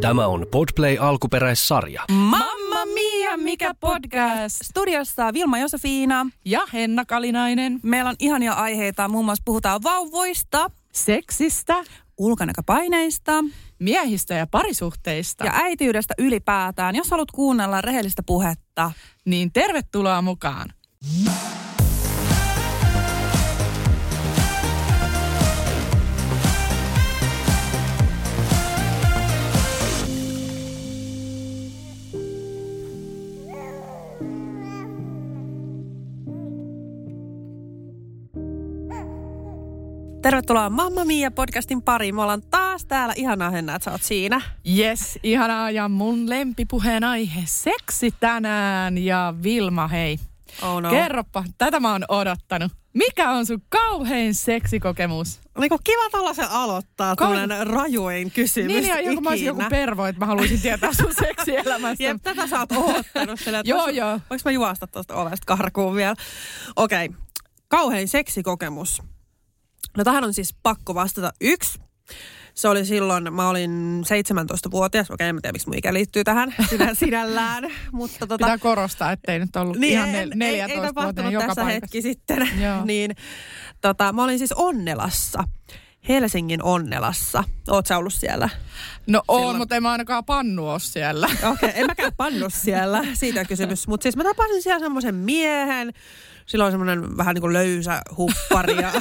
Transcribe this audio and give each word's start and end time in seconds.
Tämä 0.00 0.26
on 0.26 0.46
Podplay 0.50 0.96
alkuperäissarja. 1.00 2.04
Mamma 2.12 2.84
mia, 2.94 3.36
mikä 3.36 3.74
podcast! 3.80 4.56
Studiossa 4.64 5.32
Vilma 5.32 5.58
Josefiina. 5.58 6.26
Ja 6.44 6.60
Henna 6.72 7.04
Kalinainen. 7.04 7.80
Meillä 7.82 8.10
on 8.10 8.16
ihania 8.18 8.52
aiheita, 8.52 9.08
muun 9.08 9.24
muassa 9.24 9.42
puhutaan 9.44 9.82
vauvoista, 9.82 10.70
Seksistä, 10.92 11.84
ulkonäköpaineista 12.18 13.32
miehistä 13.78 14.34
ja 14.34 14.46
parisuhteista. 14.46 15.44
ja 15.44 15.52
äitiydestä 15.54 16.14
ylipäätään. 16.18 16.96
Jos 16.96 17.10
haluat 17.10 17.30
kuunnella 17.30 17.80
rehellistä 17.80 18.22
puhetta, 18.22 18.92
Niin 19.24 19.52
tervetuloa 19.52 20.22
mukaan. 20.22 20.72
Tervetuloa 40.30 40.70
Mamma 40.70 41.04
Mia 41.04 41.30
podcastin 41.30 41.82
pariin. 41.82 42.14
Me 42.14 42.22
ollaan 42.22 42.42
taas 42.50 42.84
täällä. 42.84 43.14
Ihanaa 43.16 43.50
Henna, 43.50 43.74
että 43.74 43.84
sä 43.84 43.90
oot 43.90 44.02
siinä. 44.02 44.40
Yes, 44.78 45.18
ihanaa 45.22 45.70
ja 45.70 45.88
mun 45.88 46.30
lempipuheen 46.30 47.04
aihe 47.04 47.42
seksi 47.44 48.14
tänään. 48.20 48.98
Ja 48.98 49.34
Vilma, 49.42 49.88
hei, 49.88 50.18
Oh 50.62 50.82
no. 50.82 50.90
kerropa, 50.90 51.44
tätä 51.58 51.80
mä 51.80 51.92
oon 51.92 52.04
odottanut. 52.08 52.72
Mikä 52.94 53.30
on 53.30 53.46
sun 53.46 53.62
kauhein 53.68 54.34
seksikokemus? 54.34 55.40
Niin 55.58 55.68
kuin 55.68 55.80
kiva 55.84 56.10
tällaisen 56.10 56.50
aloittaa, 56.50 57.14
Kau- 57.14 57.16
tämmöinen 57.16 57.66
rajuin 57.66 58.30
kysymys 58.30 58.72
Niin, 58.72 58.88
ja 58.88 59.00
joku 59.00 59.20
mä 59.20 59.30
olisin 59.30 59.46
joku 59.46 59.62
pervo, 59.70 60.06
että 60.06 60.20
mä 60.20 60.26
haluaisin 60.26 60.60
tietää 60.60 60.92
sun 60.92 61.14
seksielämästä. 61.26 62.04
Jep, 62.04 62.16
tätä 62.22 62.46
sä 62.46 62.58
oot 62.58 62.72
oottanut 62.72 63.40
sillä, 63.40 63.58
että 63.58 63.70
Joo, 63.70 63.86
vois- 63.86 63.90
joo. 63.90 64.10
Voinko 64.30 64.42
mä 64.44 64.50
juosta 64.50 64.86
tuosta 64.86 65.14
ovesta 65.14 65.56
karkuun 65.56 65.94
vielä? 65.94 66.14
Okei. 66.76 67.06
Okay. 67.06 67.18
Kauhein 67.68 68.08
seksikokemus. 68.08 69.02
No 69.96 70.04
tähän 70.04 70.24
on 70.24 70.34
siis 70.34 70.54
pakko 70.62 70.94
vastata 70.94 71.32
yksi. 71.40 71.80
Se 72.54 72.68
oli 72.68 72.84
silloin, 72.84 73.34
mä 73.34 73.48
olin 73.48 74.02
17-vuotias. 74.04 75.10
Okei, 75.10 75.28
en 75.28 75.34
mä 75.34 75.40
tiedä, 75.40 75.52
miksi 75.52 75.68
mun 75.68 75.78
ikä 75.78 75.92
liittyy 75.94 76.24
tähän 76.24 76.54
sinä, 76.70 76.94
sinällään. 76.94 77.64
Mutta 77.92 78.18
tota, 78.18 78.36
Pitää 78.44 78.58
korostaa, 78.58 79.12
ettei 79.12 79.38
nyt 79.38 79.56
ollut 79.56 79.76
niin 79.76 79.92
ihan 79.92 80.08
ei, 80.08 80.24
nel- 80.26 80.42
ei, 80.42 80.60
ei 80.60 80.66
14 80.68 80.86
tapahtunut 80.86 81.32
tässä 81.32 81.46
paikassa. 81.46 81.64
hetki 81.64 82.02
sitten. 82.02 82.48
Joo. 82.60 82.84
niin, 82.90 83.10
tota, 83.80 84.12
mä 84.12 84.24
olin 84.24 84.38
siis 84.38 84.52
Onnelassa. 84.52 85.44
Helsingin 86.08 86.62
Onnelassa. 86.62 87.44
Oot 87.68 87.86
sä 87.86 87.98
ollut 87.98 88.14
siellä? 88.14 88.48
No 89.06 89.22
on, 89.28 89.38
Silloin- 89.40 89.56
mutta 89.56 89.76
en 89.76 89.82
mä 89.82 89.92
ainakaan 89.92 90.24
pannu 90.24 90.68
oo 90.68 90.78
siellä. 90.78 91.26
Okei, 91.26 91.50
okay, 91.50 91.70
en 91.74 91.86
mäkään 91.86 92.12
pannu 92.16 92.46
siellä, 92.50 93.04
siitä 93.14 93.40
on 93.40 93.46
kysymys. 93.46 93.88
Mutta 93.88 94.02
siis 94.02 94.16
mä 94.16 94.24
tapasin 94.24 94.62
siellä 94.62 94.80
semmoisen 94.80 95.14
miehen, 95.14 95.92
sillä 96.46 96.64
on 96.64 96.70
semmoinen 96.70 97.16
vähän 97.16 97.34
niin 97.34 97.42
kuin 97.42 97.52
löysä 97.52 98.02
huppari. 98.16 98.76
Ja 98.76 98.92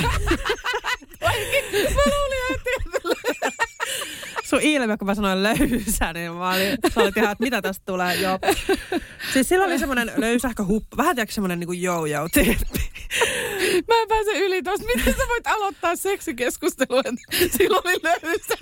mä 1.95 2.03
luulin, 2.05 2.55
että 2.55 2.69
sun 4.49 4.61
ilme, 4.61 4.97
kun 4.97 5.05
mä 5.05 5.15
sanoin 5.15 5.43
löysä, 5.43 6.13
niin 6.13 6.33
mä 6.33 6.49
olin, 6.49 6.77
sä 6.93 7.01
olit 7.01 7.17
ihan, 7.17 7.31
että 7.31 7.43
mitä 7.43 7.61
tästä 7.61 7.83
tulee. 7.85 8.15
Joo. 8.15 8.39
Siis 9.33 9.49
sillä 9.49 9.65
oli 9.65 9.79
semmoinen 9.79 10.11
löysähkö 10.17 10.65
huppa, 10.65 10.97
vähän 10.97 11.15
tiedätkö 11.15 11.33
semmoinen 11.33 11.59
niin 11.59 11.67
kuin 11.67 11.81
joo-joo-tyyppi. 11.81 12.89
Mä 13.87 14.01
en 14.01 14.07
pääse 14.07 14.39
yli 14.39 14.63
tuosta. 14.63 14.85
Miten 14.85 15.13
sä 15.13 15.27
voit 15.27 15.47
aloittaa 15.47 15.95
seksikeskustelua? 15.95 16.99
että 16.99 17.57
Silloin 17.57 17.81
oli 17.85 17.97
löysä 18.03 18.55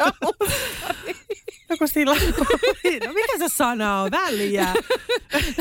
No 1.69 1.77
kun 1.77 1.87
sillä 1.87 2.11
oli, 2.11 2.99
no 3.07 3.13
mikä 3.13 3.37
se 3.37 3.55
sana 3.55 4.01
on, 4.01 4.11
väliä. 4.11 4.73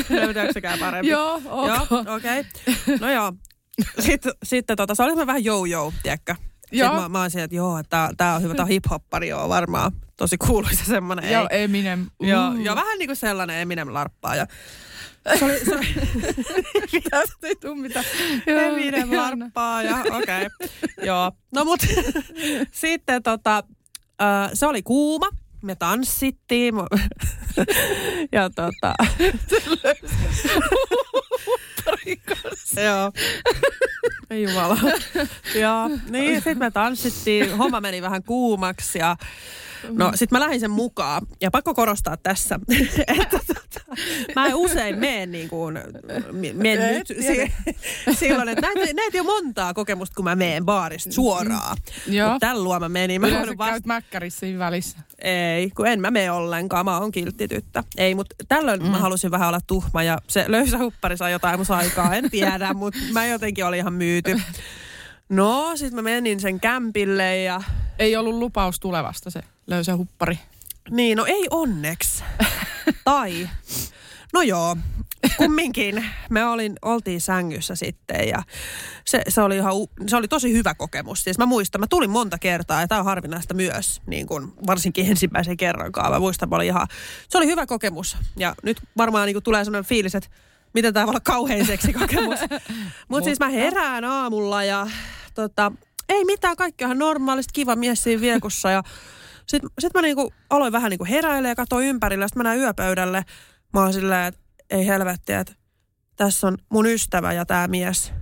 Löytääkö 0.08 0.52
sekään 0.52 0.78
parempi? 0.78 1.08
Joo, 1.08 1.42
ok. 1.46 1.68
Joo, 1.68 2.16
okei. 2.16 2.40
Okay. 2.40 2.98
No 3.00 3.12
joo. 3.12 3.32
Sitten, 3.98 4.32
sitten 4.42 4.76
tota, 4.76 4.94
se 4.94 5.02
oli 5.02 5.26
vähän 5.26 5.44
jou-jou, 5.44 5.92
tiedätkö? 6.02 6.34
Joo. 6.72 6.88
Sitten 6.88 7.02
mä, 7.02 7.08
mä 7.08 7.22
olisin, 7.22 7.40
että 7.40 7.56
joo, 7.56 7.78
että 7.78 8.10
tää 8.16 8.34
on 8.34 8.42
hyvä, 8.42 8.54
tää 8.54 8.64
on 8.64 8.70
hip-hoppari, 8.70 9.24
joo, 9.24 9.48
varmaan 9.48 9.92
tosi 10.16 10.38
kuuluisa 10.38 10.84
semmoinen. 10.84 11.32
Joo, 11.32 11.46
ei. 11.50 11.62
Eminem. 11.62 12.06
Uh. 12.20 12.28
Joo, 12.28 12.52
joo, 12.52 12.76
vähän 12.76 12.98
niin 12.98 13.08
kuin 13.08 13.16
sellainen 13.16 13.60
Eminem 13.60 13.94
larppaa. 13.94 14.36
Ja 14.36 14.46
se 15.38 15.44
oli, 15.44 15.64
se 15.64 15.74
oli 15.74 15.86
Tästä 17.10 17.46
ei 17.46 17.56
tuu 17.56 17.74
mitään. 17.74 18.04
Eminem 18.46 19.16
larppaa 19.16 19.82
ja 19.82 19.96
okei. 20.00 20.46
Okay. 20.46 20.68
Joo, 21.02 21.32
no 21.52 21.64
mut 21.64 21.80
sitten 22.72 23.22
tota, 23.22 23.64
äh, 24.22 24.50
se 24.54 24.66
oli 24.66 24.82
kuuma. 24.82 25.28
Me 25.62 25.74
tanssittiin. 25.74 26.74
Mu- 26.74 27.00
ja 28.32 28.50
tota, 28.50 28.94
Joo. 32.84 33.12
Ei 34.30 34.42
jumala. 34.42 34.78
Joo, 35.62 35.90
niin 36.10 36.34
sitten 36.34 36.58
me 36.58 36.70
tanssittiin. 36.70 37.56
Homma 37.56 37.80
meni 37.80 38.02
vähän 38.02 38.22
kuumaksi 38.22 38.98
ja 38.98 39.16
no 39.90 40.12
sit 40.14 40.30
mä 40.30 40.40
lähdin 40.40 40.60
sen 40.60 40.70
mukaan. 40.70 41.26
Ja 41.40 41.50
pakko 41.50 41.74
korostaa 41.74 42.16
tässä, 42.16 42.60
että 43.22 43.38
tota, 43.46 43.94
mä 44.36 44.46
en 44.46 44.54
usein 44.54 44.98
mene 44.98 45.26
niin 45.26 45.48
kuin 45.48 45.76
Et 45.76 45.84
tiedä. 46.62 47.04
si- 47.06 47.52
silloin, 48.14 48.48
että 48.48 48.60
näitä, 48.66 48.92
näitä 48.94 49.18
ole 49.18 49.24
montaa 49.42 49.74
kokemusta, 49.74 50.14
kun 50.14 50.24
mä 50.24 50.36
menen 50.36 50.64
baarista 50.64 51.12
suoraan. 51.12 51.76
Joo. 52.06 52.30
Mutta 52.32 52.46
tällä 52.46 52.64
luo 52.64 52.80
mä 52.80 52.88
menin. 52.88 53.20
Mä 53.20 53.28
Yleensä 53.28 53.46
vasta- 53.58 53.72
käyt 53.72 53.86
mäkkärissä 53.86 54.40
siinä 54.40 54.58
välissä. 54.58 54.98
ei, 55.18 55.70
kun 55.70 55.86
en 55.86 56.00
mä 56.00 56.10
mene 56.10 56.30
ollenkaan. 56.30 56.84
Mä 56.84 56.98
oon 56.98 57.12
kiltti 57.12 57.48
tyttö. 57.48 57.82
Ei, 57.96 58.14
mutta 58.14 58.34
tällöin 58.48 58.82
mm. 58.82 58.88
mä 58.90 58.98
halusin 58.98 59.30
vähän 59.30 59.48
olla 59.48 59.60
tuhma 59.66 60.02
ja 60.02 60.18
se 60.28 60.44
löysä 60.48 60.78
huppari 60.78 61.16
sai 61.16 61.32
jotain 61.32 61.58
musta 61.60 61.76
aikaa. 61.76 62.14
En 62.14 62.30
tiedä, 62.30 62.74
mutta 62.74 62.98
mä 63.12 63.26
jotenkin 63.26 63.64
olin 63.66 63.78
ihan 63.78 63.92
myyty. 63.92 64.40
No, 65.28 65.72
sit 65.76 65.92
mä 65.92 66.02
menin 66.02 66.40
sen 66.40 66.60
kämpille 66.60 67.42
ja... 67.42 67.62
Ei 67.98 68.16
ollut 68.16 68.34
lupaus 68.34 68.80
tulevasta 68.80 69.30
se 69.30 69.40
löysä 69.66 69.96
huppari. 69.96 70.38
Niin, 70.90 71.16
no 71.16 71.24
ei 71.24 71.46
onneksi. 71.50 72.24
tai... 73.04 73.48
No 74.32 74.42
joo, 74.42 74.76
kumminkin 75.36 76.04
me 76.30 76.44
olin, 76.44 76.76
oltiin 76.82 77.20
sängyssä 77.20 77.74
sitten 77.74 78.28
ja 78.28 78.42
se, 79.04 79.22
se, 79.28 79.42
oli 79.42 79.56
ihan, 79.56 79.72
se 80.06 80.16
oli 80.16 80.28
tosi 80.28 80.52
hyvä 80.52 80.74
kokemus. 80.74 81.24
Siis 81.24 81.38
mä 81.38 81.46
muistan, 81.46 81.80
mä 81.80 81.86
tulin 81.86 82.10
monta 82.10 82.38
kertaa 82.38 82.80
ja 82.80 82.88
tämä 82.88 82.98
on 82.98 83.04
harvinaista 83.04 83.54
myös, 83.54 84.02
niin 84.06 84.26
kuin 84.26 84.52
varsinkin 84.66 85.06
ensimmäisen 85.10 85.56
kerrankaan. 85.56 86.12
Mä 86.12 86.18
muistan, 86.18 86.48
mä 86.48 86.56
olin 86.56 86.66
ihan, 86.66 86.86
se 87.28 87.38
oli 87.38 87.46
hyvä 87.46 87.66
kokemus 87.66 88.16
ja 88.36 88.54
nyt 88.62 88.80
varmaan 88.96 89.26
niin 89.26 89.34
kuin 89.34 89.42
tulee 89.42 89.64
sellainen 89.64 89.88
fiilis, 89.88 90.14
että 90.14 90.30
miten 90.74 90.94
tämä 90.94 91.06
voi 91.06 91.10
olla 91.10 91.20
kauhean 91.20 91.66
seksikokemus. 91.66 92.38
Mutta 93.08 93.24
siis 93.24 93.40
mä 93.40 93.48
herään 93.48 94.04
aamulla 94.04 94.64
ja 94.64 94.86
tota, 95.34 95.72
ei 96.08 96.24
mitään, 96.24 96.56
kaikki 96.56 96.84
on 96.84 96.88
ihan 96.88 96.98
normaalista, 96.98 97.52
kiva 97.52 97.76
mies 97.76 98.02
siinä 98.02 98.20
viekossa 98.20 98.70
ja 98.70 98.82
sitten 99.46 99.70
sit 99.78 99.94
mä 99.94 100.02
niinku 100.02 100.32
aloin 100.50 100.72
vähän 100.72 100.90
niinku 100.90 101.04
heräilemään 101.04 101.50
ja 101.50 101.54
katsoin 101.54 101.86
ympärille. 101.86 102.28
Sitten 102.28 102.40
mä 102.42 102.48
näin 102.48 102.60
yöpöydälle. 102.60 103.24
Mä 103.72 103.80
oon 103.80 103.92
silleen, 103.92 104.24
että 104.26 104.40
ei 104.70 104.86
helvetti, 104.86 105.32
että 105.32 105.52
tässä 106.16 106.46
on 106.46 106.58
mun 106.68 106.86
ystävä 106.86 107.32
ja 107.32 107.46
tämä 107.46 107.66
mies 107.68 108.12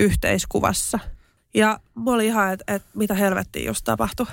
yhteiskuvassa. 0.00 0.98
Ja 1.54 1.80
mä 1.94 2.10
olin 2.10 2.26
ihan, 2.26 2.52
että 2.52 2.74
et, 2.74 2.82
mitä 2.94 3.14
helvettiä 3.14 3.66
just 3.66 3.84
tapahtui. 3.84 4.26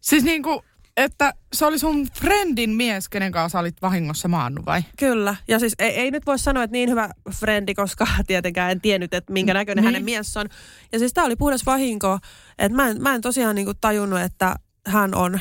Siis 0.00 0.24
niinku, 0.24 0.64
että 0.96 1.34
se 1.52 1.66
oli 1.66 1.78
sun 1.78 2.08
friendin 2.14 2.70
mies, 2.70 3.08
kenen 3.08 3.32
kanssa 3.32 3.58
olit 3.58 3.82
vahingossa 3.82 4.28
maannut 4.28 4.66
vai? 4.66 4.82
Kyllä. 4.98 5.36
Ja 5.48 5.58
siis 5.58 5.74
ei, 5.78 5.90
ei 5.90 6.10
nyt 6.10 6.26
voi 6.26 6.38
sanoa, 6.38 6.62
että 6.62 6.72
niin 6.72 6.90
hyvä 6.90 7.10
frendi, 7.38 7.74
koska 7.74 8.06
tietenkään 8.26 8.70
en 8.70 8.80
tiennyt, 8.80 9.14
että 9.14 9.32
minkä 9.32 9.54
näköinen 9.54 9.82
Niin. 9.82 9.86
hänen 9.94 10.04
mies 10.04 10.36
on. 10.36 10.48
Ja 10.92 10.98
siis 10.98 11.12
tää 11.12 11.24
oli 11.24 11.36
puhdas 11.36 11.66
vahinko, 11.66 12.18
että 12.58 12.76
mä 12.76 12.88
en, 12.88 13.02
mä 13.02 13.14
en 13.14 13.20
tosiaan 13.20 13.54
niinku 13.54 13.74
tajunnut, 13.74 14.20
että 14.20 14.54
hän 14.86 15.14
on 15.14 15.40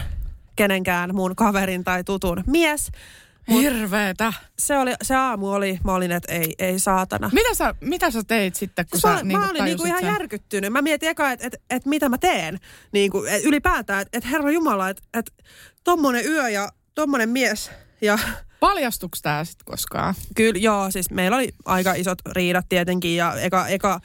kenenkään 0.64 1.16
mun 1.16 1.36
kaverin 1.36 1.84
tai 1.84 2.04
tutun 2.04 2.44
mies. 2.48 2.92
Mut- 3.50 3.62
Hirveetä. 3.62 4.34
Se, 4.60 4.78
oli, 4.78 4.94
se 5.02 5.16
aamu 5.16 5.52
oli, 5.52 5.80
mä 5.84 5.94
olin, 5.94 6.12
että 6.12 6.34
ei, 6.34 6.54
ei 6.60 6.80
saatana. 6.80 7.30
Mitä 7.34 7.54
sä, 7.54 7.76
mitä 7.82 8.12
sä 8.12 8.24
teit 8.28 8.56
sitten, 8.56 8.86
kun 8.92 9.00
Siis 9.02 9.02
sä 9.02 9.08
mä, 9.10 9.24
niinku 9.24 9.40
mä 9.46 9.50
olin 9.50 9.64
niinku 9.66 9.84
ihan 9.86 10.00
sen? 10.00 10.12
järkyttynyt. 10.12 10.72
Mä 10.74 10.82
mietin 10.82 11.10
eka, 11.10 11.32
että 11.32 11.48
et, 11.48 11.56
et 11.70 11.86
mitä 11.86 12.10
mä 12.10 12.18
teen 12.18 12.60
niinku, 12.92 13.24
et 13.24 13.44
ylipäätään. 13.46 14.02
Että 14.02 14.18
et 14.18 14.32
herra 14.32 14.52
Jumala, 14.52 14.90
että 14.90 15.04
et, 15.14 15.34
tommonen 15.84 16.26
yö 16.26 16.50
ja 16.50 16.70
tommonen 16.96 17.30
mies. 17.30 17.72
Ja 18.02 18.20
Paljastuks 18.60 19.22
tää 19.22 19.44
sit 19.46 19.64
koskaan? 19.66 20.16
kyllä, 20.36 20.60
joo, 20.60 20.92
siis 20.92 21.10
meillä 21.12 21.38
oli 21.38 21.50
aika 21.66 21.94
isot 21.94 22.18
riidat 22.32 22.66
tietenkin. 22.70 23.16
Ja 23.16 23.36
eka, 23.42 23.68
eka 23.68 24.00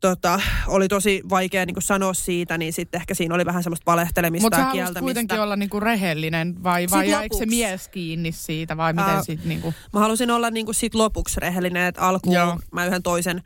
tota, 0.00 0.40
oli 0.66 0.88
tosi 0.88 1.22
vaikea 1.30 1.66
niin 1.66 1.76
sanoa 1.78 2.14
siitä, 2.14 2.58
niin 2.58 2.72
sitten 2.72 3.00
ehkä 3.00 3.14
siinä 3.14 3.34
oli 3.34 3.46
vähän 3.46 3.62
semmoista 3.62 3.90
valehtelemista 3.90 4.44
Mutta 4.46 4.58
ja 4.58 4.72
kieltämistä. 4.72 5.00
kuitenkin 5.00 5.40
olla 5.40 5.56
niinku 5.56 5.80
rehellinen 5.80 6.62
vai, 6.62 6.86
vai 6.90 7.10
jäikö 7.10 7.36
se 7.36 7.46
mies 7.46 7.88
kiinni 7.88 8.32
siitä 8.32 8.76
vai 8.76 8.92
miten 8.92 9.14
Ää, 9.14 9.22
sit 9.22 9.44
niinku... 9.44 9.74
Mä 9.92 10.00
halusin 10.00 10.30
olla 10.30 10.50
niin 10.50 10.66
kuin 10.66 10.74
sit 10.74 10.94
lopuksi 10.94 11.40
rehellinen, 11.40 11.86
että 11.86 12.02
alkuun 12.02 12.34
Joo. 12.34 12.58
mä 12.72 12.86
yhden 12.86 13.02
toisen, 13.02 13.42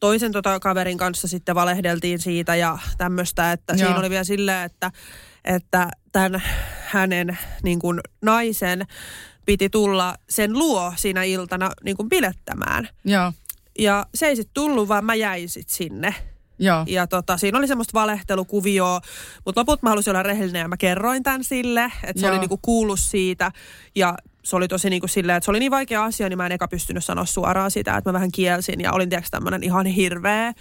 toisen 0.00 0.32
tota 0.32 0.60
kaverin 0.60 0.98
kanssa 0.98 1.28
sitten 1.28 1.54
valehdeltiin 1.54 2.18
siitä 2.18 2.54
ja 2.54 2.78
tämmöistä, 2.98 3.52
että 3.52 3.72
Joo. 3.72 3.78
siinä 3.78 3.98
oli 3.98 4.10
vielä 4.10 4.24
silleen, 4.24 4.64
että 4.64 4.92
että 5.44 5.88
tämän 6.12 6.42
hänen 6.86 7.38
niin 7.62 7.78
kuin 7.78 8.00
naisen 8.22 8.86
piti 9.46 9.70
tulla 9.70 10.14
sen 10.28 10.52
luo 10.52 10.92
siinä 10.96 11.22
iltana 11.22 11.70
niin 11.84 11.96
kuin 11.96 12.08
bilettämään. 12.08 12.88
Joo, 13.04 13.32
Ja 13.78 14.06
se 14.14 14.26
ei 14.26 14.36
sitten 14.36 14.54
tullut, 14.54 14.88
vaan 14.88 15.04
mä 15.04 15.14
jäin 15.14 15.48
sitten 15.48 15.76
sinne. 15.76 16.14
joo. 16.58 16.84
Ja 16.88 17.06
tota, 17.06 17.36
siinä 17.36 17.58
oli 17.58 17.66
semmoista 17.68 17.98
valehtelukuvioa, 18.00 19.00
mutta 19.44 19.60
loput 19.60 19.82
mä 19.82 19.88
halusin 19.90 20.10
olla 20.10 20.22
rehellinen 20.22 20.60
ja 20.60 20.68
mä 20.68 20.76
kerroin 20.76 21.22
tämän 21.22 21.44
sille, 21.44 21.92
että 22.04 22.20
se 22.20 22.26
Joo. 22.26 22.32
oli 22.32 22.38
niinku 22.40 22.58
kuullut 22.62 23.00
siitä. 23.00 23.52
Ja 23.94 24.14
se 24.44 24.56
oli 24.56 24.68
tosi 24.68 24.90
niinku 24.90 25.08
silleen, 25.08 25.36
että 25.36 25.44
se 25.44 25.50
oli 25.50 25.58
niin 25.58 25.70
vaikea 25.70 26.04
asia, 26.04 26.28
niin 26.28 26.36
mä 26.36 26.46
en 26.46 26.52
eka 26.52 26.68
pystynyt 26.68 27.04
sanoa 27.04 27.24
suoraan 27.24 27.70
sitä, 27.70 27.96
että 27.96 28.08
mä 28.10 28.12
vähän 28.12 28.32
kielsin 28.32 28.80
ja 28.80 28.92
olin 28.92 29.08
tiedätkö 29.08 29.28
tämmöinen 29.30 29.62
ihan 29.62 29.86
hirveä. 29.86 30.52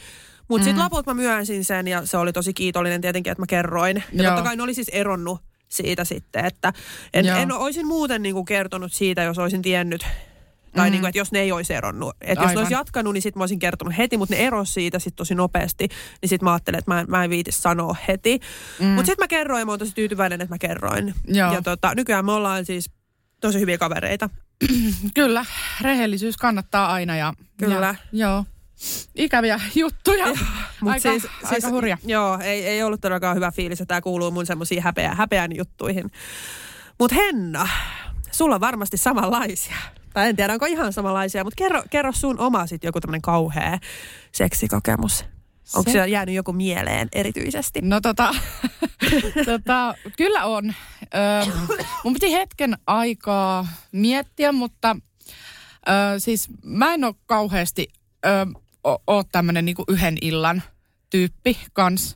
Mutta 0.47 0.63
Mm. 0.63 0.65
sitten 0.65 0.83
loput 0.83 1.05
mä 1.05 1.13
myönsin 1.13 1.65
sen 1.65 1.87
ja 1.87 2.05
se 2.05 2.17
oli 2.17 2.33
tosi 2.33 2.53
kiitollinen 2.53 3.01
tietenkin, 3.01 3.31
että 3.31 3.41
mä 3.41 3.45
kerroin. 3.47 4.03
Ja 4.13 4.23
Joo. 4.23 4.31
totta 4.31 4.43
kai 4.43 4.55
ne 4.55 4.63
oli 4.63 4.73
siis 4.73 4.89
eronnut 4.89 5.41
siitä 5.69 6.03
sitten, 6.03 6.45
että 6.45 6.73
en, 7.13 7.25
Joo. 7.25 7.37
en 7.37 7.51
olisin 7.51 7.87
muuten 7.87 8.21
niinku 8.23 8.43
kertonut 8.43 8.93
siitä, 8.93 9.23
jos 9.23 9.37
olisin 9.39 9.61
tiennyt, 9.61 10.05
tai 10.75 10.85
Mhm. 10.87 10.91
niinku, 10.91 11.07
että 11.07 11.17
jos 11.17 11.31
ne 11.31 11.39
ei 11.39 11.51
olisi 11.51 11.73
eronnut. 11.73 12.15
Että 12.21 12.31
jos 12.31 12.37
ne 12.39 12.45
Aivan. 12.45 12.57
olisi 12.61 12.73
jatkanut, 12.73 13.13
niin 13.13 13.21
sitten 13.21 13.39
mä 13.39 13.43
olisin 13.43 13.59
kertonut 13.59 13.97
heti, 13.97 14.17
mutta 14.17 14.35
ne 14.35 14.41
erosi 14.41 14.73
siitä 14.73 14.99
sitten 14.99 15.15
tosi 15.15 15.35
nopeasti. 15.35 15.87
Niin 16.21 16.29
sitten 16.29 16.45
mä 16.45 16.53
ajattelin, 16.53 16.77
että 16.77 16.91
mä 16.91 16.99
en, 16.99 17.05
mä 17.09 17.23
en 17.23 17.29
viiti 17.29 17.51
sanoa 17.51 17.95
heti. 18.07 18.39
Mm. 18.79 18.85
Mutta 18.85 19.05
sitten 19.05 19.23
mä 19.23 19.27
kerroin 19.27 19.59
ja 19.61 19.65
mä 19.65 19.71
oon 19.71 19.79
tosi 19.79 19.95
tyytyväinen, 19.95 20.41
että 20.41 20.53
mä 20.53 20.57
kerroin. 20.57 21.13
Joo. 21.27 21.53
Ja 21.53 21.61
tota, 21.61 21.95
nykyään 21.95 22.25
me 22.25 22.31
ollaan 22.31 22.65
siis 22.65 22.89
tosi 23.41 23.59
hyviä 23.59 23.77
kavereita. 23.77 24.29
Kyllä, 25.15 25.45
rehellisyys 25.81 26.37
kannattaa 26.37 26.93
aina 26.93 27.15
ja... 27.17 27.33
Kyllä. 27.57 27.75
Ja, 27.85 27.95
joo. 28.11 28.45
Ikäviä 29.15 29.59
juttuja. 29.75 30.25
Mut 30.81 30.91
aika, 30.93 31.09
siis, 31.09 31.27
aika 31.43 31.69
hurja. 31.69 31.97
Joo, 32.05 32.39
ei, 32.43 32.67
ei 32.67 32.83
ollut 32.83 33.01
todellakaan 33.01 33.35
hyvä 33.35 33.51
fiilis, 33.51 33.81
että 33.81 33.87
tämä 33.87 34.01
kuuluu 34.01 34.31
mun 34.31 34.45
semmoisiin 34.45 34.83
häpeä, 34.83 35.15
häpeän 35.15 35.55
juttuihin. 35.55 36.11
Mutta 36.99 37.15
Henna, 37.15 37.67
sulla 38.31 38.55
on 38.55 38.61
varmasti 38.61 38.97
samanlaisia. 38.97 39.75
Tai 40.15 40.29
en 40.29 40.35
tiedä, 40.35 40.53
onko 40.53 40.65
ihan 40.65 40.93
samanlaisia, 40.93 41.43
mutta 41.43 41.55
kerro, 41.57 41.83
kerro 41.89 42.11
sun 42.11 42.39
oma 42.39 42.67
sit 42.67 42.83
joku 42.83 43.01
tämmöinen 43.01 43.21
kauhea 43.21 43.77
seksikokemus. 44.31 45.25
Onko 45.75 45.91
Se- 45.91 46.07
jäänyt 46.07 46.35
joku 46.35 46.53
mieleen 46.53 47.07
erityisesti? 47.11 47.81
No 47.81 48.01
tota, 48.01 48.35
tota, 49.45 49.95
kyllä 50.17 50.45
on. 50.45 50.73
Ö, 51.03 51.51
mun 52.03 52.13
piti 52.13 52.31
hetken 52.33 52.77
aikaa 52.87 53.67
miettiä, 53.91 54.51
mutta 54.51 54.95
ö, 55.89 56.19
siis 56.19 56.47
mä 56.63 56.93
en 56.93 57.03
ole 57.03 57.15
kauheasti 57.25 57.87
ö, 58.25 58.29
o- 58.87 59.03
oo 59.07 59.23
tämmönen 59.31 59.65
niinku 59.65 59.83
yhden 59.87 60.17
illan 60.21 60.63
tyyppi 61.15 61.57
kans. 61.73 62.15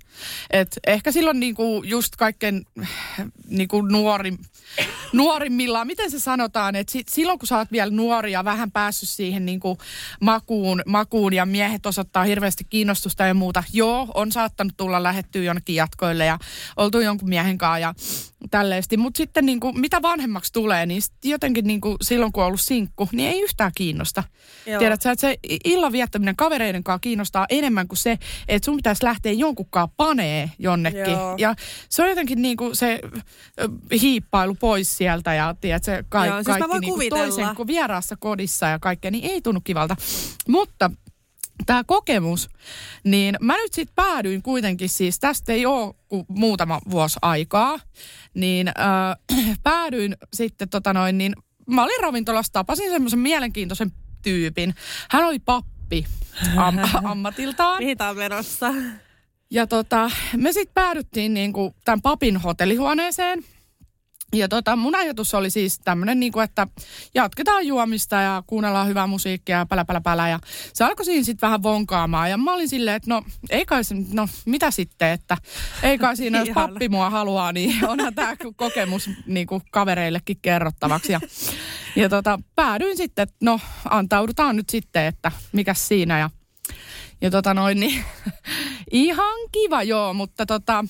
Et 0.50 0.80
ehkä 0.88 1.12
silloin 1.12 1.40
niinku 1.40 1.84
just 1.86 2.16
kaikkein 2.16 2.66
niinku 3.48 3.82
nuori, 3.82 4.34
nuorimmillaan, 5.14 5.88
miten 5.88 6.12
se 6.12 6.20
sanotaan, 6.20 6.76
että 6.76 6.92
si, 6.92 7.04
silloin 7.10 7.40
kun 7.40 7.48
sä 7.48 7.58
oot 7.58 7.72
vielä 7.72 7.92
nuori 7.92 8.32
ja 8.32 8.46
vähän 8.46 8.72
päässyt 8.72 9.10
siihen 9.10 9.46
niinku 9.46 9.78
makuun, 10.22 10.82
makuun 10.86 11.34
ja 11.34 11.46
miehet 11.46 11.86
osoittaa 11.86 12.24
hirveästi 12.24 12.64
kiinnostusta 12.64 13.26
ja 13.26 13.34
muuta. 13.34 13.64
Joo, 13.74 14.08
on 14.14 14.32
saattanut 14.32 14.78
tulla 14.78 15.04
lähettyä 15.04 15.44
jonnekin 15.44 15.76
jatkoille 15.76 16.26
ja 16.26 16.40
oltu 16.78 17.00
jonkun 17.00 17.30
miehen 17.30 17.58
kanssa 17.58 17.80
ja 17.80 17.94
tälleesti. 18.52 18.98
Mutta 18.98 19.18
sitten 19.18 19.46
niinku, 19.46 19.74
mitä 19.74 20.02
vanhemmaksi 20.02 20.54
tulee, 20.54 20.86
niin 20.86 21.02
jotenkin 21.24 21.68
niinku, 21.68 21.98
silloin 22.02 22.32
kun 22.32 22.44
on 22.44 22.48
ollut 22.48 22.62
sinkku, 22.62 23.10
niin 23.12 23.30
ei 23.30 23.42
yhtään 23.42 23.72
kiinnosta. 23.76 24.24
Joo. 24.66 24.80
Tiedät 24.80 25.02
sä, 25.02 25.12
että 25.12 25.22
se 25.22 25.38
illan 25.64 25.92
viettäminen 25.92 26.36
kavereiden 26.36 26.84
kanssa 26.84 27.00
kiinnostaa 27.00 27.46
enemmän 27.50 27.88
kuin 27.88 27.98
se, 27.98 28.18
että 28.48 28.66
sun 28.66 28.78
pitäisi 28.90 29.06
lähteä 29.06 29.32
jonkunkaan 29.32 29.90
panee 29.98 30.52
jonnekin. 30.60 31.00
Joo. 31.12 31.36
Ja 31.38 31.56
se 31.90 32.04
on 32.04 32.10
jotenkin 32.10 32.42
niinku 32.42 32.70
se 32.76 33.00
ö, 33.62 33.70
hiippailu 34.02 34.56
pois 34.56 34.98
sieltä 34.98 35.34
ja 35.34 35.56
tiedät, 35.62 35.84
se 35.84 36.04
ka- 36.10 36.26
Joo, 36.26 36.36
siis 36.36 36.46
kaikki 36.46 36.70
voin 36.70 36.82
niinku 36.82 36.96
kuvitella. 36.96 37.26
toisen 37.26 37.56
kuin 37.56 37.68
vieraassa 37.68 38.16
kodissa 38.16 38.66
ja 38.66 38.80
kaikkea, 38.80 39.12
niin 39.12 39.32
ei 39.32 39.42
tunnu 39.42 39.62
kivalta. 39.62 39.96
Mutta 40.48 40.92
tämä 41.66 41.84
kokemus, 41.84 42.50
niin 43.04 43.36
mä 43.42 43.58
nyt 43.58 43.74
sitten 43.74 43.96
päädyin 43.96 44.42
kuitenkin 44.42 44.90
siis, 44.90 45.20
tästä 45.20 45.54
ei 45.54 45.66
ole 45.66 45.94
kuin 46.08 46.26
muutama 46.28 46.82
vuosi 46.92 47.20
aikaa, 47.22 47.80
niin 48.34 48.68
äh, 48.68 49.56
päädyin 49.64 50.18
sitten 50.34 50.70
tota 50.70 50.94
noin, 50.94 51.18
niin 51.18 51.34
mä 51.68 51.84
olin 51.84 52.02
ravintolassa, 52.02 52.54
tapasin 52.54 52.90
semmoisen 52.92 53.20
mielenkiintoisen 53.20 53.92
tyypin. 54.22 54.76
Hän 55.10 55.24
oli 55.26 55.40
pappi 55.40 55.79
am- 56.58 56.80
ammatiltaan. 57.12 57.84
Mihin 57.84 57.98
tää 57.98 58.10
on 58.10 58.18
menossa? 58.18 58.74
Ja 59.52 59.68
tota, 59.68 60.12
me 60.38 60.54
sitten 60.54 60.74
päädyttiin 60.74 61.34
niinku 61.34 61.76
tämän 61.86 62.02
papin 62.02 62.38
hotellihuoneeseen. 62.38 63.44
Ja 64.34 64.48
tota, 64.48 64.76
mun 64.76 64.96
ajatus 64.96 65.34
oli 65.34 65.50
siis 65.50 65.80
tämmöinen, 65.80 66.20
niinku, 66.20 66.40
että 66.40 66.68
jatketaan 67.16 67.68
juomista 67.68 68.16
ja 68.16 68.44
kuunnellaan 68.48 68.88
hyvää 68.88 69.08
musiikkia 69.08 69.58
ja 69.58 69.66
pälä, 69.66 69.86
pälä, 69.86 70.02
pälä. 70.02 70.30
Ja 70.30 70.40
se 70.74 70.84
alkoi 70.84 71.06
siinä 71.06 71.24
sitten 71.24 71.48
vähän 71.48 71.64
vonkaamaan. 71.64 72.30
Ja 72.30 72.38
mä 72.38 72.54
olin 72.54 72.70
silleen, 72.70 72.96
että 72.96 73.10
no, 73.10 73.24
ei 73.50 73.66
kai 73.66 73.84
se, 73.84 73.96
no 74.14 74.28
mitä 74.46 74.72
sitten, 74.72 75.12
että 75.12 75.38
ei 75.84 75.98
kai 75.98 76.18
siinä, 76.18 76.40
jos 76.42 76.50
pappi 76.54 76.90
mua 76.90 77.10
haluaa, 77.10 77.52
niin 77.52 77.86
onhan 77.90 78.16
tämä 78.16 78.36
kokemus 78.56 79.10
niinku 79.26 79.62
kavereillekin 79.72 80.38
kerrottavaksi. 80.42 81.12
Ja, 81.12 81.22
ja 81.96 82.10
tota, 82.10 82.40
päädyin 82.56 82.98
sitten, 82.98 83.24
että 83.24 83.36
no, 83.42 83.60
antaudutaan 83.90 84.56
nyt 84.56 84.70
sitten, 84.70 85.06
että 85.06 85.32
mikä 85.52 85.74
siinä. 85.74 86.20
Ja 86.20 86.30
ja 87.22 87.32
tota 87.32 87.54
noin, 87.54 87.80
niin 87.80 88.06
ihan 88.92 89.36
kiva 89.52 89.84
joo, 89.84 90.14
mutta 90.14 90.46
tota, 90.46 90.86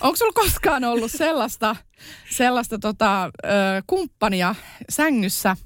onko 0.00 0.16
sulla 0.16 0.32
koskaan 0.32 0.84
ollut 0.84 1.12
sellaista, 1.12 1.76
sellaista 2.30 2.78
tota, 2.78 3.24
ö, 3.24 3.28
kumppania 3.86 4.54
sängyssä, 4.90 5.56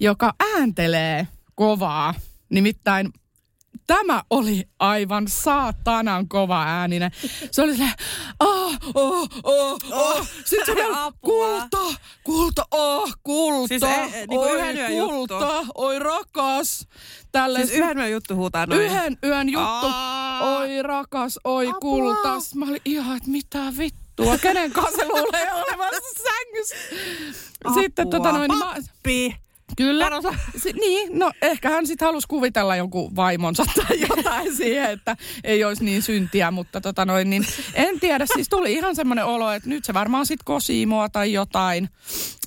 joka 0.00 0.34
ääntelee 0.54 1.28
kovaa? 1.54 2.14
Nimittäin 2.48 3.12
tämä 3.86 4.22
oli 4.30 4.62
aivan 4.78 5.28
saatanan 5.28 6.28
kova 6.28 6.62
ääninen. 6.62 7.10
Se 7.50 7.62
oli 7.62 7.72
silleen, 7.72 7.94
oh, 8.40 8.76
oh, 8.94 9.28
oh, 9.44 9.78
oh. 9.90 10.26
Sitten 10.44 10.76
se 10.76 10.84
Apua. 10.94 11.12
kulta, 11.20 11.96
kulta, 12.24 12.64
oh, 12.70 13.12
kulta, 13.22 13.68
Siis 13.68 13.82
ei- 13.82 14.10
niinku 14.10 14.40
oi 14.40 14.52
yhden 14.58 14.76
yön 14.76 14.96
juttu. 14.96 15.14
kulta, 15.14 15.66
oi 15.74 15.98
rakas. 15.98 16.88
Tälle 17.32 17.58
Siis 17.58 17.70
yhden 17.78 17.98
yön 17.98 18.10
juttu 18.10 18.34
huutaa 18.36 18.66
noin. 18.66 18.80
Yhden 18.80 19.18
yön 19.24 19.48
juttu. 19.48 19.86
Aa. 19.90 20.56
Oi 20.58 20.82
rakas, 20.82 21.38
oi 21.44 21.66
Apua. 21.66 21.80
kultas. 21.80 22.54
Mä 22.54 22.64
olin 22.64 22.80
ihan, 22.84 23.16
että 23.16 23.30
mitä 23.30 23.58
vittua. 23.78 24.38
Kenen 24.38 24.72
kanssa 24.72 25.08
luulee 25.08 25.52
olevansa 25.52 26.00
sängyssä? 26.22 26.76
Sitten 27.74 28.10
tota 28.10 28.32
noin, 28.32 28.48
niin 28.50 28.58
mä. 28.58 28.74
Kyllä. 29.76 30.10
Sä. 30.22 30.34
Si- 30.56 30.72
niin, 30.72 31.18
no 31.18 31.32
ehkä 31.42 31.70
hän 31.70 31.86
sitten 31.86 32.06
halusi 32.06 32.28
kuvitella 32.28 32.76
jonkun 32.76 33.16
vaimonsa 33.16 33.64
tai 33.76 34.00
jotain 34.08 34.56
siihen, 34.56 34.90
että 34.90 35.16
ei 35.44 35.64
olisi 35.64 35.84
niin 35.84 36.02
syntiä, 36.02 36.50
mutta 36.50 36.80
tota 36.80 37.04
noin, 37.04 37.30
niin 37.30 37.46
en 37.74 38.00
tiedä. 38.00 38.26
Siis 38.34 38.48
tuli 38.48 38.72
ihan 38.72 38.96
semmoinen 38.96 39.24
olo, 39.24 39.52
että 39.52 39.68
nyt 39.68 39.84
se 39.84 39.94
varmaan 39.94 40.26
sitten 40.26 40.44
kosii 40.44 40.86
mua 40.86 41.08
tai 41.08 41.32
jotain, 41.32 41.88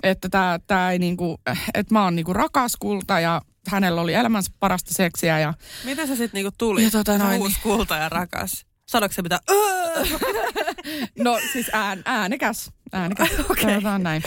että 0.03 0.29
tää, 0.29 0.59
tää 0.67 0.91
ei 0.91 0.99
niinku, 0.99 1.39
että 1.73 1.93
mä 1.93 2.03
oon 2.03 2.15
niinku 2.15 2.33
rakas 2.33 2.75
kulta 2.79 3.19
ja 3.19 3.41
hänellä 3.67 4.01
oli 4.01 4.13
elämänsä 4.13 4.51
parasta 4.59 4.93
seksiä 4.93 5.39
ja 5.39 5.53
Miten 5.83 6.07
se 6.07 6.15
sitten 6.15 6.37
niinku 6.37 6.51
tuli? 6.57 6.83
Ja 6.83 6.91
tota 6.91 7.17
noin, 7.17 7.37
huusi 7.37 7.59
kulta 7.63 7.95
ja 7.95 8.09
rakas. 8.09 8.65
Sanoiko 8.89 9.13
se 9.13 9.21
mitä? 9.21 9.39
Öö! 9.49 10.05
No 11.19 11.39
siis 11.53 11.69
ään, 11.73 12.01
äänekäs, 12.05 12.71
äänekäs. 12.93 13.29
okay. 13.49 13.99
näin. 13.99 14.23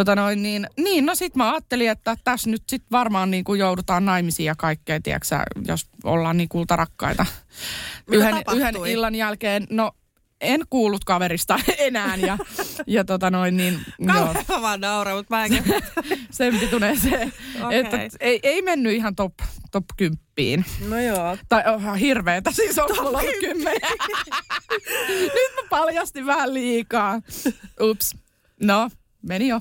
Tota 0.00 0.16
noin, 0.16 0.42
niin, 0.42 0.66
niin, 0.76 1.06
no 1.06 1.14
sit 1.14 1.36
mä 1.36 1.52
ajattelin, 1.52 1.90
että 1.90 2.16
tässä 2.24 2.50
nyt 2.50 2.62
sit 2.68 2.82
varmaan 2.90 3.30
niin 3.30 3.44
kuin 3.44 3.60
joudutaan 3.60 4.04
naimisiin 4.04 4.46
ja 4.46 4.54
kaikkea, 4.54 5.00
tiedätkö 5.00 5.36
jos 5.68 5.86
ollaan 6.04 6.36
niin 6.36 6.48
kultarakkaita. 6.48 7.26
Mitä 8.06 8.16
Yhden, 8.16 8.34
tapahtui? 8.34 8.60
yhden 8.60 8.86
illan 8.86 9.14
jälkeen, 9.14 9.66
no 9.70 9.92
en 10.40 10.60
kuullut 10.70 11.04
kaverista 11.04 11.58
enää 11.78 12.16
ja, 12.16 12.38
ja 12.86 13.04
tota 13.04 13.30
noin, 13.30 13.56
niin 13.56 13.80
Kauhean 14.06 14.44
mä 14.48 14.62
vaan 14.62 14.80
nauraa, 14.80 15.16
mutta 15.16 15.36
mä 15.36 15.44
en 15.44 15.64
sen 16.30 16.58
pituneeseen. 16.60 17.32
Okei. 17.62 17.78
Että 17.80 17.98
ei, 18.20 18.40
ei 18.42 18.62
mennyt 18.62 18.92
ihan 18.92 19.14
top, 19.14 19.34
top 19.70 19.84
kymppiin. 19.96 20.64
No 20.88 21.00
joo. 21.00 21.36
Tai 21.48 21.62
oh, 21.74 22.00
hirveetä, 22.00 22.50
siis 22.52 22.78
on 22.78 22.88
mulla 22.96 23.18
ollut 23.18 23.40
kymmenen. 23.40 23.80
Nyt 25.08 25.52
mä 25.56 25.68
paljastin 25.70 26.26
vähän 26.26 26.54
liikaa. 26.54 27.20
Ups. 27.80 28.16
No, 28.62 28.90
meni 29.22 29.48
jo. 29.48 29.60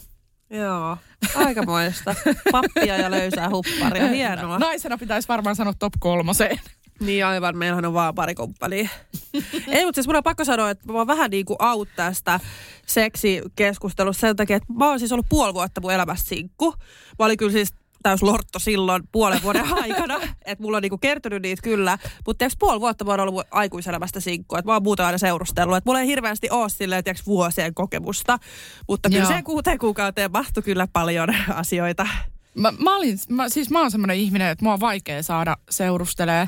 Joo. 0.50 0.98
Aikamoista. 1.46 2.15
Pappia 2.51 2.98
ja 2.98 3.12
löysää 3.12 3.50
hupparia. 3.50 4.08
Hienoa. 4.08 4.60
Naisena 4.60 4.98
pitäisi 4.98 5.27
varmaan 5.27 5.56
sanoa 5.56 5.74
top 5.79 5.94
kolmoseen. 6.00 6.60
Niin 7.00 7.25
aivan, 7.25 7.58
meillähän 7.58 7.86
on 7.86 7.94
vaan 7.94 8.15
pari 8.15 8.36
kumppania. 8.36 8.89
Ei, 9.68 9.86
mutta 9.86 9.96
siis 9.96 10.08
mun 10.08 10.15
on 10.15 10.24
pakko 10.24 10.46
sanoa, 10.46 10.70
että 10.70 10.91
mä 10.91 10.98
oon 10.98 11.08
vähän 11.08 11.32
niin 11.32 11.46
kuin 11.46 11.63
out 11.63 11.89
tästä 11.96 12.39
seksikeskustelusta 12.86 14.22
sen 14.22 14.36
takia, 14.36 14.56
että 14.56 14.74
mä 14.74 14.89
oon 14.89 15.00
siis 15.00 15.12
ollut 15.12 15.29
puoli 15.29 15.53
vuotta 15.53 15.82
mun 15.82 15.94
elämästä 15.94 16.29
sinkku. 16.29 16.74
Mä 17.20 17.25
olin 17.25 17.38
kyllä 17.38 17.51
siis 17.51 17.74
täys 18.03 18.24
lortto 18.24 18.60
silloin 18.60 19.03
puolen 19.12 19.44
vuoden 19.44 19.74
aikana. 19.84 20.20
Että 20.46 20.62
mulla 20.63 20.77
on 20.77 20.82
niinku 20.82 20.98
kertynyt 20.98 21.41
niitä 21.41 21.62
kyllä. 21.62 21.98
Mutta 22.25 22.38
tiiäks, 22.38 22.56
puoli 22.60 22.79
vuotta 22.79 23.06
mä 23.06 23.12
oon 23.12 23.20
ollut 23.20 23.48
aikuiselämästä 23.51 24.20
sinkku. 24.20 24.56
Että 24.56 24.70
mä 24.70 24.74
oon 24.74 24.84
muuta 24.84 25.06
aina 25.06 25.18
seurustellut. 25.18 25.77
Että 25.77 25.88
mulla 25.88 26.00
ei 26.00 26.08
hirveästi 26.08 26.50
ole 26.50 26.70
silleen, 26.70 27.03
tiiäks, 27.03 27.25
vuosien 27.25 27.74
kokemusta. 27.74 28.39
Mutta 28.88 29.10
kyllä 29.10 29.24
Joo. 29.24 29.32
se 29.32 29.44
kuuteen 29.44 29.79
kuukauteen 29.79 30.32
mahtui 30.32 30.63
kyllä 30.63 30.88
paljon 30.94 31.29
asioita. 31.53 32.08
Mä, 32.56 32.74
mä, 32.84 32.96
olin, 32.96 33.18
mä, 33.29 33.50
siis 33.50 33.70
mä 33.70 33.82
oon 33.82 33.91
semmoinen 33.91 34.18
ihminen, 34.18 34.48
että 34.48 34.65
mua 34.65 34.74
on 34.74 34.79
vaikea 34.79 35.24
saada 35.24 35.58
seurustelee. 35.70 36.48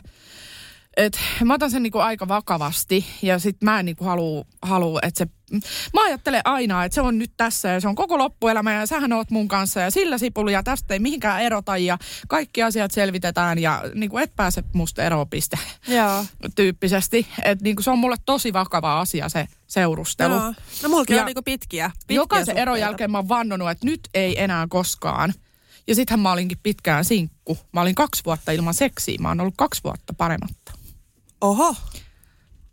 Et 1.02 1.20
mä 1.44 1.54
otan 1.54 1.72
sen 1.72 1.84
niinku 1.84 2.00
aika 2.00 2.28
vakavasti 2.28 3.06
ja 3.22 3.40
sit 3.40 3.58
mä 3.64 3.80
en 3.80 3.86
niinku 3.86 4.04
halua, 4.04 4.46
halua 4.62 5.00
että 5.04 5.18
se... 5.18 5.28
Mä 5.94 6.04
ajattelen 6.06 6.42
aina, 6.46 6.84
että 6.84 6.96
se 6.96 7.02
on 7.02 7.18
nyt 7.18 7.32
tässä 7.38 7.70
ja 7.70 7.80
se 7.80 7.88
on 7.88 7.96
koko 7.96 8.18
loppuelämä 8.18 8.74
ja 8.74 8.86
sähän 8.86 9.14
oot 9.14 9.32
mun 9.32 9.48
kanssa 9.48 9.80
ja 9.80 9.92
sillä 9.92 10.18
sipuli 10.18 10.54
ja 10.54 10.64
tästä 10.64 10.94
ei 10.94 11.00
mihinkään 11.00 11.42
erota 11.42 11.78
ja 11.78 11.98
kaikki 12.28 12.64
asiat 12.64 12.92
selvitetään 12.92 13.60
ja 13.60 13.84
niinku 13.94 14.18
et 14.18 14.36
pääse 14.36 14.64
musta 14.74 15.04
eroon 15.04 15.30
piste 15.30 15.58
Joo. 15.88 16.26
tyyppisesti. 16.56 17.28
Että 17.44 17.64
niinku 17.64 17.82
se 17.82 17.92
on 17.92 18.00
mulle 18.00 18.16
tosi 18.26 18.54
vakava 18.54 19.00
asia 19.00 19.30
se 19.30 19.48
seurustelu. 19.68 20.34
Joo. 20.34 20.54
No 20.84 20.90
mullakin 20.90 21.16
Ja 21.16 21.22
on 21.22 21.26
niinku 21.26 21.42
pitkiä, 21.42 21.92
pitkiä 21.98 22.16
Jokaisen 22.16 22.58
eron 22.58 22.74
suhteita. 22.74 22.88
jälkeen 22.88 23.12
mä 23.12 23.18
oon 23.18 23.30
vannonut, 23.30 23.70
että 23.70 23.86
nyt 23.86 24.02
ei 24.14 24.44
enää 24.44 24.68
koskaan. 24.70 25.34
Ja 25.88 25.96
sittenhän 25.96 26.20
mä 26.20 26.32
olinkin 26.32 26.58
pitkään 26.64 27.06
sinkku. 27.06 27.58
Mä 27.72 27.82
olin 27.82 27.96
kaksi 27.96 28.26
vuotta 28.26 28.52
ilman 28.52 28.74
seksiä. 28.74 29.18
Mä 29.20 29.28
oon 29.28 29.42
ollut 29.42 29.56
kaksi 29.58 29.84
vuotta 29.84 30.14
panematta 30.14 30.81
Oho. 31.42 31.76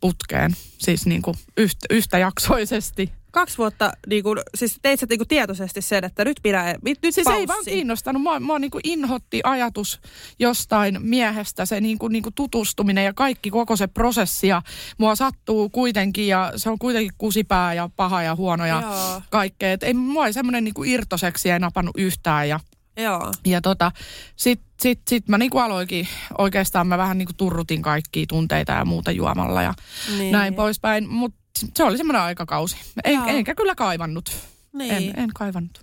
putkeen. 0.00 0.52
Siis 0.78 1.06
niin 1.06 1.22
kuin 1.22 1.36
yhtä, 1.56 1.86
yhtäjaksoisesti. 1.90 3.12
Kaksi 3.30 3.58
vuotta, 3.58 3.92
niinku, 4.06 4.34
siis 4.54 4.78
teit 4.82 5.00
sä 5.00 5.06
niinku 5.10 5.24
tietoisesti 5.24 5.82
sen, 5.82 6.04
että 6.04 6.24
nyt 6.24 6.40
pidä, 6.42 6.74
nyt 6.84 6.98
Siis 7.10 7.24
paussi. 7.24 7.40
ei 7.40 7.46
vaan 7.48 7.64
kiinnostanut. 7.64 8.22
Mua, 8.22 8.40
mua 8.40 8.58
niin 8.58 8.70
kuin 8.70 8.80
inhotti 8.84 9.40
ajatus 9.44 10.00
jostain 10.38 10.98
miehestä, 11.02 11.66
se 11.66 11.80
niin 11.80 11.98
kuin, 11.98 12.12
niin 12.12 12.22
kuin 12.22 12.34
tutustuminen 12.34 13.04
ja 13.04 13.12
kaikki, 13.12 13.50
koko 13.50 13.76
se 13.76 13.86
prosessi. 13.86 14.48
Ja 14.48 14.62
mua 14.98 15.16
sattuu 15.16 15.68
kuitenkin 15.68 16.28
ja 16.28 16.52
se 16.56 16.70
on 16.70 16.78
kuitenkin 16.78 17.12
kusipää 17.18 17.74
ja 17.74 17.90
paha 17.96 18.22
ja 18.22 18.34
huono 18.36 18.66
ja 18.66 18.80
Joo. 18.80 19.22
kaikkea. 19.30 19.72
Et 19.72 19.82
ei, 19.82 19.94
mua 19.94 20.26
ei 20.26 20.32
semmoinen 20.32 20.64
niin 20.64 20.74
kuin 20.74 20.90
irtoseksi 20.90 21.50
ei 21.50 21.58
napannut 21.58 21.96
yhtään 21.98 22.48
ja 22.48 22.60
Joo. 22.98 23.32
Ja 23.46 23.60
tota, 23.60 23.92
sit, 24.36 24.60
sit, 24.80 25.00
sit 25.08 25.28
mä 25.28 25.38
niinku 25.38 25.58
aloinkin, 25.58 26.08
oikeastaan 26.38 26.86
mä 26.86 26.98
vähän 26.98 27.18
niinku 27.18 27.32
turrutin 27.36 27.82
kaikkia 27.82 28.24
tunteita 28.28 28.72
ja 28.72 28.84
muuta 28.84 29.10
juomalla 29.10 29.62
ja 29.62 29.74
Niin. 30.18 30.32
näin 30.32 30.54
poispäin. 30.54 31.08
Mutta 31.08 31.38
se 31.74 31.84
oli 31.84 31.96
semmoinen 31.96 32.22
aikakausi. 32.22 32.76
En, 33.04 33.20
enkä 33.26 33.54
kyllä 33.54 33.74
kaivannut. 33.74 34.36
Niin. 34.72 34.94
En, 34.94 35.18
en 35.18 35.30
kaivannut. 35.34 35.80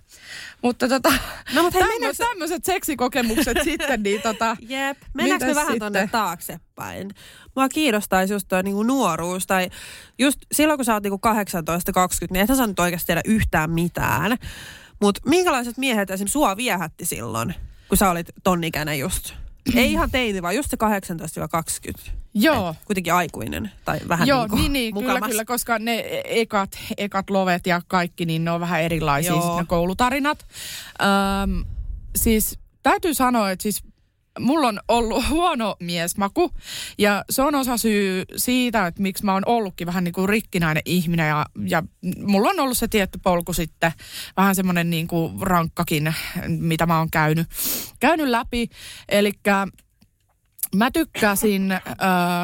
Mutta 0.62 0.88
tota, 0.88 1.12
No 1.54 1.62
mut 1.62 1.74
hei, 1.74 1.82
tämmö, 1.82 1.94
mennäänkö- 1.94 2.24
tämmöiset 2.24 2.64
seksikokemukset 2.64 3.56
sitten, 3.64 4.02
niin 4.02 4.22
tota, 4.22 4.56
Jep. 4.60 4.98
Mennäänkö 5.14 5.46
me 5.46 5.54
vähän 5.54 5.72
sitten? 5.72 5.92
tonne 5.92 6.08
taaksepäin? 6.12 7.10
Mua 7.56 7.68
kiinnostaisi 7.68 8.32
just 8.34 8.48
toi 8.48 8.62
niinku 8.62 8.82
nuoruus 8.82 9.46
tai 9.46 9.70
just 10.18 10.38
silloin 10.52 10.78
kun 10.78 10.84
sä 10.84 10.94
oot 10.94 11.02
niinku 11.02 11.20
18-20, 11.26 12.26
niin 12.30 12.42
ethän 12.42 12.58
sä 12.58 12.66
nyt 12.66 12.80
oikeasti 12.80 13.06
tiedä 13.06 13.20
yhtään 13.24 13.70
mitään. 13.70 14.36
Mutta 15.00 15.20
minkälaiset 15.24 15.78
miehet 15.78 16.10
esim. 16.10 16.26
sua 16.26 16.56
viehätti 16.56 17.06
silloin, 17.06 17.54
kun 17.88 17.98
sä 17.98 18.10
olit 18.10 18.28
tonnikäinen 18.42 18.98
just? 18.98 19.32
Ei 19.74 19.92
ihan 19.92 20.10
teini, 20.10 20.42
vaan 20.42 20.56
just 20.56 20.70
se 20.70 20.76
18-20. 21.96 22.10
joo. 22.34 22.70
Et 22.70 22.76
Kuitenkin 22.84 23.14
aikuinen 23.14 23.70
tai 23.84 23.98
vähän 24.08 24.28
Joo, 24.28 24.40
niinku 24.40 24.56
niin, 24.56 24.72
niin 24.72 24.94
kyllä, 24.94 25.20
kyllä, 25.20 25.44
koska 25.44 25.78
ne 25.78 26.04
ekat, 26.24 26.78
ekat 26.96 27.30
lovet 27.30 27.66
ja 27.66 27.80
kaikki, 27.88 28.26
niin 28.26 28.44
ne 28.44 28.50
on 28.50 28.60
vähän 28.60 28.82
erilaisia, 28.82 29.32
Joo. 29.32 29.60
ne 29.60 29.66
koulutarinat. 29.66 30.46
Öm, 31.42 31.64
siis 32.16 32.58
täytyy 32.82 33.14
sanoa, 33.14 33.50
että 33.50 33.62
siis 33.62 33.82
mulla 34.38 34.68
on 34.68 34.80
ollut 34.88 35.28
huono 35.28 35.76
miesmaku 35.80 36.50
ja 36.98 37.24
se 37.30 37.42
on 37.42 37.54
osa 37.54 37.76
syy 37.76 38.24
siitä, 38.36 38.86
että 38.86 39.02
miksi 39.02 39.24
mä 39.24 39.32
oon 39.32 39.42
ollutkin 39.46 39.86
vähän 39.86 40.04
niin 40.04 40.14
kuin 40.14 40.28
rikkinäinen 40.28 40.82
ihminen 40.86 41.28
ja, 41.28 41.46
ja 41.66 41.82
mulla 42.26 42.50
on 42.50 42.60
ollut 42.60 42.78
se 42.78 42.88
tietty 42.88 43.18
polku 43.22 43.52
sitten, 43.52 43.92
vähän 44.36 44.54
semmoinen 44.54 44.90
niin 44.90 45.06
kuin 45.06 45.40
rankkakin, 45.40 46.14
mitä 46.46 46.86
mä 46.86 46.98
oon 46.98 47.10
käynyt, 47.10 47.46
käynyt 48.00 48.28
läpi. 48.28 48.68
Eli 49.08 49.32
mä 50.76 50.90
tykkäsin 50.90 51.72
äh, 51.72 51.80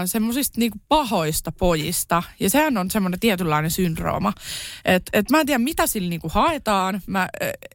semmoisista 0.05 0.61
niinku 0.61 0.79
pahoista 0.89 1.53
pojista. 1.53 2.23
Ja 2.41 2.51
sehän 2.51 2.77
on 2.77 2.91
semmoinen 2.91 3.21
tietynlainen 3.21 3.71
syndrooma. 3.71 4.33
Et, 4.85 5.03
et 5.13 5.31
mä 5.31 5.41
en 5.41 5.47
tiedä, 5.47 5.59
mitä 5.59 5.87
sillä 5.87 6.09
niinku 6.09 6.29
haetaan. 6.29 7.03
Mä 7.07 7.23
äh, 7.23 7.29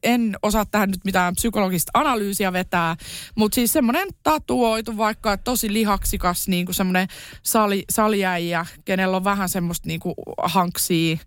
en 0.04 0.36
osaa 0.42 0.66
tähän 0.66 0.92
nyt 0.92 1.06
mitään 1.06 1.36
psykologista 1.36 1.92
analyysiä 1.94 2.54
vetää. 2.54 2.96
Mutta 3.36 3.56
siis 3.56 3.74
semmoinen 3.74 4.08
tatuoitu 4.24 4.98
vaikka 4.98 5.38
tosi 5.38 5.74
lihaksikas 5.74 6.48
niinku 6.48 6.74
semmoinen 6.74 7.08
sali, 7.44 7.86
salijäijä, 7.90 8.66
kenellä 8.86 9.18
on 9.18 9.24
vähän 9.24 9.50
semmoista 9.50 9.88
niinku 9.88 10.14
hanksia, 10.44 11.18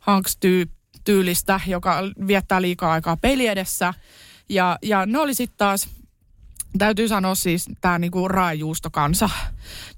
hankstyy, 0.00 0.66
tyylistä, 1.04 1.60
joka 1.66 2.02
viettää 2.26 2.62
liikaa 2.62 2.92
aikaa 2.92 3.16
peli 3.16 3.46
edessä. 3.46 3.94
Ja, 4.48 4.78
ja 4.82 5.06
ne 5.06 5.18
oli 5.18 5.34
sitten 5.34 5.58
taas 5.58 5.88
täytyy 6.78 7.08
sanoa 7.08 7.34
siis 7.34 7.66
tämä 7.80 7.98
niinku 7.98 8.28
raajuustokansa, 8.28 9.30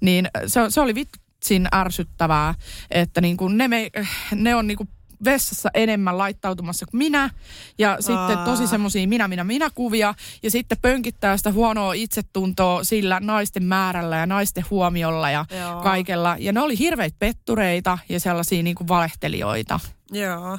niin 0.00 0.28
se, 0.46 0.60
se 0.68 0.80
oli 0.80 0.94
vitsin 0.94 1.68
ärsyttävää, 1.74 2.54
että 2.90 3.20
niinku 3.20 3.48
ne, 3.48 3.68
me, 3.68 3.90
ne 4.34 4.54
on 4.54 4.66
niinku 4.66 4.88
vessassa 5.24 5.70
enemmän 5.74 6.18
laittautumassa 6.18 6.86
kuin 6.86 6.98
minä. 6.98 7.30
Ja 7.78 7.96
sitten 8.00 8.38
Aa. 8.38 8.44
tosi 8.44 8.66
semmoisia 8.66 9.08
minä, 9.08 9.28
minä, 9.28 9.44
minä 9.44 9.70
kuvia. 9.74 10.14
Ja 10.42 10.50
sitten 10.50 10.78
pönkittää 10.82 11.36
sitä 11.36 11.52
huonoa 11.52 11.92
itsetuntoa 11.92 12.84
sillä 12.84 13.20
naisten 13.20 13.64
määrällä 13.64 14.16
ja 14.16 14.26
naisten 14.26 14.64
huomiolla 14.70 15.30
ja 15.30 15.44
Joo. 15.60 15.82
kaikella. 15.82 16.36
Ja 16.38 16.52
ne 16.52 16.60
oli 16.60 16.78
hirveitä 16.78 17.16
pettureita 17.18 17.98
ja 18.08 18.20
sellaisia 18.20 18.62
niinku 18.62 18.88
valehtelijoita. 18.88 19.80
Joo. 20.12 20.58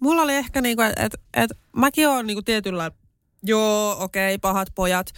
Mulla 0.00 0.22
oli 0.22 0.34
ehkä 0.34 0.60
niinku, 0.60 0.82
että 0.82 1.18
et, 1.34 1.50
mäkin 1.76 2.08
oon 2.08 2.26
niinku 2.26 2.42
tietyllä, 2.42 2.90
joo, 3.42 3.96
okei, 4.00 4.38
pahat 4.38 4.68
pojat. 4.74 5.12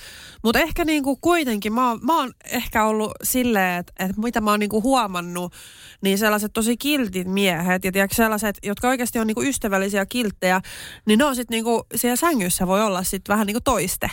Mutta 0.45 0.59
ehkä 0.61 0.85
niinku 0.85 1.17
kuitenkin, 1.17 1.73
mä 1.73 1.89
oon, 1.89 2.01
mä 2.03 2.19
oon 2.19 2.33
ehkä 2.45 2.85
ollut 2.85 3.13
silleen, 3.23 3.81
että 3.81 3.93
et 3.99 4.17
mitä 4.17 4.41
mä 4.41 4.51
oon 4.51 4.61
niinku 4.61 4.83
huomannut, 4.83 5.53
niin 6.03 6.19
sellaiset 6.19 6.53
tosi 6.53 6.77
kiltit 6.77 7.27
miehet 7.27 7.85
ja 7.85 7.93
tiedätkö, 7.93 8.15
sellaiset, 8.15 8.59
jotka 8.63 8.89
oikeasti 8.89 9.19
on 9.19 9.27
niinku 9.27 9.43
ystävällisiä 9.43 10.07
kilttejä, 10.07 10.61
niin 11.07 11.19
ne 11.19 11.25
on 11.25 11.37
sitten 11.37 11.55
niinku, 11.55 11.87
siellä 11.95 12.17
sängyssä 12.17 12.67
voi 12.67 12.83
olla 12.83 13.03
sitten 13.03 13.33
vähän 13.33 13.47
niinku 13.47 13.61
toiste. 13.65 14.11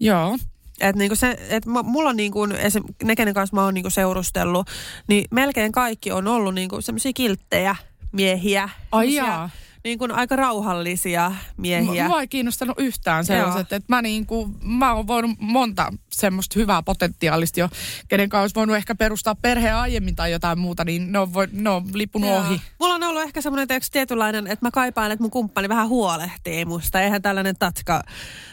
Joo. 0.00 0.38
Et 0.80 0.96
niinku 0.96 1.16
se, 1.16 1.36
et 1.48 1.66
mä- 1.66 1.82
mulla 1.82 2.10
on 2.10 2.16
niinku, 2.16 2.44
esim, 2.44 2.82
ne, 3.02 3.16
kenen 3.16 3.34
kanssa 3.34 3.56
mä 3.56 3.64
oon 3.64 3.74
niinku 3.74 3.90
seurustellut, 3.90 4.66
niin 5.08 5.24
melkein 5.30 5.72
kaikki 5.72 6.12
on 6.12 6.28
ollut 6.28 6.54
niinku 6.54 6.80
semmoisia 6.80 7.12
kilttejä 7.12 7.76
miehiä. 8.12 8.68
Ai 8.92 9.12
Semmosia 9.12 9.48
jaa. 9.84 9.90
Niinku 9.90 10.06
aika 10.12 10.36
rauhallisia 10.36 11.32
miehiä. 11.56 12.08
Mua 12.08 12.20
ei 12.20 12.28
kiinnostanut 12.28 12.78
yhtään 12.78 13.24
sellaiset, 13.24 13.72
että 13.72 13.84
mä, 13.88 14.02
niinku, 14.02 14.50
mä 14.62 14.94
oon 14.94 15.06
voinut 15.06 15.30
monta 15.38 15.92
semmoista 16.10 16.58
hyvää 16.58 16.82
potentiaalista 16.82 17.60
jo, 17.60 17.68
kenen 18.08 18.28
kanssa 18.28 18.42
olisi 18.42 18.54
voinut 18.54 18.76
ehkä 18.76 18.94
perustaa 18.94 19.34
perheen 19.34 19.76
aiemmin 19.76 20.16
tai 20.16 20.32
jotain 20.32 20.58
muuta, 20.58 20.84
niin 20.84 21.12
ne 21.12 21.18
on, 21.18 21.32
voi, 21.34 21.48
ne 21.52 21.70
on 21.70 21.84
lipunut 21.94 22.30
Joo. 22.30 22.38
ohi. 22.38 22.60
Mulla 22.80 22.94
on 22.94 23.02
ollut 23.02 23.22
ehkä 23.22 23.40
semmoinen 23.40 23.68
tiedätkö, 23.68 23.88
tietynlainen, 23.92 24.46
että 24.46 24.66
mä 24.66 24.70
kaipaan, 24.70 25.10
että 25.10 25.22
mun 25.22 25.30
kumppani 25.30 25.68
vähän 25.68 25.88
huolehtii 25.88 26.64
musta. 26.64 27.00
Eihän 27.00 27.22
tällainen 27.22 27.56
tatska, 27.58 28.02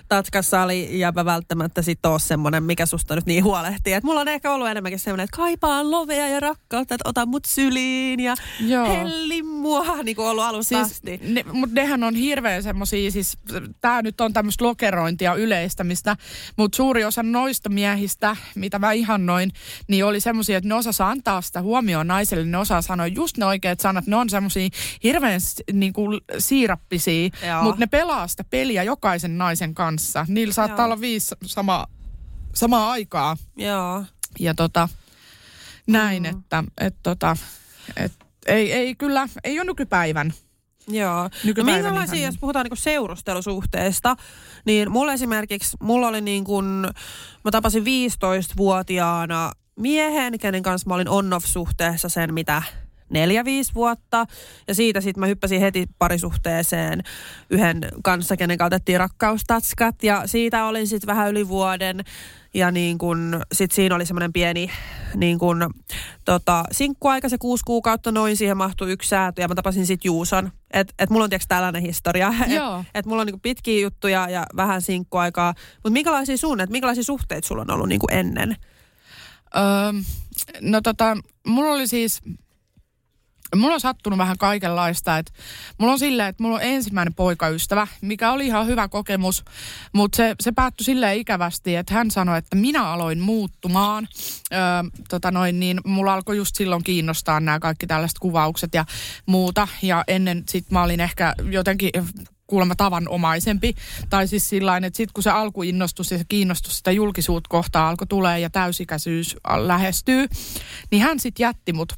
tatskasali 0.10 1.00
jäbä 1.00 1.26
välttämättä 1.26 1.82
sit 1.82 2.06
ole 2.06 2.20
semmoinen, 2.20 2.64
mikä 2.64 2.86
susta 2.86 3.16
nyt 3.16 3.26
niin 3.26 3.44
huolehtii. 3.44 3.94
Et 3.94 4.04
mulla 4.04 4.22
on 4.22 4.28
ehkä 4.28 4.54
ollut 4.54 4.68
enemmänkin 4.68 5.00
semmoinen, 5.00 5.24
että 5.24 5.38
kaipaan 5.38 5.92
lovea 5.92 6.28
ja 6.28 6.40
rakkautta, 6.40 6.96
että 6.96 7.10
ota 7.10 7.26
mut 7.26 7.46
syliin 7.46 8.20
ja 8.20 8.36
Joo. 8.60 8.88
helli 8.88 9.44
mua, 9.44 10.04
niin 10.04 10.16
kuin 10.16 10.28
ollut 10.28 10.44
alusta 10.44 10.86
Siis, 10.86 10.92
asti. 10.92 11.17
Ne, 11.22 11.44
mutta 11.52 11.76
nehän 11.76 12.04
on 12.04 12.16
hirveän 12.16 12.64
semmoisia, 12.64 13.12
siis 13.12 13.38
tämä 13.82 14.02
nyt 14.02 14.22
on 14.22 14.34
tämmöistä 14.34 14.66
lokerointia 14.66 15.34
yleistämistä, 15.34 16.18
mutta 16.58 16.76
suuri 16.76 17.06
osa 17.06 17.24
noista 17.24 17.70
miehistä, 17.70 18.36
mitä 18.56 18.80
mä 18.80 18.92
ihannoin, 18.92 19.52
niin 19.88 20.06
oli 20.06 20.20
semmoisia, 20.20 20.58
että 20.58 20.68
ne 20.68 20.76
osas 20.76 21.02
antaa 21.02 21.42
sitä 21.42 21.62
huomioon 21.62 22.08
naiselle, 22.08 22.46
ne 22.46 22.58
osaa 22.58 22.82
sanoa 22.82 23.08
just 23.08 23.38
ne 23.38 23.46
oikeat 23.46 23.80
sanat, 23.80 24.08
ne 24.08 24.16
on 24.16 24.30
semmoisia 24.30 24.70
hirveän 25.04 25.42
s- 25.42 25.64
niinku 25.74 26.02
siirappisia, 26.38 27.30
mutta 27.62 27.80
ne 27.80 27.88
pelaa 27.88 28.28
sitä 28.28 28.44
peliä 28.44 28.84
jokaisen 28.84 29.38
naisen 29.38 29.74
kanssa. 29.76 30.26
Niillä 30.30 30.54
saattaa 30.54 30.78
Joo. 30.78 30.86
olla 30.86 31.02
viisi 31.02 31.36
samaa, 31.46 31.88
samaa 32.54 32.92
aikaa. 32.92 33.38
Joo. 33.56 34.04
Ja 34.40 34.54
tota, 34.54 34.90
näin, 35.88 36.24
mm. 36.24 36.30
että 36.30 36.64
et, 36.82 36.96
tota, 37.04 37.38
et, 37.96 38.12
ei, 38.46 38.74
ei 38.74 38.96
kyllä, 38.96 39.28
ei 39.44 39.60
ole 39.60 39.66
nykypäivän. 39.66 40.34
Joo. 40.88 41.30
No 41.58 41.64
minkälaisia, 41.64 42.26
jos 42.26 42.38
puhutaan 42.38 42.64
niinku 42.64 42.76
seurustelusuhteesta, 42.76 44.16
niin 44.66 44.92
mulla 44.92 45.14
esimerkiksi, 45.14 45.78
mulla 45.82 46.08
oli 46.08 46.22
niin 46.22 46.44
kuin, 46.44 46.66
mä 47.46 47.52
tapasin 47.52 47.84
15-vuotiaana 47.84 49.52
miehen, 49.76 50.40
kenen 50.40 50.64
kanssa 50.64 50.90
mä 50.90 50.96
olin 50.96 51.10
on-off-suhteessa 51.10 52.10
sen, 52.10 52.34
mitä 52.34 52.62
neljä-viisi 53.10 53.74
vuotta. 53.74 54.26
Ja 54.68 54.76
siitä 54.76 55.02
sitten 55.02 55.20
mä 55.20 55.28
hyppäsin 55.28 55.62
heti 55.62 55.86
parisuhteeseen 56.00 57.04
yhden 57.50 57.86
kanssa, 58.04 58.38
kenen 58.38 58.58
kautta 58.58 58.76
otettiin 58.76 59.00
rakkaustatskat. 59.00 60.04
Ja 60.04 60.24
siitä 60.26 60.66
olin 60.66 60.88
sitten 60.88 61.08
vähän 61.08 61.30
yli 61.30 61.48
vuoden. 61.48 62.04
Ja 62.54 62.72
niin 62.72 62.98
kun, 62.98 63.42
sit 63.54 63.72
siinä 63.72 63.96
oli 63.96 64.06
semmoinen 64.06 64.34
pieni 64.34 64.70
niin 65.16 65.40
kun, 65.40 65.74
tota, 66.26 66.64
sinkkuaika, 66.72 67.30
se 67.30 67.38
kuusi 67.38 67.64
kuukautta 67.66 68.12
noin, 68.12 68.38
siihen 68.38 68.58
mahtui 68.58 68.92
yksi 68.92 69.10
säätö 69.10 69.42
ja 69.42 69.48
mä 69.48 69.56
tapasin 69.56 69.86
sitten 69.86 70.10
Juuson. 70.10 70.52
Että 70.72 70.94
et 71.00 71.10
mulla 71.10 71.24
on 71.24 71.30
tietysti 71.30 71.50
tällainen 71.50 71.82
historia, 71.82 72.34
että 72.44 72.84
et 72.96 73.06
mulla 73.06 73.22
on 73.22 73.28
niin 73.28 73.40
pitkiä 73.40 73.82
juttuja 73.82 74.30
ja 74.30 74.46
vähän 74.56 74.82
sinkkuaikaa. 74.82 75.54
Mutta 75.74 75.90
minkälaisia 75.90 76.38
sun, 76.38 76.62
että 76.62 76.72
minkälaisia 76.72 77.04
suhteita 77.04 77.48
sulla 77.48 77.62
on 77.62 77.72
ollut 77.72 77.90
niin 77.90 78.00
ennen? 78.12 78.56
Öö, 79.56 80.02
no 80.62 80.82
tota, 80.82 81.18
mulla 81.48 81.74
oli 81.74 81.88
siis 81.88 82.22
mulla 83.56 83.74
on 83.74 83.80
sattunut 83.80 84.20
vähän 84.20 84.38
kaikenlaista. 84.38 85.18
Että 85.18 85.32
mulla 85.78 85.94
on 85.94 86.00
silleen, 86.00 86.30
että 86.30 86.44
mulla 86.44 86.56
on 86.56 86.64
ensimmäinen 86.64 87.14
poikaystävä, 87.14 87.88
mikä 88.02 88.32
oli 88.32 88.46
ihan 88.46 88.68
hyvä 88.68 88.88
kokemus, 88.88 89.44
mutta 89.94 90.16
se, 90.16 90.36
se 90.42 90.52
päättyi 90.52 90.86
silleen 90.86 91.18
ikävästi, 91.18 91.76
että 91.76 91.94
hän 91.94 92.12
sanoi, 92.12 92.38
että 92.38 92.56
minä 92.56 92.88
aloin 92.88 93.20
muuttumaan. 93.20 94.08
Öö, 94.54 94.60
tota 95.10 95.32
noin, 95.32 95.60
niin 95.60 95.82
mulla 95.86 96.14
alkoi 96.14 96.38
just 96.38 96.56
silloin 96.56 96.84
kiinnostaa 96.84 97.40
nämä 97.40 97.60
kaikki 97.60 97.88
tällaiset 97.88 98.20
kuvaukset 98.20 98.74
ja 98.74 98.86
muuta. 99.26 99.68
Ja 99.82 100.04
ennen 100.08 100.44
sit 100.50 100.72
mä 100.72 100.84
olin 100.84 101.00
ehkä 101.00 101.34
jotenkin 101.52 101.92
kuulemma 102.48 102.76
tavanomaisempi. 102.76 103.76
Tai 104.10 104.28
siis 104.28 104.50
sillä 104.50 104.78
että 104.78 104.98
sitten 104.98 105.14
kun 105.14 105.24
se 105.24 105.30
alkuinnostus 105.30 106.12
ja 106.12 106.18
se 106.18 106.24
kiinnostus 106.30 106.78
sitä 106.78 106.92
julkisuutta 106.92 107.50
kohtaa 107.50 107.90
alkoi 107.90 108.08
tulee 108.08 108.40
ja 108.40 108.50
täysikäisyys 108.50 109.36
lähestyy, 109.58 110.28
niin 110.92 111.02
hän 111.02 111.20
sitten 111.20 111.44
jätti 111.44 111.74
mut 111.74 111.94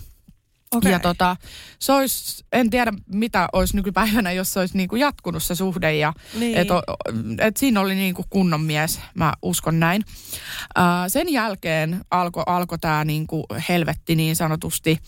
Okay. 0.75 0.91
Ja 0.91 0.99
tota, 0.99 1.35
se 1.79 1.91
olisi, 1.93 2.45
en 2.51 2.69
tiedä 2.69 2.93
mitä 3.07 3.49
olisi 3.53 3.75
nykypäivänä, 3.75 4.31
jos 4.31 4.53
se 4.53 4.59
olisi 4.59 4.77
niinku 4.77 4.95
jatkunut 4.95 5.43
se 5.43 5.55
suhde. 5.55 5.95
Ja 5.95 6.13
niin. 6.33 6.57
et, 6.57 6.67
et 7.39 7.57
siinä 7.57 7.81
oli 7.81 7.95
niinku 7.95 8.25
kunnon 8.29 8.61
mies, 8.61 8.99
mä 9.13 9.33
uskon 9.41 9.79
näin. 9.79 10.03
Uh, 10.77 10.83
sen 11.07 11.29
jälkeen 11.29 12.01
alkoi 12.11 12.43
alko 12.45 12.77
tämä 12.77 13.05
niinku 13.05 13.45
helvetti 13.69 14.15
niin 14.15 14.35
sanotusti. 14.35 14.99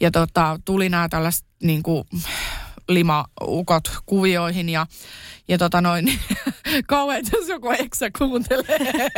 Ja 0.00 0.10
tota, 0.10 0.60
tuli 0.64 0.88
nämä 0.88 1.08
tällaiset 1.08 1.44
niinku, 1.62 2.06
limaukot 2.88 3.90
kuvioihin 4.06 4.68
ja, 4.68 4.86
ja 5.48 5.58
tota 5.58 5.80
noin, 5.80 6.12
kauhean, 6.86 7.24
jos 7.32 7.48
joku 7.48 7.70
eksä 7.70 8.10
kuuntelee. 8.18 9.08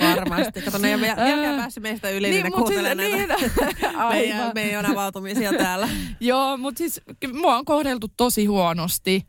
Varmasti. 0.16 0.62
Kato, 0.62 0.78
ne 0.78 0.88
ei 0.88 0.94
ole 0.94 1.40
vielä 1.40 1.56
päässyt 1.56 1.82
meistä 1.82 2.10
yli, 2.10 2.30
niin, 2.30 2.34
niin 2.34 2.44
ne 2.44 2.50
kuuntelee 2.50 2.96
siis, 2.96 3.28
näitä 3.28 3.36
niin, 3.36 3.98
meidän, 4.08 4.52
meidän 4.54 4.86
avautumisia 4.86 5.52
täällä. 5.52 5.88
Joo, 6.20 6.56
mutta 6.56 6.78
siis 6.78 7.00
mua 7.32 7.56
on 7.56 7.64
kohdeltu 7.64 8.08
tosi 8.16 8.46
huonosti. 8.46 9.26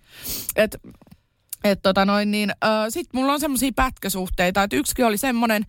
Että 0.56 0.78
että 1.64 1.82
tota 1.84 2.06
noin, 2.06 2.32
niin, 2.32 2.50
äh, 2.50 2.70
sitten 2.90 3.20
mulla 3.20 3.34
on 3.34 3.40
semmoisia 3.40 3.72
pätkäsuhteita, 3.76 4.64
että 4.64 4.76
yksikin 4.76 5.06
oli 5.06 5.18
semmoinen, 5.18 5.66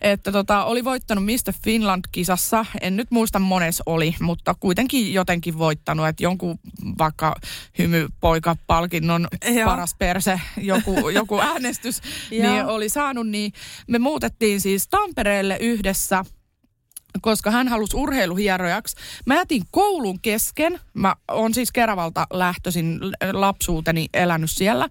että 0.00 0.32
tota, 0.32 0.64
oli 0.64 0.84
voittanut 0.84 1.24
Mr. 1.24 1.52
Finland-kisassa, 1.64 2.66
en 2.80 2.96
nyt 2.96 3.10
muista 3.10 3.38
mones 3.38 3.82
oli, 3.86 4.16
mutta 4.20 4.54
kuitenkin 4.60 5.14
jotenkin 5.14 5.58
voittanut, 5.58 6.08
että 6.08 6.22
jonkun 6.22 6.58
vaikka 6.98 7.34
hymypoika-palkinnon 7.78 9.28
paras 9.64 9.94
perse, 9.98 10.40
joku, 10.56 11.08
joku 11.08 11.40
äänestys, 11.40 12.00
niin 12.30 12.66
oli 12.66 12.88
saanut, 12.88 13.28
niin 13.28 13.52
me 13.88 13.98
muutettiin 13.98 14.60
siis 14.60 14.88
Tampereelle 14.88 15.56
yhdessä– 15.60 16.24
koska 17.20 17.50
hän 17.50 17.68
halusi 17.68 17.96
urheiluhierojaksi. 17.96 18.96
Mä 19.26 19.34
jätin 19.34 19.62
koulun 19.70 20.20
kesken. 20.20 20.80
Mä 20.94 21.16
oon 21.30 21.54
siis 21.54 21.72
Keravalta 21.72 22.26
lähtöisin 22.32 23.00
lapsuuteni 23.32 24.08
elänyt 24.14 24.50
siellä. 24.50 24.88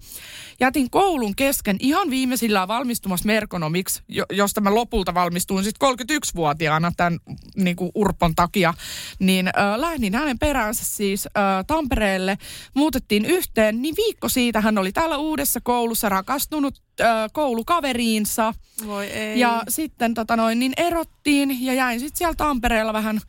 Jätin 0.59 0.89
koulun 0.89 1.35
kesken 1.35 1.77
ihan 1.79 2.09
viimeisillään 2.09 2.67
valmistumassa 2.67 3.25
merkonomiksi, 3.25 4.03
josta 4.31 4.61
mä 4.61 4.75
lopulta 4.75 5.13
valmistuin 5.13 5.63
sitten 5.63 5.89
31-vuotiaana 5.89 6.91
tämän 6.97 7.19
niin 7.55 7.75
kuin 7.75 7.91
Urpon 7.95 8.35
takia. 8.35 8.73
Niin 9.19 9.47
äh, 9.47 9.53
lähdin 9.77 10.15
hänen 10.15 10.39
peräänsä 10.39 10.85
siis 10.85 11.27
äh, 11.27 11.65
Tampereelle. 11.67 12.37
Muutettiin 12.73 13.25
yhteen, 13.25 13.81
niin 13.81 13.95
viikko 13.97 14.29
siitä 14.29 14.61
hän 14.61 14.77
oli 14.77 14.91
täällä 14.91 15.17
uudessa 15.17 15.59
koulussa 15.63 16.09
rakastunut 16.09 16.81
äh, 17.01 17.07
koulukaveriinsa. 17.33 18.53
Voi 18.85 19.05
ei. 19.05 19.39
Ja 19.39 19.63
sitten 19.69 20.13
tota 20.13 20.35
noin, 20.35 20.59
niin 20.59 20.73
erottiin 20.77 21.65
ja 21.65 21.73
jäin 21.73 21.99
sitten 21.99 22.17
siellä 22.17 22.35
Tampereella 22.35 22.93
vähän 22.93 23.21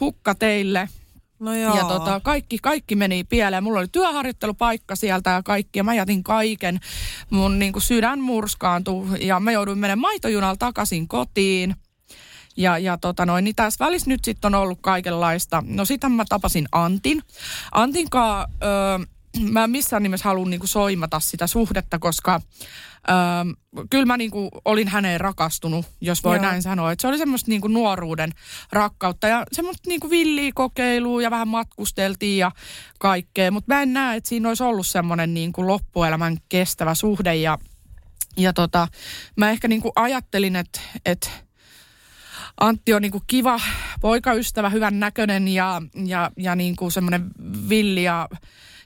hukka 0.00 0.34
teille. 0.34 0.88
No 1.42 1.54
joo. 1.54 1.76
Ja 1.76 1.84
tota, 1.84 2.20
kaikki, 2.20 2.58
kaikki 2.62 2.96
meni 2.96 3.24
pieleen. 3.24 3.64
Mulla 3.64 3.78
oli 3.78 3.88
työharjoittelupaikka 3.92 4.96
sieltä 4.96 5.30
ja 5.30 5.42
kaikki. 5.42 5.78
Ja 5.78 5.84
mä 5.84 5.94
jätin 5.94 6.22
kaiken. 6.22 6.80
Mun 7.30 7.58
niin 7.58 7.72
kuin 7.72 7.82
sydän 7.82 8.20
murskaantui 8.20 9.26
ja 9.26 9.40
mä 9.40 9.52
jouduin 9.52 9.78
menemään 9.78 9.98
maitojunalla 9.98 10.56
takaisin 10.56 11.08
kotiin. 11.08 11.76
Ja, 12.56 12.78
ja 12.78 12.98
tota 12.98 13.26
noin, 13.26 13.44
niin 13.44 13.56
tässä 13.56 13.84
välissä 13.84 14.10
nyt 14.10 14.24
sitten 14.24 14.54
on 14.54 14.62
ollut 14.62 14.78
kaikenlaista. 14.80 15.62
No 15.66 15.84
sitten 15.84 16.12
mä 16.12 16.24
tapasin 16.28 16.68
Antin. 16.72 17.22
Antinkaan, 17.72 18.50
öö, 18.62 19.06
mä 19.40 19.64
en 19.64 19.70
missään 19.70 20.02
nimessä 20.02 20.28
halua 20.28 20.48
niinku 20.48 20.66
soimata 20.66 21.20
sitä 21.20 21.46
suhdetta, 21.46 21.98
koska 21.98 22.40
Öö, 23.10 23.84
kyllä 23.90 24.06
mä 24.06 24.16
niinku 24.16 24.48
olin 24.64 24.88
häneen 24.88 25.20
rakastunut, 25.20 25.86
jos 26.00 26.24
voi 26.24 26.36
Joo. 26.36 26.44
näin 26.44 26.62
sanoa. 26.62 26.92
Et 26.92 27.00
se 27.00 27.08
oli 27.08 27.18
semmoista 27.18 27.50
niinku 27.50 27.68
nuoruuden 27.68 28.30
rakkautta 28.72 29.28
ja 29.28 29.44
semmoista 29.52 29.88
niinku 29.88 30.10
villiä 30.10 30.52
kokeilua 30.54 31.22
ja 31.22 31.30
vähän 31.30 31.48
matkusteltiin 31.48 32.38
ja 32.38 32.50
kaikkea. 32.98 33.50
Mutta 33.50 33.74
mä 33.74 33.82
en 33.82 33.92
näe, 33.92 34.16
että 34.16 34.28
siinä 34.28 34.48
olisi 34.48 34.62
ollut 34.62 34.86
semmoinen 34.86 35.34
niinku 35.34 35.66
loppuelämän 35.66 36.36
kestävä 36.48 36.94
suhde. 36.94 37.34
Ja, 37.34 37.58
ja 38.36 38.52
tota, 38.52 38.88
mä 39.36 39.50
ehkä 39.50 39.68
niinku 39.68 39.92
ajattelin, 39.96 40.56
että... 40.56 40.80
Et, 41.06 41.30
Antti 42.60 42.94
on 42.94 43.02
niinku 43.02 43.22
kiva 43.26 43.60
poikaystävä, 44.00 44.68
hyvän 44.68 45.00
näköinen 45.00 45.48
ja, 45.48 45.82
ja, 46.06 46.30
ja 46.36 46.56
niinku 46.56 46.90
semmoinen 46.90 47.30
villi 47.68 48.02
ja, 48.02 48.28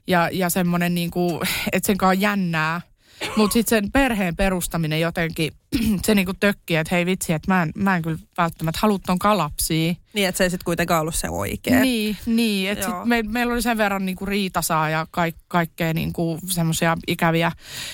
ja, 0.07 0.31
ja 0.33 0.51
semmoinen, 0.51 0.95
niinku, 0.95 1.41
että 1.73 1.87
sen 1.87 1.97
on 2.03 2.21
jännää– 2.21 2.81
mutta 3.37 3.53
sitten 3.53 3.83
sen 3.83 3.93
perheen 3.93 4.37
perustaminen 4.37 5.01
jotenkin, 5.01 5.53
se 6.05 6.15
niinku 6.15 6.35
tökki, 6.41 6.77
että 6.77 6.95
hei 6.95 7.07
vitsi, 7.07 7.33
että 7.33 7.55
mä 7.55 7.63
en, 7.63 7.73
mä 7.75 7.97
en 7.97 8.03
kyllä 8.03 8.19
välttämättä 8.39 8.79
halua 8.83 8.99
ton 9.07 9.19
kalapsia. 9.19 9.95
Niin, 10.13 10.29
että 10.29 10.37
se 10.39 10.45
ei 10.45 10.51
sitten 10.51 10.65
kuitenkaan 10.65 11.01
ollut 11.01 11.15
se 11.15 11.31
oikea. 11.31 11.81
Niin, 11.81 12.17
niin 12.27 12.71
että 12.71 12.89
me, 13.05 13.23
meillä 13.23 13.53
oli 13.53 13.63
sen 13.63 13.79
verran 13.79 14.07
niinku 14.07 14.27
riitasaa 14.27 14.91
ja 14.91 15.07
kaik, 15.11 15.35
kaikkea 15.49 15.95
niinku 15.95 16.39
semmoisia 16.47 16.97
ikäviä 17.07 17.53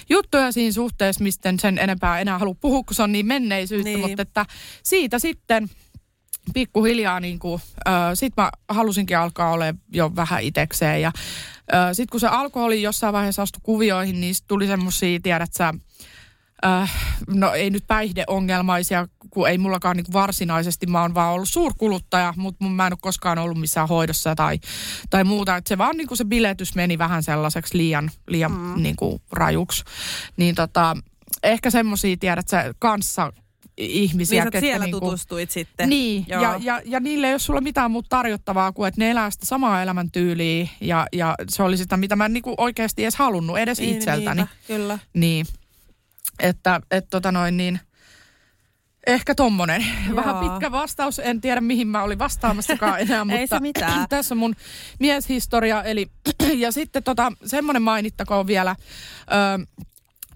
juttuja 0.09 0.53
siinä 0.53 0.73
suhteessa, 0.73 1.25
mistä 1.25 1.55
sen 1.61 1.79
enempää 1.79 2.21
enää 2.21 2.39
halua 2.39 2.57
puhua, 2.61 2.83
kun 2.83 2.95
se 2.95 3.03
on 3.03 3.13
niin 3.13 3.27
menneisyyttä. 3.27 3.91
Niin. 3.91 4.01
Mutta 4.01 4.23
että 4.23 4.47
siitä 4.83 5.19
sitten 5.19 5.71
pikkuhiljaa 6.55 7.21
niin 7.21 7.39
kuin, 7.39 7.63
äh, 7.89 7.95
sit 8.15 8.33
mä 8.37 8.51
halusinkin 8.69 9.19
alkaa 9.19 9.53
olla 9.53 9.65
jo 9.93 10.13
vähän 10.17 10.43
itekseen 10.43 11.03
ja 11.03 11.13
sitten 11.93 12.11
kun 12.11 12.21
se 12.21 12.27
alkoholi 12.27 12.83
jossain 12.83 13.13
vaiheessa 13.13 13.43
astui 13.43 13.61
kuvioihin, 13.63 14.21
niin 14.21 14.35
tuli 14.49 14.67
semmoisia, 14.67 15.21
tiedät 15.23 15.53
sä, 15.53 15.75
äh, 16.67 16.93
no 17.27 17.53
ei 17.53 17.71
nyt 17.71 17.85
päihdeongelmaisia, 17.87 19.09
kun 19.31 19.49
ei 19.49 19.59
mullakaan 19.59 19.97
niin 19.97 20.13
varsinaisesti, 20.13 20.87
mä 20.87 21.03
oon 21.03 21.15
vaan 21.15 21.33
ollut 21.33 21.49
suurkuluttaja, 21.49 22.35
mutta 22.37 22.65
mä 22.65 22.87
en 22.87 22.93
ole 22.93 22.99
koskaan 23.03 23.39
ollut 23.39 23.61
missään 23.61 23.89
hoidossa 23.89 24.35
tai, 24.35 24.59
tai 25.11 25.25
muuta. 25.25 25.57
Et 25.57 25.67
se 25.67 25.79
vaan 25.79 25.97
niin 25.97 26.09
kuin 26.09 26.19
se 26.19 26.25
biletys 26.25 26.75
meni 26.75 26.99
vähän 26.99 27.23
sellaiseksi 27.23 27.79
liian, 27.79 28.11
liian 28.29 28.53
mm. 28.53 28.83
niin 28.83 28.97
kuin 28.97 29.23
rajuksi. 29.33 29.85
Niin 30.37 30.55
tota, 30.55 30.97
ehkä 31.43 31.71
semmoisia, 31.71 32.17
tiedät 32.17 32.49
sä, 32.49 32.75
kanssa 32.79 33.33
ihmisiä. 33.87 34.45
Niin, 34.45 34.61
siellä 34.61 34.87
niinku, 34.87 35.01
tutustuit 35.01 35.51
sitten. 35.51 35.89
Niin, 35.89 36.25
ja, 36.29 36.61
ja, 36.63 36.81
ja 36.85 37.01
niille 37.01 37.27
ei 37.27 37.33
ole 37.33 37.39
sulla 37.39 37.61
mitään 37.61 37.91
muuta 37.91 38.09
tarjottavaa 38.09 38.73
kuin, 38.73 38.89
että 38.89 39.01
ne 39.01 39.11
elää 39.11 39.31
sitä 39.31 39.47
samaa 39.47 39.83
elämäntyyliä. 39.83 40.69
Ja, 40.81 41.07
ja 41.13 41.35
se 41.49 41.63
oli 41.63 41.77
sitä, 41.77 41.97
mitä 41.97 42.17
mä 42.17 42.27
en 42.27 42.33
niinku 42.33 42.55
oikeasti 42.59 43.03
edes 43.03 43.17
halunnut, 43.17 43.59
edes 43.59 43.79
niin, 43.79 43.97
itseltäni. 43.97 44.41
Niinpä, 44.41 44.55
kyllä. 44.67 44.99
Niin, 45.15 45.47
että 46.39 46.81
et, 46.91 47.07
tota 47.11 47.33
noin 47.33 47.57
niin... 47.57 47.81
Ehkä 49.07 49.35
tommonen. 49.35 49.87
Joo. 50.07 50.17
Vähän 50.17 50.37
pitkä 50.37 50.73
vastaus. 50.73 51.19
En 51.19 51.41
tiedä, 51.41 51.61
mihin 51.61 51.89
mä 51.89 52.03
olin 52.03 52.19
vastaamassakaan 52.19 53.01
enää, 53.01 53.25
mutta 53.25 53.39
Ei 53.41 53.47
se 53.47 53.61
mitään. 53.61 54.07
tässä 54.09 54.35
on 54.35 54.39
mun 54.39 54.55
mieshistoria. 54.99 55.83
Eli, 55.83 56.11
ja 56.57 56.73
sitten 56.73 57.03
tota, 57.03 57.33
semmoinen 57.45 57.83
mainittakoon 57.83 58.47
vielä. 58.47 58.77
Ö, 59.21 59.67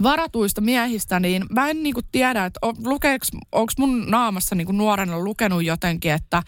varatuista 0.02 0.60
miehistä, 0.60 1.20
niin 1.20 1.44
mä 1.50 1.70
en 1.70 1.82
niinku 1.82 2.00
tiedä, 2.12 2.44
että 2.44 2.60
lukeeks, 2.84 3.30
onko 3.52 3.72
mun 3.78 4.10
naamassa 4.10 4.54
niinku 4.54 4.72
nuorena 4.72 5.18
lukenut 5.18 5.64
jotenkin, 5.64 6.12
että 6.12 6.42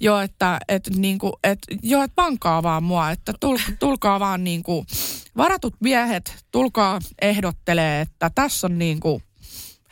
joo, 0.00 0.20
että 0.20 0.58
et, 0.68 0.90
niinku, 0.96 1.38
et, 1.44 1.58
joo, 1.82 2.02
et 2.02 2.12
pankaa 2.14 2.62
vaan 2.62 2.82
mua, 2.82 3.10
että 3.10 3.32
tul, 3.40 3.58
tulkaa 3.78 4.20
vaan 4.20 4.44
niinku, 4.44 4.86
varatut 5.36 5.74
miehet, 5.80 6.44
tulkaa 6.50 6.98
ehdottelee, 7.22 8.00
että 8.00 8.30
tässä 8.34 8.66
on 8.66 8.78
niinku 8.78 9.22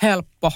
helppo 0.03 0.53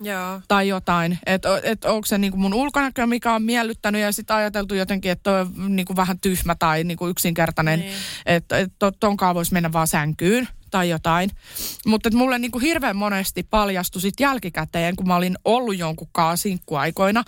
Joo. 0.00 0.40
tai 0.48 0.68
jotain. 0.68 1.18
Että 1.26 1.48
et 1.62 1.84
onko 1.84 2.06
se 2.06 2.18
niinku 2.18 2.38
mun 2.38 2.54
ulkonäkö, 2.54 3.06
mikä 3.06 3.34
on 3.34 3.42
miellyttänyt 3.42 4.00
ja 4.00 4.12
sitten 4.12 4.36
ajateltu 4.36 4.74
jotenkin, 4.74 5.10
että 5.10 5.30
on 5.64 5.76
niinku 5.76 5.96
vähän 5.96 6.20
tyhmä 6.20 6.54
tai 6.54 6.84
niinku 6.84 7.08
yksinkertainen, 7.08 7.80
Niin. 7.80 7.92
että 8.26 8.58
et 8.58 8.72
to, 8.78 8.90
tonkaan 8.90 9.34
voisi 9.34 9.52
mennä 9.52 9.72
vaan 9.72 9.86
sänkyyn 9.88 10.48
tai 10.70 10.88
jotain. 10.88 11.30
Mutta 11.86 12.10
mulle 12.10 12.38
niinku 12.38 12.58
hirveän 12.58 12.96
monesti 12.96 13.42
paljastui 13.42 14.00
sit 14.02 14.20
jälkikäteen, 14.20 14.96
kun 14.96 15.08
mä 15.08 15.16
olin 15.16 15.36
ollut 15.44 15.78
jonkun 15.78 16.08
kanssa 16.12 16.42
sinkkuaikoina, 16.42 17.24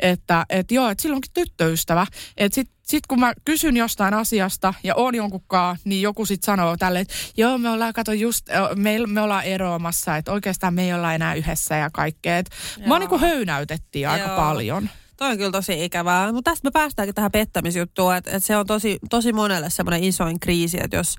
että 0.00 0.46
et 0.50 0.70
joo, 0.72 0.88
että 0.88 1.02
silloinkin 1.02 1.32
tyttöystävä. 1.34 2.06
Että 2.36 2.54
sit, 2.54 2.70
sit 2.86 3.06
kun 3.06 3.20
mä 3.20 3.32
kysyn 3.44 3.76
jostain 3.76 4.14
asiasta 4.14 4.74
ja 4.84 4.94
on 4.94 5.14
jonkun 5.14 5.44
kanssa, 5.46 5.88
niin 5.88 6.02
joku 6.02 6.26
sit 6.26 6.42
sanoo 6.42 6.76
tälle, 6.76 7.00
että 7.00 7.14
joo, 7.36 7.58
me 7.58 7.68
ollaan, 7.68 7.92
kato 7.92 8.12
just, 8.12 8.46
me, 8.76 8.98
me 9.06 9.20
ollaan 9.20 9.44
eroamassa, 9.44 10.16
että 10.16 10.32
oikeastaan 10.32 10.74
me 10.74 10.84
ei 10.84 10.92
olla 10.92 11.14
enää 11.14 11.34
yhdessä 11.34 11.76
ja 11.76 11.90
kaikkea. 11.92 12.38
Et 12.38 12.50
mä 12.78 12.86
Joo. 12.86 12.98
niinku 12.98 13.18
höynäytettiin 13.18 14.08
aika 14.08 14.26
Joo. 14.26 14.36
paljon. 14.36 14.88
Toi 15.20 15.30
on 15.30 15.36
kyllä 15.36 15.50
tosi 15.50 15.84
ikävää. 15.84 16.32
Mutta 16.32 16.50
tästä 16.50 16.66
me 16.66 16.70
päästäänkin 16.70 17.14
tähän 17.14 17.30
pettämisjuttuun, 17.30 18.16
että, 18.16 18.30
että 18.30 18.46
se 18.46 18.56
on 18.56 18.66
tosi, 18.66 18.98
tosi 19.10 19.32
monelle 19.32 19.70
semmoinen 19.70 20.04
isoin 20.04 20.40
kriisi, 20.40 20.78
että 20.82 20.96
jos, 20.96 21.16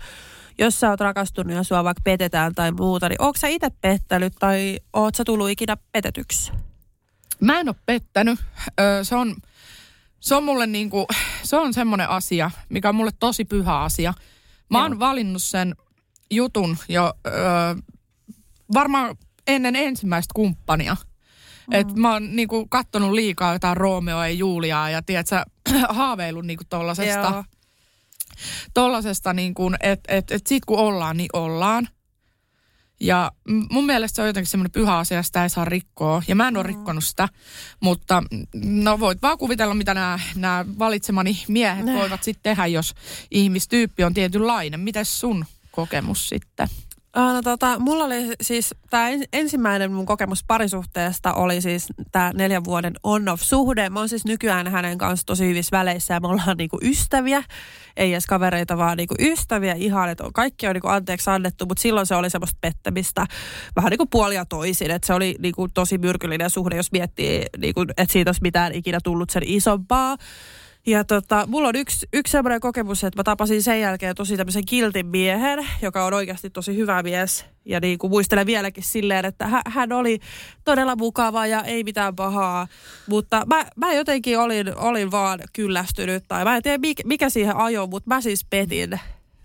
jos 0.60 0.80
sä 0.80 0.90
oot 0.90 1.00
rakastunut 1.00 1.56
ja 1.56 1.64
sua 1.64 1.84
vaikka 1.84 2.02
petetään 2.04 2.56
tai 2.56 2.72
muuta, 2.72 3.10
niin 3.10 3.22
ootko 3.22 3.40
sä 3.40 3.48
itse 3.48 3.70
pettänyt 3.82 4.34
tai 4.40 4.80
oot 4.94 5.16
sä 5.16 5.24
tullut 5.24 5.50
ikinä 5.50 5.78
petetyksi? 5.92 6.52
Mä 7.40 7.60
en 7.60 7.70
ole 7.70 7.76
pettänyt. 7.86 8.40
Ö, 8.80 9.04
se 9.04 9.16
on, 9.16 9.36
se 10.20 10.36
on 10.36 10.44
mulle 10.44 10.68
niinku, 10.68 11.08
se 11.44 11.58
on 11.58 11.74
semmoinen 11.74 12.10
asia, 12.10 12.52
mikä 12.70 12.90
on 12.90 12.96
mulle 12.96 13.12
tosi 13.20 13.46
pyhä 13.46 13.80
asia. 13.80 14.14
Mä 14.70 14.82
oon 14.82 15.00
valinnut 15.00 15.44
sen 15.44 15.76
jutun 16.32 16.78
jo 16.90 17.14
ö, 17.28 17.32
varmaan 18.74 19.16
ennen 19.48 19.76
ensimmäistä 19.76 20.32
kumppania. 20.36 20.96
Mm. 21.68 21.74
Et 21.74 21.96
mä 21.96 22.14
oon 22.14 22.36
niinku 22.36 22.68
kattonut 22.70 23.12
liikaa 23.12 23.54
jotain 23.54 23.78
Romeoa 23.78 24.28
ja 24.28 24.34
Juliaa 24.34 24.90
ja 24.90 25.02
tiedätkö, 25.02 25.44
haaveillut 25.90 26.46
niinku 26.46 26.64
tollasesta, 26.70 27.30
Joo. 27.32 27.44
Tollasesta 28.74 29.34
niinku, 29.34 29.72
että 29.80 30.16
et, 30.16 30.32
et 30.32 30.48
sit 30.48 30.66
kun 30.66 30.80
ollaan, 30.80 31.18
niin 31.18 31.30
ollaan. 31.34 31.88
Ja 33.00 33.32
mun 33.72 33.86
mielestä 33.86 34.16
se 34.16 34.22
on 34.22 34.28
jotenkin 34.28 34.50
semmoinen 34.50 34.72
pyhä 34.72 34.98
asia, 34.98 35.24
sitä 35.24 35.44
ei 35.44 35.50
saa 35.50 35.66
rikkoa. 35.66 36.24
Ja 36.28 36.36
mä 36.36 36.48
en 36.48 36.58
ole 36.58 36.64
rikkonut 36.64 37.04
sitä, 37.04 37.30
mutta 37.80 38.22
mm, 38.32 38.46
no 38.84 39.00
voit 39.00 39.22
vaan 39.22 39.38
kuvitella, 39.38 39.74
mitä 39.74 39.94
nämä, 39.94 40.20
nämä 40.36 40.66
valitsemani 40.80 41.44
miehet 41.48 41.86
voivat 41.86 42.24
sitten 42.24 42.44
tehdä, 42.44 42.66
jos 42.66 42.94
ihmistyyppi 43.32 44.04
on 44.04 44.14
tietynlainen. 44.14 44.80
Mites 44.80 45.20
sun 45.20 45.46
kokemus 45.72 46.30
sitten? 46.30 46.68
No 47.16 47.42
tota, 47.42 47.80
mulla 47.80 48.04
oli 48.04 48.34
siis, 48.42 48.76
tämä 48.90 49.08
ensimmäinen 49.34 49.92
mun 49.92 50.06
kokemus 50.06 50.44
parisuhteesta 50.48 51.34
oli 51.34 51.62
siis 51.62 51.88
tämä 52.12 52.32
neljän 52.34 52.64
vuoden 52.64 52.94
on-off-suhde. 53.04 53.90
Mä 53.90 54.00
oon 54.00 54.10
siis 54.10 54.26
nykyään 54.26 54.68
hänen 54.68 54.98
kanssa 54.98 55.26
tosi 55.26 55.48
hyvissä 55.48 55.78
väleissä 55.78 56.14
ja 56.14 56.20
me 56.20 56.28
ollaan 56.28 56.58
niinku 56.58 56.78
ystäviä. 56.82 57.44
Ei 57.98 58.14
edes 58.14 58.26
kavereita, 58.26 58.78
vaan 58.78 58.98
niinku 58.98 59.16
ystäviä 59.20 59.74
ihan, 59.74 60.10
että 60.10 60.24
kaikki 60.34 60.68
on 60.68 60.74
niinku 60.74 60.88
anteeksi 60.88 61.30
annettu, 61.30 61.66
mutta 61.66 61.82
silloin 61.82 62.06
se 62.06 62.16
oli 62.16 62.30
semmoista 62.30 62.58
pettämistä 62.62 63.26
vähän 63.76 63.90
niinku 63.90 64.06
puolia 64.06 64.46
toisin. 64.46 64.92
Että 64.92 65.08
se 65.08 65.14
oli 65.14 65.36
niinku 65.40 65.68
tosi 65.68 65.98
myrkyllinen 65.98 66.50
suhde, 66.50 66.76
jos 66.76 66.92
miettii, 66.92 67.46
niinku, 67.58 67.82
että 67.82 68.14
siitä 68.14 68.30
olisi 68.30 68.42
mitään 68.42 68.74
ikinä 68.76 69.00
tullut 69.04 69.30
sen 69.30 69.44
isompaa. 69.46 70.18
Ja 70.86 71.04
tota, 71.04 71.48
mulla 71.48 71.68
on 71.68 71.76
yksi, 71.76 72.08
yksi 72.14 72.32
semmoinen 72.32 72.60
kokemus, 72.60 73.04
että 73.04 73.20
mä 73.20 73.24
tapasin 73.24 73.64
sen 73.64 73.82
jälkeen 73.82 74.16
tosi 74.16 74.38
tämmöisen 74.38 74.66
kiltin 74.66 75.06
miehen, 75.06 75.68
joka 75.82 76.06
on 76.06 76.14
oikeasti 76.14 76.50
tosi 76.50 76.76
hyvä 76.76 77.04
mies. 77.04 77.46
Ja 77.66 77.80
niin 77.80 77.98
kuin 78.00 78.12
muistelen 78.12 78.46
vieläkin 78.46 78.84
silleen, 78.84 79.26
että 79.26 79.48
hän, 79.48 79.62
hän 79.68 79.92
oli 79.92 80.20
todella 80.64 80.96
mukava 80.96 81.48
ja 81.48 81.64
ei 81.64 81.84
mitään 81.84 82.16
pahaa. 82.16 82.68
Mutta 83.08 83.46
mä, 83.46 83.66
mä 83.76 83.94
jotenkin 83.94 84.40
olin, 84.40 84.78
olin 84.78 85.12
vaan 85.12 85.40
kyllästynyt 85.54 86.24
tai 86.28 86.44
mä 86.44 86.56
en 86.56 86.64
tiedä 86.64 86.78
mikä, 86.78 87.04
mikä 87.06 87.30
siihen 87.30 87.56
ajoi, 87.56 87.88
mutta 87.88 88.08
mä 88.10 88.22
siis 88.22 88.46
petin 88.46 89.00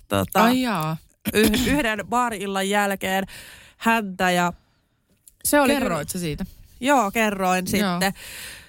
tota, 0.08 0.44
Ai 0.44 0.62
jaa. 0.62 0.96
yh, 1.34 1.68
yhden 1.68 2.04
baari-illan 2.08 2.68
jälkeen 2.68 3.24
häntä 3.76 4.30
ja 4.30 4.52
se 5.44 5.60
oli 5.60 5.72
Kerroit 5.72 6.08
sä 6.08 6.18
siitä? 6.18 6.44
Joo, 6.80 7.10
kerroin 7.10 7.64
Joo. 7.72 7.90
sitten. 7.92 8.12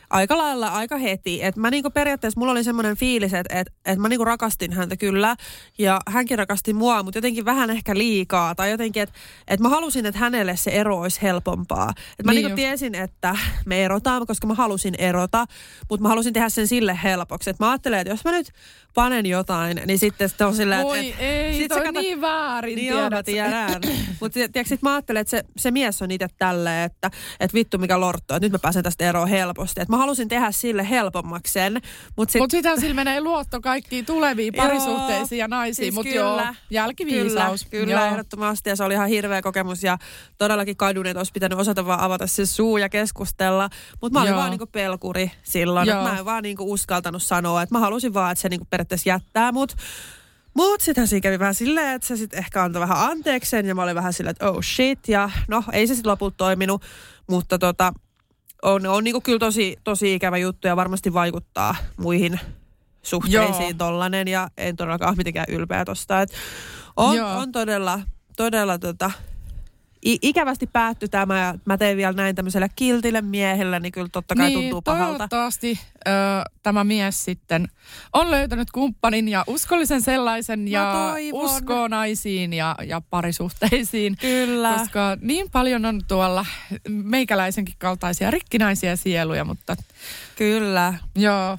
Aika 0.09 0.37
lailla, 0.37 0.67
aika 0.67 0.97
heti. 0.97 1.43
Et 1.43 1.55
mä 1.55 1.69
niinku 1.71 1.89
periaatteessa, 1.91 2.39
mulla 2.39 2.51
oli 2.51 2.63
semmoinen 2.63 2.97
fiilis, 2.97 3.33
että 3.33 3.59
et, 3.59 3.67
et 3.85 3.99
mä 3.99 4.09
niinku 4.09 4.25
rakastin 4.25 4.73
häntä 4.73 4.97
kyllä. 4.97 5.35
Ja 5.77 6.01
hänkin 6.07 6.37
rakasti 6.37 6.73
mua, 6.73 7.03
mutta 7.03 7.17
jotenkin 7.17 7.45
vähän 7.45 7.69
ehkä 7.69 7.97
liikaa. 7.97 8.55
Tai 8.55 8.71
jotenkin, 8.71 9.03
että 9.03 9.15
et 9.47 9.59
mä 9.59 9.69
halusin, 9.69 10.05
että 10.05 10.19
hänelle 10.19 10.55
se 10.55 10.71
ero 10.71 10.97
olisi 10.97 11.21
helpompaa. 11.21 11.93
Et 12.19 12.25
mä 12.25 12.31
Niin 12.31 12.43
niinku 12.43 12.55
tiesin, 12.55 12.95
että 12.95 13.37
me 13.65 13.83
erotaan, 13.85 14.27
koska 14.27 14.47
mä 14.47 14.53
halusin 14.53 14.95
erota. 14.97 15.45
Mutta 15.89 16.01
mä 16.01 16.09
halusin 16.09 16.33
tehdä 16.33 16.49
sen 16.49 16.67
sille 16.67 16.99
helpoksi. 17.03 17.49
Et 17.49 17.59
mä 17.59 17.71
ajattelin, 17.71 17.99
että 17.99 18.13
jos 18.13 18.25
mä 18.25 18.31
nyt 18.31 18.51
panen 18.93 19.25
jotain, 19.25 19.81
niin 19.85 19.99
sitten 19.99 20.29
se 20.29 20.45
on 20.45 20.55
silleen, 20.55 20.81
että... 20.81 20.89
Voi 20.89 21.09
et, 21.09 21.15
ei, 21.19 21.57
sit 21.57 21.67
toi 21.67 21.81
katot- 21.81 22.01
niin 22.01 22.21
väärin, 22.21 22.75
niin 22.75 22.87
joo, 22.87 23.01
tiedät. 23.01 23.25
tiedän. 23.25 23.81
Mutta 24.21 24.33
tiedätkö, 24.33 24.63
sit 24.63 24.81
mä 24.81 24.93
ajattelen, 24.93 25.21
että 25.21 25.31
se, 25.31 25.43
se 25.57 25.71
mies 25.71 26.01
on 26.01 26.11
itse 26.11 26.27
tälleen, 26.37 26.85
että, 26.85 27.11
että 27.39 27.53
vittu 27.53 27.77
mikä 27.77 27.99
lortto, 27.99 28.35
että 28.35 28.45
nyt 28.45 28.51
mä 28.51 28.59
pääsen 28.59 28.83
tästä 28.83 29.09
eroon 29.09 29.27
helposti. 29.27 29.81
Et 29.81 29.89
mä 29.89 29.96
halusin 29.97 30.27
tehdä 30.27 30.51
sille 30.51 30.89
helpommaksi 30.89 31.53
sen. 31.53 31.81
Mutta 32.17 32.31
sit, 32.31 32.39
Mutta 32.39 32.57
sitähän 32.57 32.81
sillä 32.81 32.93
menee 32.93 33.21
luotto 33.21 33.61
kaikkiin 33.61 34.05
tuleviin 34.05 34.53
parisuhteisiin 34.57 35.39
ja 35.39 35.47
naisiin. 35.47 35.75
siis 35.75 35.95
Mutta 35.95 36.15
joo, 36.15 36.41
jälkiviisaus. 36.69 37.65
Kyllä, 37.65 37.85
kyllä 37.85 38.01
Joo. 38.01 38.11
ehdottomasti. 38.11 38.69
Ja 38.69 38.75
se 38.75 38.83
oli 38.83 38.93
ihan 38.93 39.09
hirveä 39.09 39.41
kokemus 39.41 39.83
ja 39.83 39.97
todellakin 40.37 40.77
kadun, 40.77 41.05
että 41.07 41.19
olisi 41.19 41.31
pitänyt 41.31 41.59
osata 41.59 41.85
vaan 41.85 41.99
avata 41.99 42.27
se 42.27 42.45
suu 42.45 42.77
ja 42.77 42.89
keskustella. 42.89 43.69
Mutta 44.01 44.19
mä 44.19 44.21
olin 44.21 44.29
Joo. 44.29 44.39
vaan 44.39 44.49
niinku 44.49 44.67
pelkuri 44.67 45.31
silloin. 45.43 45.89
Että 45.89 46.03
mä 46.03 46.17
en 46.17 46.25
vaan 46.25 46.43
niinku 46.43 46.71
uskaltanut 46.71 47.23
sanoa, 47.23 47.61
että 47.61 47.75
mä 47.75 47.79
halusin 47.79 48.13
vaan, 48.13 48.31
että 48.31 48.41
se 48.41 48.49
niinku 48.49 48.67
periaatteessa 48.69 49.09
jättää 49.09 49.51
mut. 49.51 49.75
Mut 50.53 50.81
sitten 50.81 51.07
siinä 51.07 51.21
kävi 51.21 51.39
vähän 51.39 51.55
silleen, 51.55 51.95
että 51.95 52.07
se 52.07 52.17
sitten 52.17 52.39
ehkä 52.39 52.63
antoi 52.63 52.79
vähän 52.79 52.97
anteeksi 53.11 53.55
ja 53.55 53.75
mä 53.75 53.83
olin 53.83 53.95
vähän 53.95 54.13
silleen, 54.13 54.31
että 54.31 54.49
oh 54.49 54.63
shit. 54.63 54.99
Ja 55.07 55.29
no, 55.47 55.63
ei 55.71 55.87
se 55.87 55.95
sitten 55.95 56.11
lopulta 56.11 56.37
toiminut, 56.37 56.81
mutta 57.27 57.59
tota, 57.59 57.93
on, 58.61 58.85
on 58.85 59.03
niinku 59.03 59.21
kyllä 59.21 59.39
tosi, 59.39 59.77
tosi 59.83 60.13
ikävä 60.13 60.37
juttu 60.37 60.67
ja 60.67 60.75
varmasti 60.75 61.13
vaikuttaa 61.13 61.75
muihin 61.97 62.39
suhteisiin 63.01 63.69
Joo. 63.69 63.77
tollanen 63.77 64.27
ja 64.27 64.49
en 64.57 64.75
todellakaan 64.75 65.09
ole 65.09 65.17
mitenkään 65.17 65.47
ylpeä 65.49 65.85
tosta. 65.85 66.21
Et 66.21 66.29
on, 66.97 67.17
Joo. 67.17 67.29
on 67.29 67.51
todella, 67.51 67.99
todella 68.37 68.79
tota, 68.79 69.11
i- 70.05 70.19
ikävästi 70.21 70.67
päättyi 70.67 71.09
tämä 71.09 71.39
ja 71.39 71.55
mä 71.65 71.77
tein 71.77 71.97
vielä 71.97 72.13
näin 72.13 72.35
tämmöiselle 72.35 72.69
kiltille 72.75 73.21
miehelle, 73.21 73.79
niin 73.79 73.91
kyllä 73.91 74.07
totta 74.11 74.35
kai 74.35 74.47
niin, 74.47 74.59
tuntuu 74.59 74.81
pahalta. 74.81 75.07
toivottavasti 75.17 75.79
ö, 76.07 76.11
tämä 76.63 76.83
mies 76.83 77.25
sitten 77.25 77.67
on 78.13 78.31
löytänyt 78.31 78.71
kumppanin 78.71 79.27
ja 79.29 79.43
uskollisen 79.47 80.01
sellaisen 80.01 80.67
ja 80.67 80.93
toivon. 81.11 81.41
uskoo 81.45 81.87
naisiin 81.87 82.53
ja, 82.53 82.75
ja 82.87 83.01
parisuhteisiin. 83.09 84.17
Kyllä. 84.21 84.73
Koska 84.77 85.17
niin 85.21 85.51
paljon 85.51 85.85
on 85.85 86.01
tuolla 86.07 86.45
meikäläisenkin 86.89 87.75
kaltaisia 87.77 88.31
rikkinäisiä 88.31 88.95
sieluja, 88.95 89.45
mutta 89.45 89.75
Kyllä. 90.35 90.93
joo. 91.15 91.57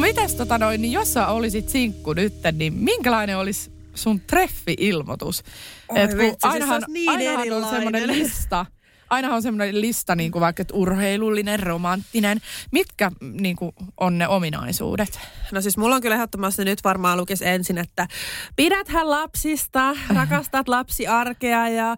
Mites 0.00 0.34
tota 0.34 0.58
noin, 0.58 0.82
niin 0.82 0.92
jos 0.92 1.12
sä 1.12 1.26
olisit 1.26 1.68
sinkku 1.68 2.12
nyt, 2.12 2.34
niin 2.52 2.72
minkälainen 2.72 3.38
olisi 3.38 3.70
sun 3.94 4.20
treffi-ilmoitus? 4.20 5.42
Oi 5.88 6.00
Et 6.00 6.10
kun 6.10 6.18
vitsi, 6.18 6.38
se 6.40 6.48
ainahan, 6.48 6.74
olisi 6.74 6.92
niin 6.92 7.10
ainahan 7.10 7.52
on 7.52 7.70
semmoinen 7.70 8.06
lista, 8.06 8.66
ainahan 9.10 9.36
on 9.36 9.42
semmoinen 9.42 9.80
lista, 9.80 10.14
niin 10.14 10.32
kuin 10.32 10.40
vaikka 10.40 10.60
että 10.60 10.74
urheilullinen, 10.74 11.60
romanttinen. 11.60 12.40
Mitkä 12.72 13.10
niin 13.20 13.56
kuin, 13.56 13.72
on 13.96 14.18
ne 14.18 14.28
ominaisuudet? 14.28 15.18
No 15.52 15.60
siis 15.60 15.76
mulla 15.76 15.94
on 15.94 16.02
kyllä 16.02 16.14
ehdottomasti 16.14 16.64
nyt 16.64 16.84
varmaan 16.84 17.18
lukisi 17.18 17.46
ensin, 17.46 17.78
että 17.78 18.08
pidäthän 18.56 19.10
lapsista, 19.10 19.96
rakastat 20.14 20.68
lapsiarkea 20.68 21.68
ja 21.68 21.96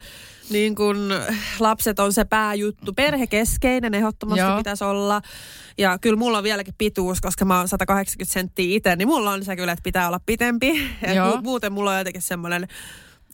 niin 0.50 0.74
kun 0.74 1.08
lapset 1.60 2.00
on 2.00 2.12
se 2.12 2.24
pääjuttu. 2.24 2.92
Perhekeskeinen 2.92 3.94
ehdottomasti 3.94 4.40
Joo. 4.40 4.56
pitäisi 4.56 4.84
olla. 4.84 5.22
Ja 5.78 5.98
kyllä 5.98 6.16
mulla 6.16 6.38
on 6.38 6.44
vieläkin 6.44 6.74
pituus, 6.78 7.20
koska 7.20 7.44
mä 7.44 7.58
oon 7.58 7.68
180 7.68 8.32
senttiä 8.32 8.76
itse, 8.76 8.96
niin 8.96 9.08
mulla 9.08 9.30
on 9.30 9.44
se 9.44 9.56
kyllä, 9.56 9.72
että 9.72 9.82
pitää 9.82 10.06
olla 10.06 10.20
pitempi. 10.26 10.88
Muuten 11.42 11.72
mulla 11.72 11.90
on 11.90 11.98
jotenkin 11.98 12.22
semmoinen, 12.22 12.68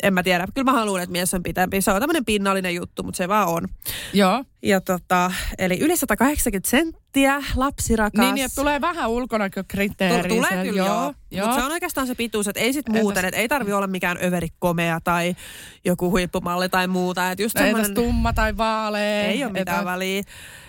en 0.03 0.15
mä 0.15 0.23
tiedä, 0.23 0.47
kyllä 0.55 0.71
mä 0.73 0.79
haluan, 0.79 1.03
että 1.03 1.13
mies 1.13 1.35
on 1.35 1.43
pitempi. 1.43 1.81
Se 1.81 1.91
on 1.93 2.01
tämmöinen 2.01 2.25
pinnallinen 2.25 2.75
juttu, 2.75 3.03
mutta 3.03 3.17
se 3.19 3.29
vaan 3.29 3.49
on. 3.49 3.69
Joo. 4.13 4.45
Ja 4.63 4.81
tota, 4.81 5.33
eli 5.59 5.79
yli 5.81 5.97
180 5.97 6.71
senttiä, 6.71 7.43
lapsirakas. 7.57 8.33
Niin, 8.35 8.45
että 8.45 8.61
tulee 8.61 8.81
vähän 8.81 9.11
ulkonäkökriteeriä. 9.11 10.23
Tul- 10.23 10.29
Tulee 10.29 10.65
kyllä 10.65 10.79
joo. 10.87 11.15
joo. 11.31 11.47
Mutta 11.47 11.61
se 11.61 11.67
on 11.67 11.73
oikeastaan 11.73 12.07
se 12.07 12.15
pituus, 12.15 12.49
että 12.49 12.61
ei 12.61 12.73
sit 12.73 12.89
muuten, 12.89 13.25
että 13.25 13.41
ei 13.41 13.49
tarvi 13.49 13.73
olla 13.73 13.87
mikään 13.87 14.19
överikomea 14.25 15.01
tai 15.05 15.37
joku 15.85 16.11
huippumalli 16.11 16.69
tai 16.69 16.87
muuta. 16.89 17.31
Että 17.31 17.43
just 17.43 17.55
No, 17.55 17.65
entäs 17.65 17.87
semmoinen, 17.87 17.95
tumma 17.95 18.33
tai 18.33 18.57
vaalea? 18.57 19.23
ei 19.25 19.45
ole 19.45 19.53
mitään 19.53 19.77
Etä- 19.81 19.85
väliä. 19.91 20.23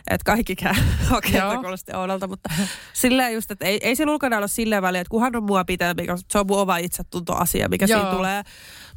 Että 0.10 0.26
kaikki 0.26 0.56
käy 0.56 0.74
okei, 1.18 1.32
Joo. 1.38 1.48
okay, 1.50 1.62
kuulosti 1.62 1.94
oudolta, 1.96 2.28
mutta 2.28 2.50
silleen 2.94 3.34
just, 3.34 3.52
että 3.52 3.65
ei, 3.65 3.80
ei 3.82 3.96
sillä 3.96 4.12
ulkona 4.13 4.38
ole 4.38 4.48
silleen 4.48 4.82
väliä, 4.82 5.02
että 5.02 5.10
kunhan 5.12 5.36
on 5.36 5.44
mua 5.44 5.65
pitempi, 5.65 6.08
koska 6.08 6.28
se 6.32 6.39
on 6.39 6.48
mun 6.48 6.60
oma 6.60 6.78
itsetuntoasia, 6.78 7.70
mikä 7.70 7.86
Joo. 7.89 8.00
siinä 8.00 8.15
tulee. 8.15 8.44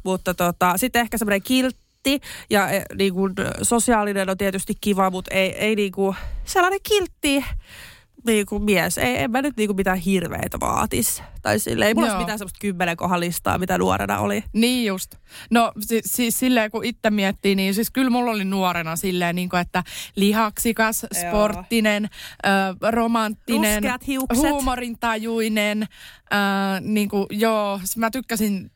Mutta 0.03 0.33
tota, 0.33 0.77
sitten 0.77 0.99
ehkä 1.01 1.17
semmoinen 1.17 1.41
kiltti 1.41 2.19
ja 2.49 2.69
e, 2.69 2.83
niin 2.97 3.13
kuin, 3.13 3.33
sosiaalinen 3.61 4.29
on 4.29 4.37
tietysti 4.37 4.73
kiva, 4.81 5.09
mutta 5.09 5.31
ei, 5.33 5.49
ei 5.57 5.75
niin 5.75 5.91
kuin, 5.91 6.15
sellainen 6.45 6.79
kiltti 6.83 7.45
niin 8.25 8.45
kuin 8.45 8.63
mies. 8.63 8.97
Ei, 8.97 9.17
en 9.17 9.31
mä 9.31 9.41
nyt 9.41 9.57
niin 9.57 9.67
kuin 9.67 9.77
mitään 9.77 9.97
hirveitä 9.97 10.59
vaatis. 10.59 11.23
Tai 11.41 11.59
sille, 11.59 11.87
ei 11.87 11.93
mulla 11.93 12.07
Joo. 12.07 12.13
olisi 12.13 12.23
mitään 12.23 12.39
semmoista 12.39 12.59
kymmenen 12.61 12.97
kohan 12.97 13.19
listaa, 13.19 13.57
mitä 13.57 13.77
nuorena 13.77 14.19
oli. 14.19 14.43
Niin 14.53 14.85
just. 14.85 15.15
No 15.51 15.71
si- 15.79 16.01
siis 16.05 16.39
silleen 16.39 16.71
kun 16.71 16.85
itse 16.85 17.09
miettii, 17.09 17.55
niin 17.55 17.73
siis 17.73 17.91
kyllä 17.91 18.09
mulla 18.09 18.31
oli 18.31 18.45
nuorena 18.45 18.95
silleen, 18.95 19.35
niin 19.35 19.49
kuin, 19.49 19.59
että 19.59 19.83
lihaksikas, 20.15 21.03
Joo. 21.03 21.29
sporttinen, 21.29 22.09
ö, 22.45 22.49
romanttinen, 22.91 23.83
huumorintajuinen. 24.35 25.83
Ö, 25.83 26.35
niin 26.81 27.09
kuin, 27.09 27.25
joo, 27.29 27.79
mä 27.97 28.11
tykkäsin 28.11 28.71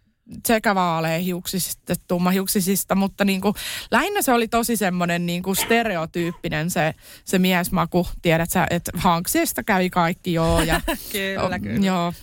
sekä 0.47 0.75
vaaleahiuksista 0.75 1.93
että 1.93 2.05
tummahiuksisista, 2.07 2.95
mutta 2.95 3.25
niin 3.25 3.41
kuin, 3.41 3.53
lähinnä 3.91 4.21
se 4.21 4.33
oli 4.33 4.47
tosi 4.47 4.75
semmoinen 4.75 5.25
niin 5.25 5.43
kuin 5.43 5.55
stereotyyppinen 5.55 6.69
se, 6.69 6.93
se 7.25 7.39
miesmaku. 7.39 8.07
Tiedät 8.21 8.49
sä, 8.49 8.67
että 8.69 8.91
Hanksista 8.95 9.63
kävi 9.63 9.89
kaikki 9.89 10.33
joo. 10.33 10.61
Ja, 10.61 10.81
Kyllä, 11.11 11.59
kyllä. 11.59 11.85
Joo, 11.85 12.13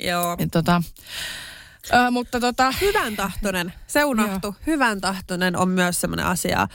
Joo. 0.00 0.36
ja, 0.38 0.46
tota, 0.50 0.82
ö, 1.94 2.10
mutta 2.10 2.40
tota, 2.40 2.72
Hyvän 2.80 3.16
tahtoinen, 3.16 3.72
se 3.86 4.04
unohtu. 4.04 4.54
Hyvän 4.66 5.00
tahtoinen 5.00 5.56
on 5.56 5.68
myös 5.68 6.00
semmoinen 6.00 6.26
asia, 6.26 6.68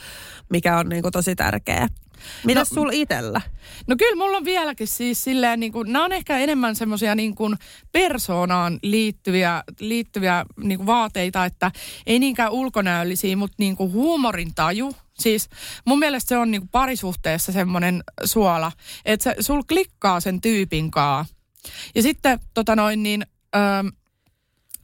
mikä 0.48 0.78
on 0.78 0.88
niin 0.88 1.02
kuin 1.02 1.12
tosi 1.12 1.36
tärkeä. 1.36 1.88
Mitäs 2.44 2.70
no, 2.70 2.74
sul 2.74 2.90
itellä? 2.92 3.40
No 3.86 3.96
kyllä 3.98 4.16
mulla 4.16 4.36
on 4.36 4.44
vieläkin 4.44 4.86
siis 4.86 5.24
silleen, 5.24 5.60
niin 5.60 5.72
kuin, 5.72 5.92
nämä 5.92 6.04
on 6.04 6.12
ehkä 6.12 6.38
enemmän 6.38 6.76
semmoisia 6.76 7.14
niin 7.14 7.34
kuin 7.34 7.56
persoonaan 7.92 8.78
liittyviä, 8.82 9.64
liittyviä 9.80 10.46
niin 10.56 10.78
kuin 10.78 10.86
vaateita, 10.86 11.44
että 11.44 11.72
ei 12.06 12.18
niinkään 12.18 12.52
ulkonäöllisiä, 12.52 13.36
mutta 13.36 13.56
niin 13.58 13.76
kuin 13.76 13.92
huumorin 13.92 14.54
taju. 14.54 14.96
Siis 15.18 15.48
mun 15.86 15.98
mielestä 15.98 16.28
se 16.28 16.36
on 16.36 16.50
niin 16.50 16.60
kuin 16.60 16.70
parisuhteessa 16.72 17.52
semmoinen 17.52 18.04
suola, 18.24 18.72
että 19.04 19.24
se, 19.24 19.42
sul 19.42 19.62
klikkaa 19.68 20.20
sen 20.20 20.40
tyypin 20.40 20.90
kaa. 20.90 21.26
Ja 21.94 22.02
sitten 22.02 22.40
tota 22.54 22.76
noin 22.76 23.02
niin... 23.02 23.26
Öö, 23.56 23.99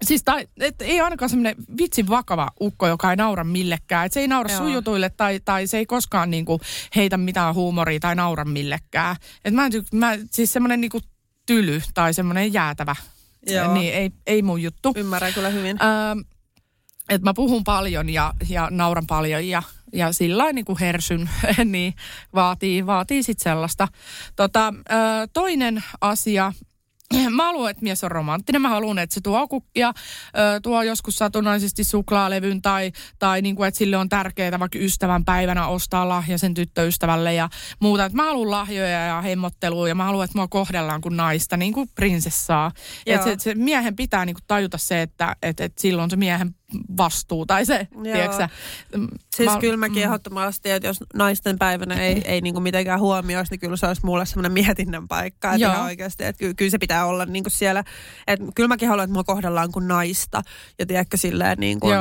Siis 0.02 0.24
tai, 0.24 0.48
et 0.61 0.82
ei 0.82 1.00
ainakaan 1.00 1.28
semmoinen 1.28 1.54
vitsin 1.78 2.09
vakava 2.09 2.50
ukko, 2.61 2.87
joka 2.88 3.11
ei 3.11 3.16
naura 3.16 3.44
millekään. 3.44 4.06
Et 4.06 4.12
se 4.12 4.20
ei 4.20 4.28
naura 4.28 4.50
Joo. 4.50 4.59
sujutuille 4.59 5.11
tai, 5.11 5.40
tai 5.44 5.66
se 5.66 5.78
ei 5.78 5.87
koskaan 5.87 6.30
niinku 6.30 6.61
heitä 6.96 7.16
mitään 7.16 7.54
huumoria 7.54 8.00
tai 8.00 8.14
naura 8.14 8.44
millekään. 8.44 9.16
Et 9.44 9.54
mä, 9.54 9.68
mä, 9.92 10.18
siis 10.30 10.52
semmoinen 10.52 10.80
niinku 10.80 11.00
tyly 11.46 11.82
tai 11.94 12.14
semmoinen 12.14 12.52
jäätävä, 12.52 12.96
Joo. 13.46 13.74
niin 13.74 13.94
ei, 13.94 14.11
ei 14.26 14.42
mun 14.42 14.62
juttu. 14.62 14.92
Ymmärrän 14.96 15.35
kyllä 15.35 15.48
hyvin. 15.48 15.78
Ähm, 15.82 16.18
että 17.09 17.24
mä 17.24 17.35
puhun 17.35 17.64
paljon 17.64 18.09
ja, 18.09 18.35
ja 18.48 18.68
nauran 18.70 19.06
paljon 19.06 19.48
ja, 19.48 19.62
ja 19.92 20.12
sillä 20.12 20.52
niin 20.52 20.64
kuin 20.64 20.78
hersyn, 20.78 21.30
niin 21.64 21.94
vaatii, 22.35 22.87
vaatii 22.87 23.22
sitten 23.22 23.44
sellaista. 23.44 23.88
Tota, 24.37 24.74
ö, 24.90 24.92
toinen 25.32 25.85
asia, 26.00 26.52
mä 27.31 27.45
haluan, 27.45 27.71
että 27.71 27.83
mies 27.83 28.05
on 28.05 28.11
romanttinen. 28.11 28.62
Mä 28.62 28.69
haluan, 28.69 28.99
että 28.99 29.14
se 29.14 29.21
tuo 29.21 29.49
kukkia, 29.49 29.92
tuo 30.62 30.83
joskus 30.83 31.16
satunnaisesti 31.16 31.85
suklaalevyn 31.85 32.62
tai, 32.62 32.92
tai 33.19 33.42
niin 33.42 33.57
kuin, 33.57 33.69
että 33.69 33.79
sille 33.79 33.97
on 33.97 34.09
tärkeää 34.09 34.59
vaikka 34.61 34.79
ystävän 34.79 35.25
päivänä 35.25 35.66
ostaa 35.66 36.09
lahja 36.09 36.38
sen 36.38 36.55
tyttöystävälle 36.55 37.35
ja 37.35 37.49
muuta. 37.81 38.05
Et 38.05 38.12
mä 38.12 38.25
haluan 38.25 38.51
lahjoja 38.51 39.07
ja 39.07 39.21
hemmottelua 39.21 39.88
ja 39.88 39.95
mä 39.95 40.05
haluan, 40.05 40.25
että 40.25 40.38
mua 40.38 40.49
kohdellaan 40.49 41.01
kuin 41.01 41.16
naista, 41.16 41.57
niin 41.57 41.73
kuin 41.73 41.88
prinsessaa. 41.95 42.73
Joo. 43.07 43.16
Et 43.16 43.23
se, 43.23 43.37
se 43.38 43.55
miehen 43.55 43.97
pitää 43.97 44.25
niin 44.25 44.35
kuin 44.35 44.45
tajuta 44.47 44.79
se, 44.79 45.03
että 45.03 45.37
et, 45.42 45.61
et 45.61 45.79
silloin 45.79 46.11
se 46.11 46.16
miehen 46.16 46.55
vastuu 46.96 47.46
tai 47.46 47.66
se, 47.66 47.88
Joo. 47.92 48.02
tiedätkö 48.02 48.48
mm, 48.96 49.09
Siis 49.37 49.52
mä- 49.52 49.61
kyllä 49.61 49.76
mäkin 49.76 50.02
ehdottomasti, 50.02 50.70
että 50.70 50.88
jos 50.88 50.96
naisten 51.14 51.59
päivänä 51.59 51.94
ei, 51.94 52.22
ei 52.24 52.40
niinku 52.40 52.61
mitenkään 52.61 53.00
huomioisi, 53.00 53.50
niin 53.52 53.61
kyllä 53.61 53.76
se 53.76 53.87
olisi 53.87 54.05
mulle 54.05 54.26
semmoinen 54.26 54.52
mietinnän 54.52 55.09
paikka. 55.09 55.52
Että 55.52 55.66
ihan 55.66 55.85
oikeasti, 55.85 56.24
että 56.24 56.38
ky- 56.38 56.55
kyllä 56.55 56.70
se 56.70 56.79
pitää 56.79 57.07
olla 57.07 57.26
niinku 57.26 57.50
siellä. 57.50 57.85
Että 58.26 58.46
kyllä 58.55 58.68
mäkin 58.68 58.88
haluan, 58.88 59.05
että 59.05 59.12
mua 59.12 59.24
kohdellaan 59.24 59.72
kuin 59.72 59.88
naista. 59.88 60.42
Ja 60.79 60.87
tiedätkö 60.87 61.16
silleen 61.16 61.59
niin 61.59 61.81
kuin 61.81 61.96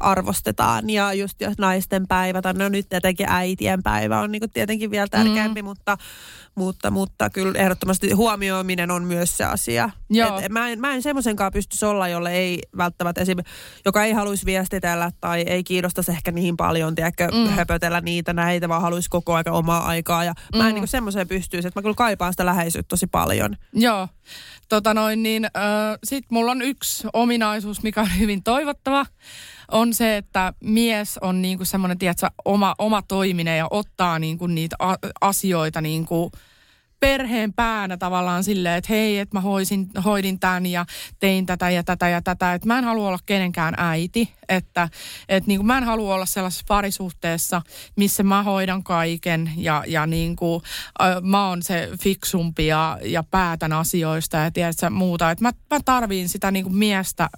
arvostetaan. 0.00 0.90
Ja 0.90 1.12
just 1.12 1.40
jos 1.40 1.58
naisten 1.58 2.08
päivä, 2.08 2.42
tai 2.42 2.54
no 2.54 2.68
nyt 2.68 2.88
tietenkin 2.88 3.26
äitien 3.28 3.82
päivä 3.82 4.20
on 4.20 4.32
niinku 4.32 4.48
tietenkin 4.48 4.90
vielä 4.90 5.08
tärkeämpi, 5.10 5.62
mm. 5.62 5.68
mutta, 5.68 5.96
mutta, 6.60 6.90
mutta 6.90 7.30
kyllä 7.30 7.58
ehdottomasti 7.58 8.12
huomioiminen 8.12 8.90
on 8.90 9.04
myös 9.04 9.36
se 9.36 9.44
asia. 9.44 9.90
Joo. 10.10 10.40
Et 10.40 10.52
mä 10.52 10.68
en, 10.68 10.80
mä 10.80 10.94
en 10.94 11.02
semmoisenkaan 11.02 11.52
pystyisi 11.52 11.84
olla, 11.84 12.08
jolle 12.08 12.32
ei 12.32 12.58
välttämättä 12.76 13.20
esim. 13.20 13.38
joka 13.84 14.04
ei 14.04 14.12
haluaisi 14.12 14.46
viestitellä 14.46 15.10
tai 15.20 15.40
ei 15.42 15.64
kiinnostaisi 15.64 16.10
ehkä 16.10 16.30
niin 16.32 16.56
paljon, 16.56 16.94
tiedätkö, 16.94 17.28
mm. 17.32 17.48
höpötellä 17.48 18.00
niitä 18.00 18.32
näitä, 18.32 18.68
vaan 18.68 18.82
haluaisi 18.82 19.10
koko 19.10 19.34
ajan 19.34 19.48
omaa 19.48 19.86
aikaa. 19.86 20.24
Ja 20.24 20.34
mä 20.56 20.62
en 20.62 20.66
Mm. 20.70 20.74
niinku 20.74 20.86
semmoiseen 20.86 21.28
pystyisi, 21.28 21.68
että 21.68 21.80
mä 21.80 21.82
kyllä 21.82 21.94
kaipaan 21.94 22.32
sitä 22.32 22.46
läheisyyttä 22.46 22.88
tosi 22.88 23.06
paljon. 23.06 23.56
Joo. 23.72 24.08
Tota 24.68 24.94
noin, 24.94 25.22
niin 25.22 25.44
äh, 25.44 25.50
sit 26.04 26.24
mulla 26.30 26.50
on 26.52 26.62
yksi 26.62 27.08
ominaisuus, 27.12 27.82
mikä 27.82 28.00
on 28.00 28.18
hyvin 28.18 28.42
toivottava, 28.42 29.06
on 29.70 29.94
se, 29.94 30.16
että 30.16 30.52
mies 30.60 31.18
on 31.18 31.42
niinku 31.42 31.64
semmoinen, 31.64 31.98
tiedätkö, 31.98 32.26
oma, 32.44 32.74
oma 32.78 33.02
toiminen 33.02 33.58
ja 33.58 33.66
ottaa 33.70 34.18
niinku 34.18 34.46
niitä 34.46 34.76
a- 34.78 34.96
asioita 35.20 35.80
niinku 35.80 36.30
perheen 37.00 37.52
päänä 37.52 37.96
tavallaan 37.96 38.44
silleen, 38.44 38.78
että 38.78 38.92
hei, 38.92 39.18
että 39.18 39.36
mä 39.36 39.40
hoisin, 39.40 39.90
hoidin 40.04 40.40
tämän 40.40 40.66
ja 40.66 40.86
tein 41.18 41.46
tätä 41.46 41.70
ja 41.70 41.84
tätä 41.84 42.08
ja 42.08 42.22
tätä. 42.22 42.54
Että 42.54 42.68
mä 42.68 42.78
en 42.78 42.84
halua 42.84 43.08
olla 43.08 43.18
kenenkään 43.26 43.74
äiti, 43.76 44.34
että 44.48 44.88
et 45.28 45.46
niin 45.46 45.58
kuin 45.58 45.66
mä 45.66 45.78
en 45.78 45.84
halua 45.84 46.14
olla 46.14 46.26
sellaisessa 46.26 46.64
parisuhteessa, 46.68 47.62
missä 47.96 48.22
mä 48.22 48.42
hoidan 48.42 48.82
kaiken 48.82 49.52
ja, 49.56 49.84
ja 49.86 50.06
niin 50.06 50.36
kuin, 50.36 50.62
ö, 51.02 51.20
mä 51.20 51.48
oon 51.48 51.62
se 51.62 51.88
fiksumpi 52.02 52.66
ja, 52.66 52.98
ja 53.02 53.22
päätän 53.22 53.72
asioista 53.72 54.36
ja 54.36 54.50
tiedätkö, 54.50 54.90
muuta. 54.90 55.30
Että 55.30 55.44
mä, 55.44 55.52
mä 55.70 55.80
tarviin 55.84 56.28
sitä 56.28 56.50
niin 56.50 56.64
kuin 56.64 56.76
miestä 56.76 57.30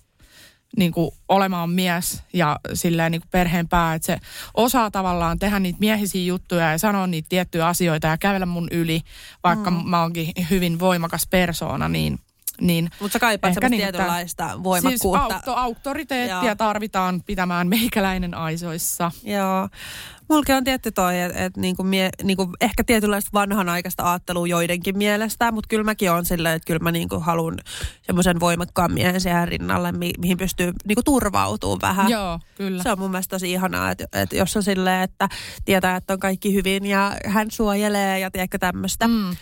niin 0.76 0.92
kuin 0.92 1.10
olemaan 1.28 1.70
mies 1.70 2.22
ja 2.32 2.58
silleen 2.74 3.12
niin 3.12 3.20
kuin 3.20 3.30
perheen 3.30 3.68
pää, 3.68 3.94
että 3.94 4.06
se 4.06 4.18
osaa 4.54 4.90
tavallaan 4.90 5.38
tehdä 5.38 5.58
niitä 5.58 5.78
miehisiä 5.80 6.24
juttuja 6.24 6.70
ja 6.70 6.78
sanoa 6.78 7.06
niitä 7.06 7.28
tiettyjä 7.28 7.66
asioita 7.66 8.06
ja 8.06 8.18
kävellä 8.18 8.46
mun 8.46 8.68
yli, 8.70 9.00
vaikka 9.44 9.70
mm. 9.70 9.90
mä 9.90 10.00
oonkin 10.00 10.32
hyvin 10.50 10.78
voimakas 10.78 11.26
persoona, 11.30 11.88
niin, 11.88 12.18
niin 12.60 12.90
Mutta 13.00 13.12
sä 13.12 13.18
kaipaat 13.18 13.54
semmoista 13.54 13.76
niinku 13.76 13.92
tietynlaista 13.92 14.48
Siis 14.48 14.62
voimakkuutta. 14.62 15.34
auto, 15.34 15.54
auktoriteettia 15.54 16.44
Joo. 16.44 16.54
tarvitaan 16.54 17.22
pitämään 17.26 17.68
meikäläinen 17.68 18.34
aisoissa. 18.34 19.10
Joo. 19.24 19.68
Mulki 20.32 20.52
on 20.52 20.64
tietty 20.64 20.92
toi, 20.92 21.20
että 21.20 21.44
et 21.44 21.56
niinku 21.56 21.82
mie, 21.82 22.10
niinku 22.22 22.48
ehkä 22.60 22.84
tietynlaista 22.84 23.30
vanhanaikaista 23.32 24.10
ajattelua 24.10 24.46
joidenkin 24.46 24.98
mielestä, 24.98 25.52
mutta 25.52 25.68
kyllä 25.68 25.84
mäkin 25.84 26.10
on 26.10 26.24
silleen, 26.24 26.54
että 26.56 26.66
kyllä 26.66 26.78
mä 26.78 26.92
niinku 26.92 27.20
haluan 27.20 27.58
semmoisen 28.02 28.40
voimakkaan 28.40 28.92
miehen 28.92 29.20
siihen 29.20 29.48
rinnalle, 29.48 29.92
mi, 29.92 30.10
mihin 30.18 30.38
pystyy 30.38 30.72
niinku 30.84 31.02
turvautumaan 31.02 31.78
vähän. 31.82 32.10
Joo, 32.10 32.40
kyllä. 32.54 32.82
Se 32.82 32.92
on 32.92 32.98
mun 32.98 33.10
mielestä 33.10 33.36
tosi 33.36 33.52
ihanaa, 33.52 33.90
että, 33.90 34.04
että 34.12 34.36
jos 34.36 34.56
on 34.56 34.62
silleen, 34.62 35.02
että 35.02 35.28
tietää, 35.64 35.96
että 35.96 36.12
on 36.12 36.20
kaikki 36.20 36.54
hyvin 36.54 36.86
ja 36.86 37.16
hän 37.26 37.50
suojelee 37.50 38.18
ja 38.18 38.30
tiedätkö 38.30 38.58
tämmöistä. 38.58 39.08
Mm. 39.08 39.36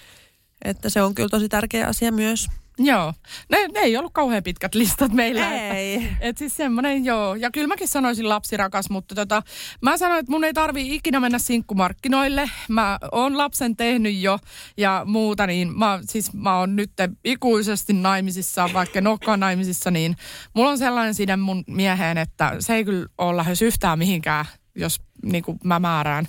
Että 0.64 0.88
se 0.88 1.03
on 1.03 1.14
kyllä 1.14 1.29
tosi 1.29 1.48
tärkeä 1.48 1.87
asia 1.87 2.12
myös. 2.12 2.48
Joo. 2.85 3.14
Ne, 3.49 3.69
ne 3.69 3.81
ei 3.81 3.97
ollut 3.97 4.12
kauhean 4.12 4.43
pitkät 4.43 4.75
listat 4.75 5.12
meillä. 5.12 5.51
Ei. 5.53 5.95
Että, 5.95 6.16
et 6.21 6.38
siis 6.38 6.57
semmoinen, 6.57 7.05
joo. 7.05 7.35
Ja 7.35 7.51
kyllä 7.51 7.66
mäkin 7.66 7.88
sanoisin 7.88 8.29
lapsirakas, 8.29 8.90
mutta 8.90 9.14
tota, 9.14 9.43
mä 9.83 9.97
sanoin, 9.97 10.21
että 10.21 10.33
mun 10.33 10.45
ei 10.45 10.55
tarvii 10.55 10.95
ikinä 10.95 11.21
mennä 11.21 11.38
sinkkumarkkinoille. 11.38 12.51
Mä 12.69 12.99
oon 13.12 13.38
lapsen 13.38 13.77
tehnyt 13.77 14.16
jo 14.16 14.38
ja 14.77 15.03
muuta, 15.07 15.47
niin 15.47 15.79
mä, 15.79 16.01
siis 16.09 16.33
mä 16.33 16.59
oon 16.59 16.77
nyt 16.77 16.93
ikuisesti 17.25 17.93
naimisissa, 17.93 18.71
vaikka 18.73 18.99
en 18.99 19.07
olekaan 19.07 19.40
naimisissa, 19.40 19.90
niin 19.90 20.16
mulla 20.55 20.71
on 20.71 20.79
sellainen 20.79 21.14
side 21.14 21.37
mun 21.37 21.64
mieheen, 21.66 22.19
että 22.19 22.57
se 22.59 22.75
ei 22.75 22.85
kyllä 22.85 23.07
ole 23.19 23.37
lähes 23.37 23.62
yhtään 23.62 23.99
mihinkään, 23.99 24.45
jos 24.75 25.01
niin 25.25 25.45
kuin 25.45 25.59
mä 25.64 25.79
määrään. 25.79 26.27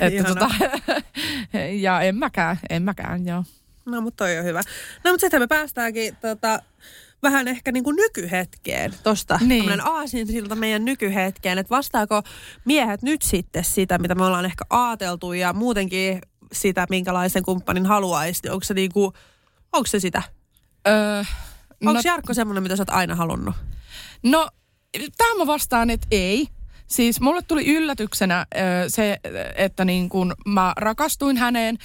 Että 0.00 0.24
tota, 0.24 0.50
ja 1.86 2.00
en 2.00 2.16
mäkään, 2.16 2.58
en 2.70 2.82
mäkään, 2.82 3.26
joo. 3.26 3.44
No, 3.86 4.00
mutta 4.00 4.24
toi 4.24 4.38
on 4.38 4.44
hyvä. 4.44 4.60
No, 5.04 5.10
mutta 5.10 5.20
sitten 5.20 5.40
me 5.40 5.46
päästäänkin 5.46 6.16
tota, 6.16 6.58
vähän 7.22 7.48
ehkä 7.48 7.72
niin 7.72 7.84
kuin 7.84 7.96
nykyhetkeen 7.96 8.94
tosta. 9.02 9.38
Niin. 9.40 9.66
Niin. 9.66 9.80
aasinsilta 9.80 10.54
meidän 10.54 10.84
nykyhetkeen, 10.84 11.58
että 11.58 11.70
vastaako 11.70 12.22
miehet 12.64 13.02
nyt 13.02 13.22
sitten 13.22 13.64
sitä, 13.64 13.98
mitä 13.98 14.14
me 14.14 14.24
ollaan 14.24 14.44
ehkä 14.44 14.64
ajateltu 14.70 15.32
ja 15.32 15.52
muutenkin 15.52 16.20
sitä, 16.52 16.86
minkälaisen 16.90 17.42
kumppanin 17.42 17.86
haluaisi. 17.86 18.48
Onko 18.48 18.64
se, 18.64 18.74
niin 18.74 18.92
kuin, 18.92 19.12
onko 19.72 19.86
se 19.86 20.00
sitä? 20.00 20.22
Öö, 20.88 21.24
Onko 21.80 21.92
no, 21.92 22.00
Jarkko 22.04 22.34
semmoinen, 22.34 22.62
mitä 22.62 22.76
sä 22.76 22.82
oot 22.82 22.90
aina 22.90 23.14
halunnut? 23.14 23.54
No, 24.22 24.48
tähän 25.16 25.38
mä 25.38 25.46
vastaan, 25.46 25.90
että 25.90 26.06
ei. 26.10 26.48
Siis 26.94 27.20
mulle 27.20 27.42
tuli 27.42 27.66
yllätyksenä 27.66 28.46
se, 28.88 29.18
että 29.56 29.84
niin 29.84 30.08
kun 30.08 30.34
mä 30.46 30.72
rakastuin 30.76 31.36
häneen. 31.36 31.78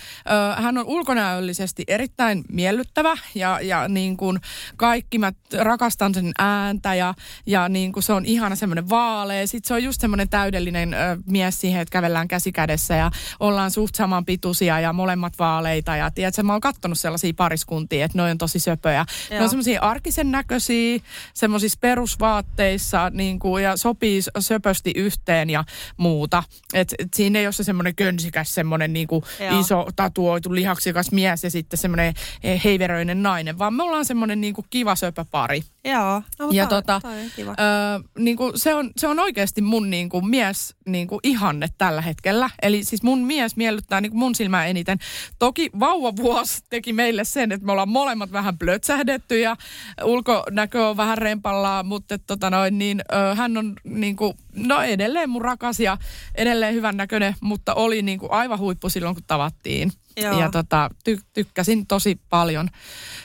Hän 0.56 0.78
on 0.78 0.86
ulkonäöllisesti 0.86 1.84
erittäin 1.88 2.43
miellyttävä 2.52 3.17
ja, 3.36 3.60
ja 3.62 3.88
niin 3.88 4.17
kun 4.17 4.39
kaikki 4.78 5.17
mä 5.17 5.34
rakastan 5.58 6.13
sen 6.13 6.32
ääntä 6.39 6.95
ja, 6.95 7.13
ja 7.45 7.69
niin 7.69 7.91
kun 7.91 8.04
se 8.04 8.13
on 8.13 8.26
ihana 8.26 8.56
semmoinen 8.56 8.89
vaalea. 8.89 9.48
Sitten 9.48 9.67
se 9.67 9.74
on 9.74 9.84
just 9.84 10.02
semmoinen 10.02 10.30
täydellinen 10.30 10.95
mies 11.26 11.62
siihen, 11.62 11.82
että 11.82 11.91
kävellään 11.91 12.28
käsi 12.28 12.52
kädessä 12.52 12.95
ja 12.95 13.12
ollaan 13.39 13.72
suht 13.72 13.95
saman 13.95 14.26
pituisia 14.26 14.80
ja 14.80 14.93
molemmat 14.93 15.34
vaaleita. 15.39 15.95
Ja 15.95 16.12
tiedätkö, 16.12 16.43
mä 16.43 16.54
oon 16.54 16.62
kattonut 16.62 17.00
sellaisia 17.00 17.34
pariskuntia, 17.38 18.06
että 18.06 18.17
ne 18.17 18.32
on 18.32 18.38
tosi 18.38 18.60
söpöjä. 18.60 19.06
Joo. 19.30 19.39
Ne 19.39 19.43
on 19.43 19.50
semmoisia 19.50 19.82
arkisen 19.82 20.32
näköisiä, 20.32 21.00
semmoisissa 21.34 21.78
perusvaatteissa 21.82 23.10
niin 23.10 23.39
kuin, 23.39 23.63
ja 23.63 23.78
sopii 23.78 24.22
söpösti 24.39 24.93
yhteen 25.00 25.50
ja 25.50 25.64
muuta. 25.98 26.44
Et, 26.74 26.96
et 27.00 27.14
siinä 27.14 27.40
ei 27.40 27.46
ole 27.46 27.54
se 27.54 27.64
semmoinen 27.64 27.96
könsikäs, 27.96 28.56
semmoinen 28.56 28.94
niin 28.94 29.08
kuin 29.08 29.24
iso 29.60 29.88
tatuoitu 29.96 30.56
lihaksikas 30.56 31.12
mies 31.12 31.44
ja 31.44 31.52
sitten 31.52 31.80
semmoinen 31.80 32.14
eh, 32.44 32.62
heiveröinen 32.64 33.24
nainen, 33.24 33.60
vaan 33.60 33.74
me 33.74 33.84
ollaan 33.84 34.06
semmoinen 34.06 34.42
niin 34.42 34.54
kuin 34.54 34.66
kiva 34.70 34.96
söpöpari. 34.96 35.64
Joo, 35.84 36.22
no, 36.40 36.50
ja 36.52 36.66
toi, 36.66 36.82
tota, 36.82 37.00
toi 37.02 37.20
on 37.20 37.32
kiva. 37.36 37.52
Ö, 37.52 38.04
niin 38.20 38.38
kuin 38.38 38.52
se, 38.56 38.74
on, 38.74 38.92
se 38.98 39.08
on 39.08 39.20
oikeasti 39.20 39.62
mun 39.62 39.90
niin 39.90 40.10
kuin 40.10 40.30
mies 40.30 40.76
niin 40.86 41.08
kuin 41.08 41.20
ihanne 41.24 41.68
tällä 41.78 42.02
hetkellä. 42.02 42.50
Eli 42.62 42.84
siis 42.84 43.04
mun 43.04 43.20
mies 43.20 43.56
miellyttää 43.56 44.02
niin 44.02 44.12
kuin 44.12 44.20
mun 44.20 44.36
silmää 44.36 44.66
eniten. 44.66 44.98
Toki 45.40 45.70
vauvavuosi 45.80 46.64
teki 46.70 46.94
meille 46.94 47.24
sen, 47.24 47.52
että 47.52 47.66
me 47.66 47.72
ollaan 47.72 47.90
molemmat 47.90 48.32
vähän 48.32 48.58
blötsähdetty 48.60 49.40
ja 49.40 49.58
ulkonäkö 50.04 50.88
on 50.88 50.98
vähän 50.98 51.18
rempallaan, 51.18 51.86
mutta 51.86 52.18
tota 52.18 52.50
noin, 52.50 52.78
niin, 52.80 53.02
ö, 53.14 53.36
hän 53.36 53.58
on 53.58 53.74
niin 53.84 54.16
kuin, 54.16 54.34
no 54.56 54.82
edelleen 54.82 55.30
mun 55.30 55.42
rakas 55.42 55.80
ja 55.80 55.98
edelleen 56.36 56.74
hyvän 56.74 56.98
näköinen, 56.98 57.36
mutta 57.42 57.74
oli 57.74 58.02
niin 58.02 58.20
kuin 58.20 58.32
aivan 58.32 58.60
huippu 58.60 58.90
silloin, 58.90 59.16
kun 59.16 59.24
tavattiin. 59.28 59.92
Joo. 60.22 60.40
Ja 60.40 60.50
tota, 60.52 60.90
ty- 61.10 61.24
tykkäsin 61.34 61.88
tosi 61.88 62.20
paljon 62.30 62.70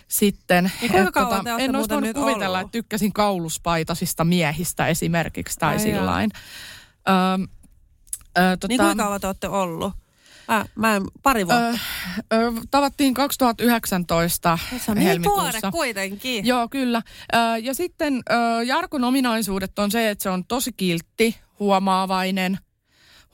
sitten. 0.09 0.73
Niin 0.81 0.91
kuinka 0.91 1.09
Et 1.09 1.15
kauan 1.15 1.31
tota, 1.31 1.45
te 1.45 1.51
ootte 1.51 1.65
en 1.65 1.77
olisi 1.77 1.91
voinut 1.91 2.15
kuvitella, 2.17 2.59
ollut? 2.59 2.69
että 2.69 2.73
tykkäsin 2.73 3.13
kauluspaitasista 3.13 4.25
miehistä 4.25 4.87
esimerkiksi 4.87 5.59
tai 5.59 5.73
Ai 5.73 5.81
sillain. 5.81 6.31
Öm, 7.09 7.43
ö, 8.39 8.57
tota, 8.57 8.69
Niin 8.69 8.81
kuinka 8.81 9.05
kauan 9.05 9.21
te 9.21 9.27
olette 9.27 9.49
ollut? 9.49 9.93
Mä, 10.49 10.65
mä 10.75 10.97
en, 10.97 11.03
pari 11.23 11.47
vuotta. 11.47 11.69
ö, 11.69 11.77
ö, 12.33 12.53
tavattiin 12.71 13.15
2019 13.15 14.59
se 14.79 14.91
on 14.91 14.97
niin 14.97 15.07
helmikuussa. 15.09 15.61
tuore 15.61 15.73
kuitenkin. 15.73 16.47
Joo, 16.47 16.69
kyllä. 16.69 17.03
Ö, 17.35 17.39
ja 17.63 17.75
sitten 17.75 18.23
ö, 18.31 18.63
Jarkon 18.63 19.05
ominaisuudet 19.05 19.79
on 19.79 19.91
se, 19.91 20.11
että 20.11 20.23
se 20.23 20.31
on 20.31 20.45
tosi 20.45 20.73
kiltti, 20.73 21.37
huomaavainen, 21.59 22.59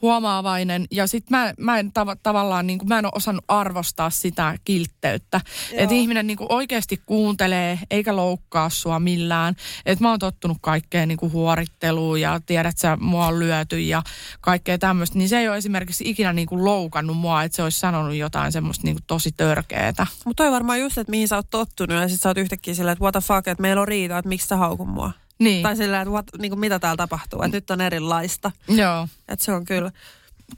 huomaavainen. 0.03 0.87
Ja 0.91 1.07
sitten 1.07 1.39
mä, 1.39 1.55
mä 1.59 1.79
en 1.79 1.87
tav- 1.87 2.19
tavallaan, 2.23 2.67
niin 2.67 2.79
kuin, 2.79 2.89
mä 2.89 2.99
en 2.99 3.07
ole 3.07 3.13
osannut 3.15 3.45
arvostaa 3.49 4.11
sitä 4.11 4.55
kiltteyttä. 4.65 5.41
Että 5.73 5.95
ihminen 5.95 6.27
niin 6.27 6.37
kuin 6.37 6.53
oikeasti 6.53 7.03
kuuntelee 7.07 7.79
eikä 7.91 8.17
loukkaa 8.17 8.71
sua 8.71 9.01
millään. 9.01 9.55
Että 9.87 10.05
mä 10.05 10.11
oon 10.11 10.19
tottunut 10.19 10.59
kaikkeen 10.61 11.09
niin 11.09 11.19
kuin 11.19 11.33
huoritteluun 11.33 12.21
ja 12.21 12.41
tiedät 12.47 12.79
sä, 12.79 12.99
mua 13.01 13.27
on 13.27 13.39
lyöty 13.39 13.81
ja 13.81 14.03
kaikkea 14.41 14.79
tämmöistä. 14.79 15.19
Niin 15.19 15.29
se 15.29 15.39
ei 15.39 15.49
ole 15.49 15.57
esimerkiksi 15.57 16.11
ikinä 16.11 16.33
niin 16.33 16.47
kuin 16.47 16.65
loukannut 16.65 17.17
mua, 17.17 17.43
että 17.43 17.57
se 17.57 17.63
olisi 17.63 17.81
sanonut 17.81 18.15
jotain 18.15 18.53
semmoista 18.53 18.85
niin 18.85 18.95
kuin 18.95 19.05
tosi 19.07 19.33
törkeetä. 19.33 20.07
Mutta 20.25 20.43
toi 20.43 20.53
varmaan 20.53 20.81
just, 20.81 20.99
että 20.99 21.11
mihin 21.11 21.29
sä 21.29 21.37
oot 21.37 21.51
tottunut 21.51 22.03
ja 22.03 22.09
sit 22.09 22.21
sä 22.21 22.29
oot 22.29 22.39
yhtäkkiä 22.39 22.75
silleen, 22.75 22.93
että 22.93 23.03
what 23.03 23.13
the 23.13 23.21
fuck, 23.21 23.49
että 23.49 23.63
meillä 23.63 23.83
on 23.83 23.89
riita, 23.89 24.19
että 24.19 24.29
miksi 24.29 24.47
sä 24.47 24.57
haukun 24.57 24.89
mua. 24.89 25.13
Niin, 25.41 25.63
Tai 25.63 25.77
silleen, 25.77 26.03
että 26.03 26.13
what, 26.13 26.27
niin 26.39 26.51
kuin 26.51 26.61
mitä 26.61 26.79
täällä 26.79 26.97
tapahtuu, 26.97 27.43
että 27.43 27.57
nyt 27.57 27.71
on 27.71 27.81
erilaista. 27.81 28.51
joo. 28.69 29.09
Että 29.29 29.45
se 29.45 29.53
on 29.53 29.65
kyllä. 29.65 29.93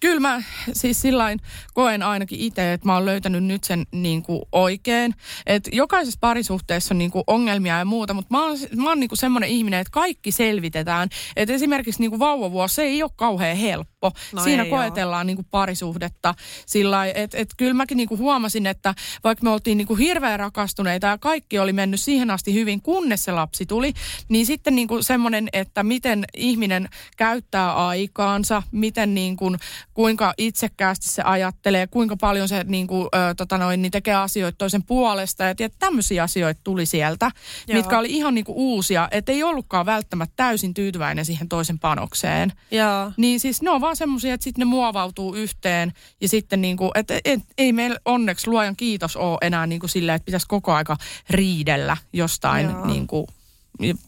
Kyllä 0.00 0.20
mä 0.20 0.42
siis 0.72 1.02
sillain 1.02 1.40
koen 1.74 2.02
ainakin 2.02 2.40
itse, 2.40 2.72
että 2.72 2.86
mä 2.86 2.94
oon 2.94 3.06
löytänyt 3.06 3.44
nyt 3.44 3.64
sen 3.64 3.86
niin 3.92 4.22
kuin 4.22 4.42
oikein. 4.52 5.14
Että 5.46 5.70
jokaisessa 5.72 6.18
parisuhteessa 6.20 6.94
on 6.94 6.98
niin 6.98 7.10
kuin 7.10 7.24
ongelmia 7.26 7.78
ja 7.78 7.84
muuta, 7.84 8.14
mutta 8.14 8.34
mä 8.34 8.44
oon, 8.44 8.58
mä 8.76 8.88
oon 8.88 9.00
niin 9.00 9.08
kuin 9.08 9.18
semmoinen 9.18 9.50
ihminen, 9.50 9.80
että 9.80 9.90
kaikki 9.90 10.30
selvitetään. 10.30 11.08
Että 11.36 11.54
esimerkiksi 11.54 12.00
niin 12.00 12.10
kuin 12.10 12.20
vauvavuosi, 12.20 12.74
se 12.74 12.82
ei 12.82 13.02
ole 13.02 13.10
kauhean 13.16 13.56
helppo. 13.56 14.12
No 14.32 14.42
Siinä 14.42 14.64
koetellaan 14.64 15.26
niin 15.26 15.36
kuin 15.36 15.46
parisuhdetta 15.50 16.34
sillä 16.66 17.06
että 17.06 17.38
et 17.38 17.48
kyllä 17.56 17.74
mäkin 17.74 17.96
niin 17.96 18.08
kuin 18.08 18.18
huomasin, 18.18 18.66
että 18.66 18.94
vaikka 19.24 19.44
me 19.44 19.50
oltiin 19.50 19.78
niin 19.78 19.86
kuin 19.86 19.98
hirveän 19.98 20.38
rakastuneita 20.38 21.06
ja 21.06 21.18
kaikki 21.18 21.58
oli 21.58 21.72
mennyt 21.72 22.00
siihen 22.00 22.30
asti 22.30 22.54
hyvin, 22.54 22.82
kunnes 22.82 23.24
se 23.24 23.32
lapsi 23.32 23.66
tuli, 23.66 23.92
niin 24.28 24.46
sitten 24.46 24.74
niin 24.74 24.88
kuin 24.88 25.04
semmoinen, 25.04 25.48
että 25.52 25.82
miten 25.82 26.24
ihminen 26.36 26.88
käyttää 27.16 27.86
aikaansa, 27.86 28.62
miten 28.70 29.14
niin 29.14 29.36
kuin, 29.36 29.58
kuinka 29.94 30.34
itsekkäästi 30.38 31.08
se 31.08 31.22
ajattelee, 31.22 31.86
kuinka 31.86 32.16
paljon 32.16 32.48
se 32.48 32.64
niin 32.64 32.86
kuin, 32.86 33.08
ö, 33.14 33.34
tota 33.34 33.58
noin, 33.58 33.82
niin 33.82 33.92
tekee 33.92 34.14
asioita 34.14 34.58
toisen 34.58 34.82
puolesta. 34.82 35.44
Ja 35.44 35.54
tiedät, 35.54 35.74
tämmöisiä 35.78 36.22
asioita 36.22 36.60
tuli 36.64 36.86
sieltä, 36.86 37.30
Joo. 37.68 37.76
mitkä 37.76 37.98
oli 37.98 38.10
ihan 38.10 38.34
niin 38.34 38.44
kuin 38.44 38.56
uusia, 38.56 39.08
että 39.10 39.32
ei 39.32 39.42
ollutkaan 39.42 39.86
välttämättä 39.86 40.32
täysin 40.36 40.74
tyytyväinen 40.74 41.24
siihen 41.24 41.48
toisen 41.48 41.78
panokseen. 41.78 42.52
Joo. 42.70 43.12
Niin 43.16 43.40
siis 43.40 43.62
ne 43.62 43.70
on 43.70 43.80
vaan 43.80 43.96
semmoisia, 43.96 44.34
että 44.34 44.44
sitten 44.44 44.60
ne 44.60 44.64
muovautuu 44.64 45.34
yhteen 45.34 45.92
ja 46.20 46.28
sitten 46.28 46.60
niin 46.60 46.76
kuin, 46.76 46.90
että 46.94 47.20
et, 47.24 47.40
ei 47.58 47.72
meillä 47.72 47.98
onneksi 48.04 48.48
luojan 48.48 48.76
kiitos 48.76 49.16
ole 49.16 49.38
enää 49.40 49.66
niin 49.66 49.80
kuin 49.80 49.90
silleen, 49.90 50.16
että 50.16 50.26
pitäisi 50.26 50.46
koko 50.48 50.72
aika 50.72 50.96
riidellä 51.30 51.96
jostain 52.12 52.70
Joo. 52.70 52.86
niin 52.86 53.06
kuin, 53.06 53.26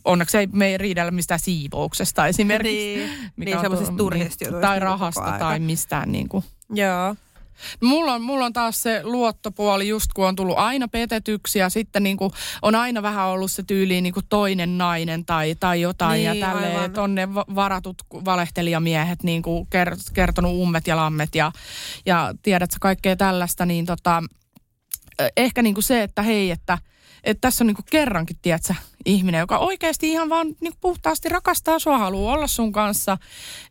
onneksi 0.04 0.38
ei 0.38 0.46
me 0.52 0.66
ei 0.66 0.78
riidellä 0.78 1.10
mistään 1.10 1.40
siivouksesta 1.40 2.26
esimerkiksi. 2.26 2.96
Niin, 2.96 3.10
mikä 3.36 3.50
niin 3.50 3.56
on 3.56 3.64
semmoisista 3.64 3.96
turhista 3.96 4.44
jutuista 4.44 4.66
Tai 4.66 4.74
niin 4.74 4.80
kuin 4.80 4.82
rahasta 4.82 5.38
tai 5.38 5.58
mistään 5.58 6.12
niin 6.12 6.28
kuin. 6.28 6.44
Joo. 6.70 7.14
Mulla 7.80 8.12
on, 8.12 8.22
mulla 8.22 8.44
on 8.44 8.52
taas 8.52 8.82
se 8.82 9.00
luottopuoli 9.04 9.88
just 9.88 10.12
kun 10.14 10.26
on 10.26 10.36
tullut 10.36 10.58
aina 10.58 10.88
petetyksi 10.88 11.58
ja 11.58 11.68
sitten 11.68 12.02
niin 12.02 12.16
kuin 12.16 12.32
on 12.62 12.74
aina 12.74 13.02
vähän 13.02 13.26
ollut 13.26 13.52
se 13.52 13.62
tyyliin 13.62 14.02
niin 14.02 14.14
kuin 14.14 14.26
toinen 14.28 14.78
nainen 14.78 15.24
tai, 15.24 15.54
tai 15.60 15.80
jotain 15.80 16.18
Niin, 16.18 16.40
ja 16.40 16.46
tälleen, 16.46 16.84
että 16.84 17.02
on 17.02 17.14
ne 17.14 17.34
va- 17.34 17.44
varatut 17.54 17.96
valehtelijamiehet 18.24 19.22
niin 19.22 19.42
kuin 19.42 19.66
kert, 19.70 19.98
kertonut 20.12 20.52
ummet 20.52 20.86
ja 20.86 20.96
lammet 20.96 21.34
ja, 21.34 21.52
ja 22.06 22.34
tiedätkö 22.42 22.76
kaikkea 22.80 23.16
tällaista, 23.16 23.66
niin 23.66 23.86
tota, 23.86 24.22
ehkä 25.36 25.62
niin 25.62 25.74
kuin 25.74 25.84
se, 25.84 26.02
että 26.02 26.22
hei, 26.22 26.50
että, 26.50 26.78
että 27.24 27.40
tässä 27.40 27.64
on 27.64 27.66
niin 27.66 27.74
kuin 27.74 27.86
kerrankin, 27.90 28.36
tiedätkö, 28.42 28.74
ihminen, 29.04 29.38
joka 29.38 29.58
oikeasti 29.58 30.08
ihan 30.08 30.28
vaan 30.28 30.46
niin 30.46 30.56
kuin 30.60 30.78
puhtaasti 30.80 31.28
rakastaa 31.28 31.78
sua, 31.78 31.98
haluaa 31.98 32.34
olla 32.34 32.46
sun 32.46 32.72
kanssa. 32.72 33.18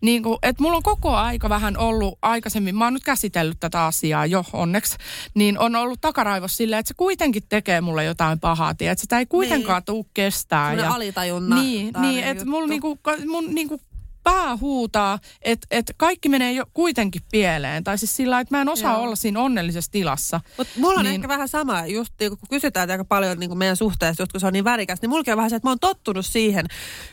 Niin 0.02 0.24
kuin, 0.24 0.38
että 0.44 0.64
mulla 0.64 0.78
on 0.78 0.84
koko 0.84 1.16
aika 1.16 1.50
vähän 1.50 1.78
ollut 1.78 2.20
aikaisemmin, 2.22 2.76
mä 2.76 2.84
oon 2.84 2.94
nyt 2.94 3.04
käsitellyt 3.04 3.60
tätä 3.60 3.86
asiaa 3.86 4.26
jo 4.26 4.46
onneksi, 4.54 4.98
niin 5.34 5.60
on 5.60 5.76
ollut 5.76 6.02
takaraivossa 6.02 6.58
silleen, 6.58 6.80
että 6.80 6.88
se 6.88 6.94
kuitenkin 6.94 7.44
tekee 7.50 7.82
mulle 7.82 8.04
jotain 8.04 8.40
pahaa, 8.40 8.76
tiedätkö, 8.76 9.02
sitä 9.02 9.20
ei 9.20 9.26
kuitenkaan 9.26 9.80
niin. 9.80 9.86
tuu 9.86 10.08
kestää. 10.14 10.74
Ja, 10.74 10.94
alitajunna. 10.94 11.62
niin, 11.62 11.94
niin 12.00 12.24
että 12.24 12.46
mulla 12.46 12.68
niinku, 12.68 13.00
mun 13.28 13.56
niinku 13.56 13.80
pää 14.24 14.58
huutaa, 14.58 15.20
että 15.42 15.68
et 15.72 15.94
kaikki 15.98 16.30
menee 16.30 16.52
jo 16.52 16.64
kuitenkin 16.74 17.22
pieleen. 17.32 17.84
Tai 17.84 17.98
siis 17.98 18.16
sillä 18.16 18.40
että 18.40 18.56
mä 18.58 18.62
en 18.62 18.70
osaa 18.70 18.94
Joo. 18.94 19.02
olla 19.04 19.16
siinä 19.16 19.40
onnellisessa 19.40 19.92
tilassa. 19.92 20.42
Mutta 20.58 20.74
mulla 20.80 21.00
on 21.00 21.06
Niin. 21.06 21.16
ehkä 21.16 21.28
vähän 21.28 21.48
sama, 21.50 21.86
just 21.86 22.14
niin 22.20 22.30
kun 22.30 22.48
kysytään 22.50 22.92
aika 22.92 23.06
paljon 23.06 23.40
niin 23.40 23.58
meidän 23.58 23.78
suhteesta, 23.78 24.22
just 24.24 24.32
kun 24.32 24.42
se 24.42 24.48
on 24.48 24.54
niin 24.54 24.66
värikäs, 24.66 25.02
niin 25.02 25.10
mullakin 25.10 25.34
on 25.34 25.38
vähän 25.38 25.50
se, 25.50 25.56
että 25.56 25.68
mä 25.68 25.72
oon 25.72 25.80
tottunut 25.80 26.26
siihen, 26.26 26.66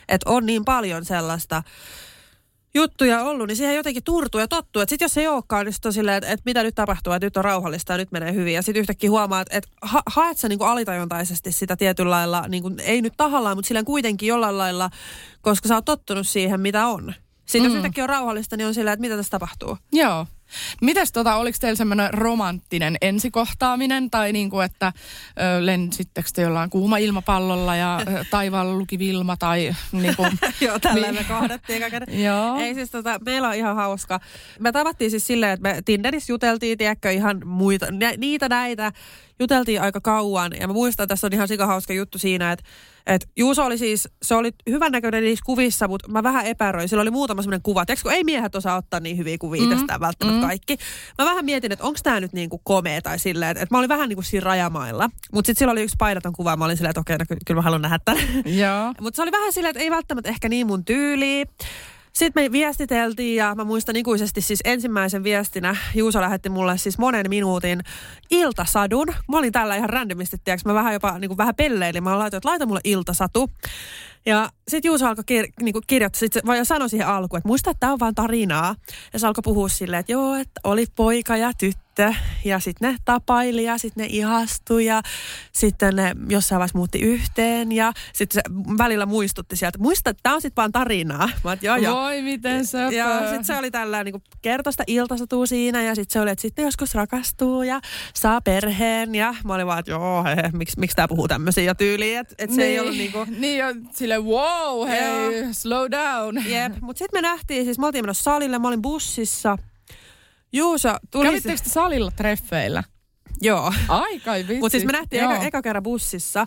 että 0.08 0.30
on 0.30 0.46
niin 0.46 0.64
paljon 0.64 1.04
sellaista 1.04 1.62
juttuja 2.74 3.22
ollut, 3.24 3.46
niin 3.46 3.56
siihen 3.56 3.76
jotenkin 3.76 4.04
turtuu 4.04 4.40
ja 4.40 4.48
tottuu. 4.48 4.82
Että 4.82 4.90
sit 4.90 5.00
jos 5.00 5.14
se 5.14 5.20
ei 5.20 5.28
olekaan, 5.28 5.66
niin 5.66 5.74
on 5.84 5.92
silleen, 5.92 6.16
että, 6.16 6.30
että 6.30 6.42
mitä 6.44 6.62
nyt 6.62 6.74
tapahtuu, 6.74 7.12
että 7.12 7.26
nyt 7.26 7.36
on 7.36 7.44
rauhallista 7.44 7.92
ja 7.92 7.96
nyt 7.96 8.12
menee 8.12 8.32
hyvin. 8.34 8.54
Ja 8.54 8.62
sitten 8.62 8.80
yhtäkkiä 8.80 9.10
huomaat, 9.10 9.46
että 9.50 9.70
ha- 9.82 10.02
haet 10.06 10.38
sä 10.38 10.48
niin 10.48 10.62
alitajuntaisesti 10.62 11.52
sitä 11.52 11.76
tietyllä 11.76 12.10
lailla, 12.10 12.44
niin 12.48 12.62
kuin, 12.62 12.80
ei 12.80 13.02
nyt 13.02 13.14
tahallaan, 13.16 13.56
mutta 13.56 13.68
silleen 13.68 13.84
kuitenkin 13.84 14.26
jollain 14.26 14.58
lailla, 14.58 14.90
koska 15.40 15.68
sä 15.68 15.74
oot 15.74 15.84
tottunut 15.84 16.28
siihen, 16.28 16.60
mitä 16.60 16.86
on. 16.86 17.14
Sitten 17.46 17.64
jos 17.64 17.72
Mm. 17.72 17.76
yhtäkkiä 17.76 18.04
on 18.04 18.08
rauhallista, 18.10 18.56
niin 18.56 18.66
on 18.66 18.74
silleen, 18.74 18.92
että 18.92 19.00
mitä 19.00 19.16
tässä 19.16 19.30
tapahtuu. 19.30 19.78
Joo. 19.92 20.26
Mites 20.80 21.12
tota, 21.12 21.34
oliko 21.36 21.58
teillä 21.60 21.76
semmoinen 21.76 22.14
romanttinen 22.14 22.96
ensikohtaaminen 23.00 24.10
tai 24.10 24.32
niin 24.32 24.50
kuin, 24.50 24.64
että 24.64 24.92
ö, 25.38 25.66
lensittekö 25.66 26.28
te 26.34 26.42
jollain 26.42 26.70
kuuma 26.70 26.96
ilmapallolla 26.98 27.76
ja 27.76 28.00
ö, 28.08 28.24
taivaalla 28.30 28.74
luki 28.74 28.98
Vilma 28.98 29.36
tai 29.36 29.74
niin 29.92 30.16
kuin, 30.16 30.30
Joo, 30.60 30.78
tällä 30.78 31.06
Niin. 31.06 31.14
me 31.14 31.24
kohdattiin. 31.24 31.82
Joo. 32.24 32.56
Ei 32.56 32.74
siis 32.74 32.90
tota, 32.90 33.18
meillä 33.24 33.48
on 33.48 33.54
ihan 33.54 33.76
hauska. 33.76 34.20
Me 34.58 34.72
tavattiin 34.72 35.10
siis 35.10 35.26
silleen, 35.26 35.52
että 35.52 35.68
me 35.68 35.82
Tinderissä 35.84 36.32
juteltiin, 36.32 36.78
tiedätkö, 36.78 37.10
ihan 37.10 37.40
muita, 37.44 37.86
niitä 38.16 38.48
näitä. 38.48 38.92
Juteltiin 39.40 39.82
aika 39.82 40.00
kauan 40.00 40.52
ja 40.60 40.66
mä 40.66 40.72
muistan, 40.72 41.04
että 41.04 41.12
tässä 41.12 41.26
on 41.26 41.32
ihan 41.32 41.48
sikahauska 41.48 41.92
juttu 41.92 42.18
siinä, 42.18 42.52
että, 42.52 42.64
että 43.06 43.26
Juuso 43.36 43.64
oli 43.64 43.78
siis, 43.78 44.08
se 44.22 44.34
oli 44.34 44.52
hyvän 44.70 44.92
näköinen 44.92 45.24
niissä 45.24 45.42
kuvissa, 45.46 45.88
mutta 45.88 46.10
mä 46.10 46.22
vähän 46.22 46.46
epäröin. 46.46 46.88
Sillä 46.88 47.00
oli 47.00 47.10
muutama 47.10 47.42
semmoinen 47.42 47.62
kuva. 47.62 47.86
Tiedätkö, 47.86 48.02
kun 48.02 48.12
ei 48.12 48.24
miehet 48.24 48.54
osaa 48.54 48.76
ottaa 48.76 49.00
niin 49.00 49.16
hyviä 49.18 49.38
kuvia 49.38 49.62
mm, 49.62 49.72
itsestään 49.72 50.00
välttämättä 50.00 50.40
mm. 50.40 50.46
kaikki. 50.46 50.76
Mä 51.18 51.24
vähän 51.24 51.44
mietin, 51.44 51.72
että 51.72 51.84
onko 51.84 51.98
tämä 52.02 52.20
nyt 52.20 52.32
niin 52.32 52.50
kuin 52.50 52.60
komea 52.64 53.02
tai 53.02 53.18
silleen, 53.18 53.50
että, 53.50 53.62
että 53.62 53.74
mä 53.74 53.78
olin 53.78 53.88
vähän 53.88 54.08
niin 54.08 54.16
kuin 54.16 54.24
siinä 54.24 54.44
rajamailla. 54.44 55.10
Mutta 55.32 55.46
sitten 55.46 55.58
sillä 55.58 55.72
oli 55.72 55.82
yksi 55.82 55.96
paidaton 55.98 56.32
kuva, 56.32 56.56
mä 56.56 56.64
olin 56.64 56.76
silleen, 56.76 56.90
että 56.90 57.00
okei, 57.00 57.18
no, 57.18 57.24
ky- 57.28 57.36
kyllä 57.46 57.58
mä 57.58 57.62
haluan 57.62 57.82
nähdä 57.82 57.98
tämän. 58.04 58.22
Mutta 59.00 59.16
se 59.16 59.22
oli 59.22 59.32
vähän 59.32 59.52
silleen, 59.52 59.70
että 59.70 59.82
ei 59.82 59.90
välttämättä 59.90 60.30
ehkä 60.30 60.48
niin 60.48 60.66
mun 60.66 60.84
tyyli. 60.84 61.46
Sitten 62.20 62.42
me 62.42 62.52
viestiteltiin 62.52 63.36
ja 63.36 63.54
mä 63.54 63.64
muistan 63.64 63.96
ikuisesti 63.96 64.40
siis 64.40 64.60
ensimmäisen 64.64 65.24
viestinä 65.24 65.76
Juuso 65.94 66.20
lähetti 66.20 66.48
mulle 66.48 66.78
siis 66.78 66.98
monen 66.98 67.26
minuutin 67.28 67.80
iltasadun. 68.30 69.06
Mä 69.06 69.38
olin 69.38 69.52
tällä 69.52 69.76
ihan 69.76 69.90
randomisti, 69.90 70.36
tiiäks, 70.44 70.64
mä 70.64 70.74
vähän 70.74 70.92
jopa 70.92 71.18
niin 71.18 71.28
kuin 71.28 71.38
vähän 71.38 71.54
pelleilin. 71.54 72.04
Mä 72.04 72.18
laitoin, 72.18 72.38
että 72.38 72.48
laita 72.48 72.66
mulle 72.66 72.80
iltasatu. 72.84 73.50
Ja 74.26 74.50
sitten 74.68 74.88
Juuso 74.88 75.06
alkoi 75.06 75.24
kir- 75.32 75.52
niinku 75.62 75.80
kirjoittaa, 75.86 76.20
sit 76.20 76.32
se 76.32 76.40
vaan 76.46 76.66
sanoi 76.66 76.88
siihen 76.88 77.08
alkuun, 77.08 77.38
että 77.38 77.48
muista, 77.48 77.70
että 77.70 77.80
tämä 77.80 77.92
on 77.92 78.00
vaan 78.00 78.14
tarinaa. 78.14 78.74
Ja 79.12 79.18
se 79.18 79.26
alkoi 79.26 79.42
puhua 79.42 79.68
silleen, 79.68 80.00
että 80.00 80.12
joo, 80.12 80.34
että 80.34 80.60
oli 80.64 80.86
poika 80.96 81.36
ja 81.36 81.52
tyttö. 81.58 81.89
Ja 82.44 82.60
sitten 82.60 82.92
ne 82.92 82.96
tapaili 83.04 83.64
ja 83.64 83.78
sitten 83.78 84.02
ne 84.02 84.08
ihastui 84.10 84.86
ja 84.86 85.02
sitten 85.52 85.96
ne 85.96 86.12
jossain 86.28 86.58
vaiheessa 86.58 86.78
muutti 86.78 87.00
yhteen. 87.00 87.72
Ja 87.72 87.92
sitten 88.12 88.34
se 88.34 88.42
välillä 88.78 89.06
muistutti 89.06 89.56
sieltä, 89.56 89.68
että 89.68 89.82
muista, 89.82 90.10
että 90.10 90.20
tämä 90.22 90.34
on 90.34 90.42
sitten 90.42 90.62
vaan 90.62 90.72
tarinaa. 90.72 91.30
Mä 91.44 91.50
oot, 91.50 91.62
joo, 91.62 91.76
joo. 91.76 91.96
Voi 91.96 92.22
miten 92.22 92.66
söpö. 92.66 92.94
Ja 92.94 93.20
sitten 93.20 93.44
se 93.44 93.56
oli 93.56 93.70
tällä 93.70 94.04
niin 94.04 94.22
kertoi 94.42 94.72
sitä 94.72 94.84
iltasatua 94.86 95.46
siinä 95.46 95.82
ja 95.82 95.94
sitten 95.94 96.12
se 96.12 96.20
oli, 96.20 96.30
että 96.30 96.42
sitten 96.42 96.64
joskus 96.64 96.94
rakastuu 96.94 97.62
ja 97.62 97.80
saa 98.14 98.40
perheen. 98.40 99.14
Ja 99.14 99.34
mä 99.44 99.54
olin 99.54 99.66
vaan, 99.66 99.78
että 99.78 99.90
joo, 99.90 100.24
he, 100.24 100.50
miksi, 100.52 100.80
miksi 100.80 100.96
tämä 100.96 101.08
puhuu 101.08 101.28
tämmöisiä 101.28 101.64
ja 101.64 101.74
tyyliin, 101.74 102.18
että 102.18 102.34
et 102.38 102.50
se 102.50 102.56
niin, 102.56 102.70
ei 102.70 102.80
ollut 102.80 102.96
niinku... 102.96 103.26
Niin 103.38 103.58
ja 103.58 103.66
silleen, 103.92 104.24
wow, 104.24 104.88
hei, 104.88 105.42
Joo. 105.42 105.52
slow 105.52 105.90
down. 105.90 106.50
Jep, 106.50 106.80
mutta 106.80 106.98
sitten 106.98 107.18
me 107.18 107.28
nähtiin, 107.28 107.64
siis 107.64 107.78
me 107.78 107.86
oltiin 107.86 108.04
menossa 108.04 108.22
salille, 108.22 108.58
mä 108.58 108.68
olin 108.68 108.82
bussissa. 108.82 109.58
Juuso 110.52 110.96
tuli... 111.10 111.26
Kävittekö 111.26 111.62
te 111.62 111.70
salilla 111.70 112.10
treffeillä? 112.10 112.82
Joo. 113.40 113.72
Aika 113.88 114.32
vitsi. 114.32 114.58
Mutta 114.58 114.72
siis 114.72 114.84
me 114.84 114.92
nähtiin 114.92 115.24
eka, 115.24 115.36
eka 115.36 115.62
kerran 115.62 115.82
bussissa. 115.82 116.46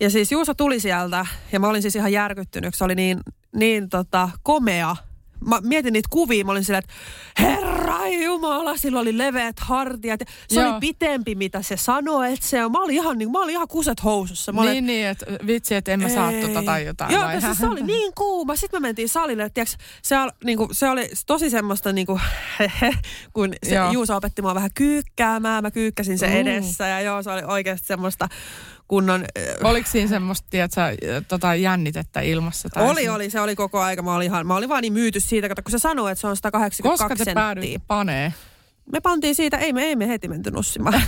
Ja 0.00 0.10
siis 0.10 0.32
Juuso 0.32 0.54
tuli 0.54 0.80
sieltä 0.80 1.26
ja 1.52 1.60
mä 1.60 1.68
olin 1.68 1.82
siis 1.82 1.96
ihan 1.96 2.12
järkyttynyt. 2.12 2.74
Se 2.74 2.84
oli 2.84 2.94
niin, 2.94 3.20
niin 3.56 3.88
tota, 3.88 4.30
komea. 4.42 4.96
Mä 5.46 5.60
mietin 5.62 5.92
niitä 5.92 6.08
kuvia, 6.12 6.44
mä 6.44 6.52
olin 6.52 6.64
silleen, 6.64 6.82
että 6.84 6.94
herra 7.42 8.08
jumala, 8.08 8.76
sillä 8.76 9.00
oli 9.00 9.18
leveät 9.18 9.60
hartiat. 9.60 10.20
Se 10.48 10.60
Joo. 10.60 10.70
oli 10.70 10.80
pitempi, 10.80 11.34
mitä 11.34 11.62
se 11.62 11.76
sanoi, 11.76 12.32
että 12.32 12.46
se 12.46 12.64
on. 12.64 12.72
Mä 12.72 12.78
olin 12.82 12.94
ihan, 12.94 13.18
niin, 13.18 13.30
mä 13.32 13.38
olin 13.38 13.50
ihan 13.54 13.68
kuset 13.68 14.04
housussa. 14.04 14.52
Mä 14.52 14.60
olin, 14.60 14.72
Niin, 14.72 14.86
niin, 14.86 15.06
että 15.06 15.26
vitsi, 15.46 15.74
että 15.74 15.92
en 15.92 16.00
mä 16.00 16.08
saa 16.08 16.30
Ei. 16.30 16.42
tota 16.42 16.62
tai 16.62 16.84
jotain. 16.86 17.12
Joo, 17.14 17.22
vai? 17.24 17.34
koska 17.34 17.54
se 17.54 17.66
oli 17.66 17.82
niin 17.82 18.12
kuuma. 18.14 18.56
Sitten 18.56 18.82
me 18.82 18.88
mentiin 18.88 19.08
salille. 19.08 19.42
että 19.42 19.54
Tiiäks, 19.54 19.76
se, 20.02 20.16
al, 20.16 20.30
niinku, 20.44 20.68
se 20.72 20.88
oli 20.90 21.10
tosi 21.26 21.50
semmoista, 21.50 21.92
niinku, 21.92 22.20
kun 23.34 23.54
se 23.62 23.74
Joo. 23.74 23.92
Juuso 23.92 24.16
opetti 24.16 24.42
mua 24.42 24.54
vähän 24.54 24.70
kyykkäämään. 24.74 25.62
Mä 25.64 25.70
kyykkäsin 25.70 26.18
se 26.18 26.26
Mm. 26.26 26.32
edessä 26.36 26.86
ja 26.86 27.00
joo, 27.00 27.22
se 27.22 27.30
oli 27.30 27.42
oikeasti 27.46 27.86
semmoista 27.86 28.28
kunnon... 28.90 29.24
äh, 29.38 29.70
Oliko 29.70 29.88
siinä 29.90 30.08
semmoista, 30.08 30.46
tiedätkö, 30.50 30.80
tota, 31.28 31.54
jännitettä 31.54 32.20
ilmassa? 32.20 32.68
Tai 32.68 32.86
Oli, 32.90 33.00
siinä? 33.00 33.14
oli, 33.14 33.30
se 33.30 33.40
oli 33.40 33.56
koko 33.56 33.80
aika. 33.80 34.02
Mä 34.02 34.14
olin, 34.14 34.24
ihan, 34.26 34.46
mä 34.46 34.56
olin 34.56 34.68
vaan 34.68 34.82
niin 34.82 34.92
myyty 34.92 35.20
siitä, 35.20 35.48
kato, 35.48 35.62
kun 35.62 35.70
se 35.70 35.78
sanoi, 35.78 36.12
että 36.12 36.20
se 36.20 36.26
on 36.26 36.36
182 36.36 36.82
Koska 36.82 37.08
te 37.08 37.24
senttiä. 37.24 37.34
päädyitte 37.34 37.80
panee? 37.86 38.34
Me 38.92 39.00
pantiin 39.00 39.34
siitä, 39.34 39.56
ei 39.58 39.72
me, 39.72 39.82
ei 39.82 39.96
me 39.96 40.08
heti 40.08 40.28
menty 40.28 40.50
nussimaan. 40.50 41.02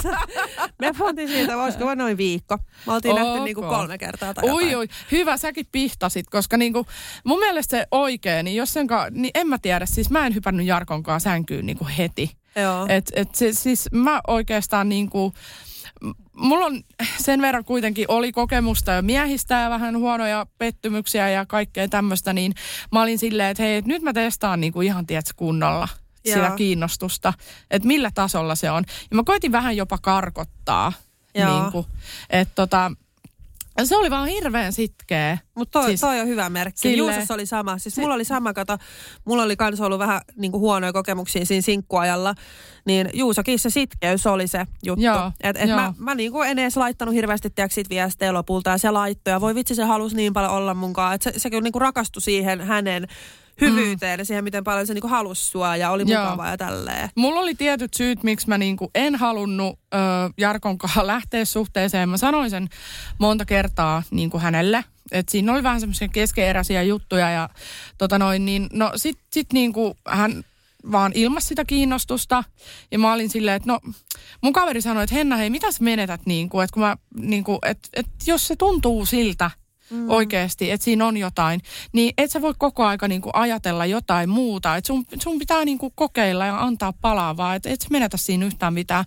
me 0.80 0.92
pantiin 0.98 1.28
siitä, 1.28 1.56
olisiko 1.56 1.84
vaan 1.84 1.98
noin 1.98 2.16
viikko. 2.16 2.58
Me 2.86 2.92
oltiin 2.92 3.12
okay. 3.12 3.24
nähty 3.24 3.40
niinku 3.44 3.62
kolme 3.62 3.98
kertaa 3.98 4.34
tai 4.34 4.44
Ui, 4.50 4.62
jotain. 4.62 4.76
ui, 4.76 4.86
hyvä, 5.12 5.36
säkin 5.36 5.66
pihtasit, 5.72 6.26
koska 6.30 6.56
niinku, 6.56 6.86
mun 7.24 7.38
mielestä 7.38 7.76
se 7.76 7.86
oikein, 7.90 8.44
niin 8.44 8.56
jos 8.56 8.72
sen 8.72 8.86
ka, 8.86 9.06
niin 9.10 9.30
en 9.34 9.48
mä 9.48 9.58
tiedä, 9.58 9.86
siis 9.86 10.10
mä 10.10 10.26
en 10.26 10.34
hypännyt 10.34 10.66
Jarkonkaan 10.66 11.20
sänkyyn 11.20 11.66
niinku 11.66 11.86
heti. 11.98 12.30
Joo. 12.56 12.86
Et, 12.88 13.12
et 13.14 13.34
se, 13.34 13.52
siis 13.52 13.88
mä 13.92 14.20
oikeastaan 14.26 14.88
niinku, 14.88 15.28
m- 15.28 15.75
mulla 16.36 16.66
on 16.66 16.82
sen 17.18 17.42
verran 17.42 17.64
kuitenkin 17.64 18.04
oli 18.08 18.32
kokemusta 18.32 18.92
jo 18.92 19.02
miehistä 19.02 19.54
ja 19.54 19.70
vähän 19.70 19.96
huonoja 19.98 20.46
pettymyksiä 20.58 21.30
ja 21.30 21.46
kaikkea 21.46 21.88
tämmöistä, 21.88 22.32
niin 22.32 22.52
mä 22.92 23.02
olin 23.02 23.18
silleen, 23.18 23.50
että 23.50 23.62
hei, 23.62 23.76
et 23.76 23.86
nyt 23.86 24.02
mä 24.02 24.12
testaan 24.12 24.60
niinku 24.60 24.80
ihan 24.80 25.06
tiedätkö 25.06 25.32
kunnolla 25.36 25.88
sitä 26.26 26.38
Joo. 26.38 26.56
kiinnostusta, 26.56 27.32
että 27.70 27.88
millä 27.88 28.10
tasolla 28.14 28.54
se 28.54 28.70
on. 28.70 28.84
Ja 29.10 29.16
mä 29.16 29.22
koitin 29.26 29.52
vähän 29.52 29.76
jopa 29.76 29.98
karkottaa, 29.98 30.92
Joo. 31.34 31.60
niinku, 31.62 31.86
että 32.30 32.54
tota, 32.54 32.92
se 33.84 33.96
oli 33.96 34.10
vaan 34.10 34.28
hirveän 34.28 34.72
sitkeä. 34.72 35.38
Mutta 35.54 35.78
toi, 35.80 35.88
Siis- 35.88 36.00
toi 36.00 36.20
on 36.20 36.26
hyvä 36.28 36.48
merkki. 36.50 36.80
Silleen- 36.80 36.98
Juusossa 36.98 37.34
oli 37.34 37.46
sama. 37.46 37.78
Siis 37.78 37.98
mulla 37.98 38.14
oli 38.14 38.24
sama, 38.24 38.52
kato, 38.52 38.78
mulla 39.24 39.42
oli 39.42 39.56
kans 39.56 39.80
ollut 39.80 39.98
vähän 39.98 40.20
niin 40.36 40.52
kuin 40.52 40.60
huonoja 40.60 40.92
kokemuksia 40.92 41.46
siinä 41.46 41.62
sinkkuajalla. 41.62 42.34
Niin 42.86 43.10
Juusokin 43.14 43.58
se 43.58 43.70
sitkeys 43.70 44.26
oli 44.26 44.46
se 44.46 44.66
juttu. 44.84 45.04
Joo, 45.04 45.32
et, 45.42 45.56
et 45.56 45.68
joo. 45.68 45.76
mä, 45.78 45.94
mä 45.98 46.14
niin 46.14 46.32
kuin 46.32 46.48
en 46.48 46.58
edes 46.58 46.76
laittanut 46.76 47.14
hirveästi 47.14 47.50
tiedätkö, 47.50 47.74
siitä 47.74 47.90
viestejä 47.90 48.32
lopulta 48.32 48.70
ja 48.70 48.78
se 48.78 48.90
laittoi. 48.90 49.32
Ja 49.32 49.40
voi 49.40 49.54
vitsi, 49.54 49.74
se 49.74 49.84
halusi 49.84 50.16
niin 50.16 50.32
paljon 50.32 50.52
olla 50.52 50.74
munkaan. 50.74 51.14
Että 51.14 51.30
se, 51.32 51.38
se 51.38 51.50
kyllä 51.50 51.62
niin 51.62 51.72
kuin 51.72 51.82
rakastui 51.82 52.22
siihen 52.22 52.60
hänen 52.60 53.06
hyvyyteen 53.60 54.18
mm. 54.18 54.20
ja 54.20 54.24
siihen, 54.24 54.44
miten 54.44 54.64
paljon 54.64 54.86
se 54.86 54.94
niin 54.94 55.02
kuin 55.02 55.10
halusi 55.10 55.46
sua 55.46 55.76
ja 55.76 55.90
oli 55.90 56.04
Joo. 56.06 56.24
mukava 56.24 56.48
ja 56.48 56.56
tälleen. 56.56 57.08
Mulla 57.16 57.40
oli 57.40 57.54
tietyt 57.54 57.94
syyt, 57.94 58.22
miksi 58.22 58.48
mä 58.48 58.58
niinku 58.58 58.90
en 58.94 59.14
halunnut 59.14 59.78
ö, 59.94 59.98
Jarkon 60.38 60.78
kanssa 60.78 61.06
lähteä 61.06 61.44
suhteeseen. 61.44 62.08
Mä 62.08 62.16
sanoin 62.16 62.50
sen 62.50 62.68
monta 63.18 63.44
kertaa 63.44 64.02
niinku 64.10 64.38
hänelle. 64.38 64.84
että 65.12 65.32
siinä 65.32 65.52
oli 65.52 65.62
vähän 65.62 65.80
semmoisia 65.80 66.08
keskeeräisiä 66.08 66.82
juttuja 66.82 67.30
ja 67.30 67.48
tota 67.98 68.18
noin, 68.18 68.44
niin 68.44 68.68
no 68.72 68.92
sit, 68.96 69.18
sit 69.32 69.52
niinku 69.52 69.96
hän 70.08 70.44
vaan 70.92 71.12
ilmas 71.14 71.48
sitä 71.48 71.64
kiinnostusta. 71.64 72.44
Ja 72.90 72.98
mä 72.98 73.12
olin 73.12 73.30
silleen, 73.30 73.56
että 73.56 73.72
no 73.72 73.80
mun 74.42 74.52
kaveri 74.52 74.82
sanoi, 74.82 75.04
että 75.04 75.14
Henna 75.14 75.36
hei, 75.36 75.50
mitä 75.50 75.72
sä 75.72 75.84
menetät 75.84 76.20
niinku, 76.26 76.60
että 76.60 76.74
kun 76.74 76.82
mä 76.82 76.96
niinku, 77.20 77.58
että 77.62 77.88
et 77.92 78.06
jos 78.26 78.48
se 78.48 78.56
tuntuu 78.56 79.06
siltä, 79.06 79.50
mm. 79.90 80.10
oikeasti, 80.10 80.70
että 80.70 80.84
siinä 80.84 81.06
on 81.06 81.16
jotain, 81.16 81.60
niin 81.92 82.14
et 82.18 82.30
sä 82.30 82.40
voi 82.40 82.54
koko 82.58 82.84
aika 82.84 83.08
niinku 83.08 83.30
ajatella 83.32 83.86
jotain 83.86 84.28
muuta. 84.28 84.76
Että 84.76 84.86
sun, 84.86 85.04
sun 85.22 85.38
pitää 85.38 85.64
niinku 85.64 85.92
kokeilla 85.94 86.46
ja 86.46 86.62
antaa 86.62 86.92
palaa 86.92 87.36
vaan, 87.36 87.56
että 87.56 87.70
et 87.70 87.80
sä 87.80 87.88
menetä 87.90 88.16
siinä 88.16 88.46
yhtään 88.46 88.74
mitään. 88.74 89.04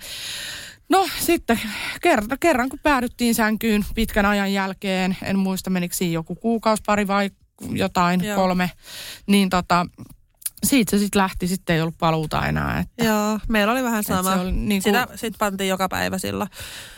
No 0.89 1.07
sitten 1.19 1.59
kerran, 2.01 2.37
kerran 2.39 2.69
kun 2.69 2.79
päädyttiin 2.83 3.35
sänkyyn 3.35 3.85
pitkän 3.95 4.25
ajan 4.25 4.53
jälkeen, 4.53 5.17
en 5.23 5.39
muista 5.39 5.69
menikö 5.69 5.95
siinä 5.95 6.13
joku 6.13 6.35
kuukausi, 6.35 6.83
pari 6.85 7.07
vai 7.07 7.31
jotain, 7.71 8.23
Joo. 8.23 8.35
kolme, 8.35 8.71
niin 9.27 9.49
tota, 9.49 9.85
siitä 10.63 10.91
se 10.91 10.97
sitten 10.97 11.21
lähti, 11.21 11.47
sitten 11.47 11.75
ei 11.75 11.81
ollut 11.81 11.97
paluuta 11.97 12.47
enää. 12.47 12.79
Että. 12.79 13.03
Joo, 13.03 13.39
meillä 13.47 13.73
oli 13.73 13.83
vähän 13.83 14.03
sama. 14.03 14.33
se 14.33 14.39
oli 14.39 14.51
niinku- 14.51 14.89
Sitä 14.89 15.07
sit 15.15 15.33
pantiin 15.39 15.67
joka 15.69 15.89
päivä 15.89 16.17
sillä. 16.17 16.47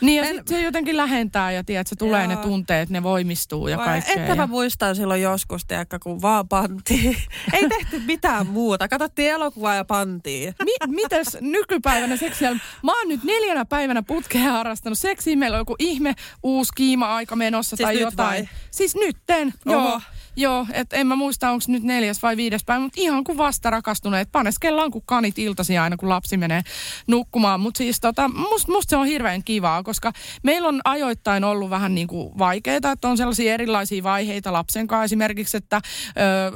Niin 0.00 0.16
ja 0.16 0.22
Men- 0.22 0.34
sitten 0.34 0.56
se 0.56 0.62
jotenkin 0.62 0.96
lähentää 0.96 1.52
ja 1.52 1.64
tiedät, 1.64 1.86
se 1.86 1.96
tulee 1.96 2.26
ne 2.26 2.32
Joo. 2.34 2.42
tunteet, 2.42 2.90
ne 2.90 3.02
voimistuu 3.02 3.68
ja 3.68 3.76
Vai 3.76 3.86
kaikkea. 3.86 4.14
Että 4.14 4.34
mä 4.36 4.42
ja... 4.42 4.46
muistan 4.46 4.96
silloin 4.96 5.22
joskus, 5.22 5.64
tiedäkö, 5.64 5.98
kun 6.02 6.22
vaan 6.22 6.48
pantiin. 6.48 7.16
Ei 7.52 7.68
tehty 7.68 7.98
mitään 8.06 8.46
muuta. 8.46 8.88
Katsottiin 8.88 9.30
elokuvaa 9.30 9.74
ja 9.74 9.84
pantiin. 9.84 10.54
Mi- 10.64 10.86
mites 11.02 11.38
nykypäivänä 11.40 12.16
seksiä? 12.16 12.50
Mä 12.82 12.98
oon 12.98 13.08
nyt 13.08 13.24
neljänä 13.24 13.64
päivänä 13.64 14.02
putkea 14.02 14.52
harrastanut 14.52 14.98
seksiä. 14.98 15.36
Meillä 15.36 15.54
on 15.54 15.60
joku 15.60 15.76
ihme 15.78 16.14
uusi 16.42 16.72
kiima-aika 16.76 17.36
menossa 17.36 17.76
Siis 17.76 17.86
tai 17.86 18.00
jotain. 18.00 18.28
vai? 18.44 18.48
Siis 18.70 18.94
nytten, 18.94 19.54
Oho. 19.66 19.88
joo. 19.88 20.00
Joo, 20.36 20.66
että 20.72 20.96
en 20.96 21.06
mä 21.06 21.16
muista, 21.16 21.50
onko 21.50 21.64
nyt 21.68 21.82
neljäs 21.82 22.22
vai 22.22 22.36
viides 22.36 22.64
päivä, 22.64 22.80
mutta 22.80 23.00
ihan 23.00 23.24
kuin 23.24 23.38
vasta 23.38 23.70
rakastuneet. 23.70 24.28
Paneskellaan 24.32 24.90
kuin 24.90 25.04
kanit 25.06 25.38
iltasi 25.38 25.78
aina, 25.78 25.96
kun 25.96 26.08
lapsi 26.08 26.36
menee 26.36 26.62
nukkumaan. 27.06 27.60
Mutta 27.60 27.78
siis 27.78 28.00
tota, 28.00 28.28
musta 28.28 28.72
must 28.72 28.90
se 28.90 28.96
on 28.96 29.06
hirveän 29.06 29.44
kivaa, 29.44 29.82
koska 29.82 30.12
meillä 30.42 30.68
on 30.68 30.80
ajoittain 30.84 31.44
ollut 31.44 31.70
vähän 31.70 31.94
niin 31.94 32.08
kuin 32.08 32.38
vaikeaa, 32.38 32.92
että 32.92 33.08
on 33.08 33.16
sellaisia 33.16 33.54
erilaisia 33.54 34.02
vaiheita 34.02 34.52
lapsen 34.52 34.86
kanssa 34.86 35.04
esimerkiksi, 35.04 35.56
että, 35.56 35.80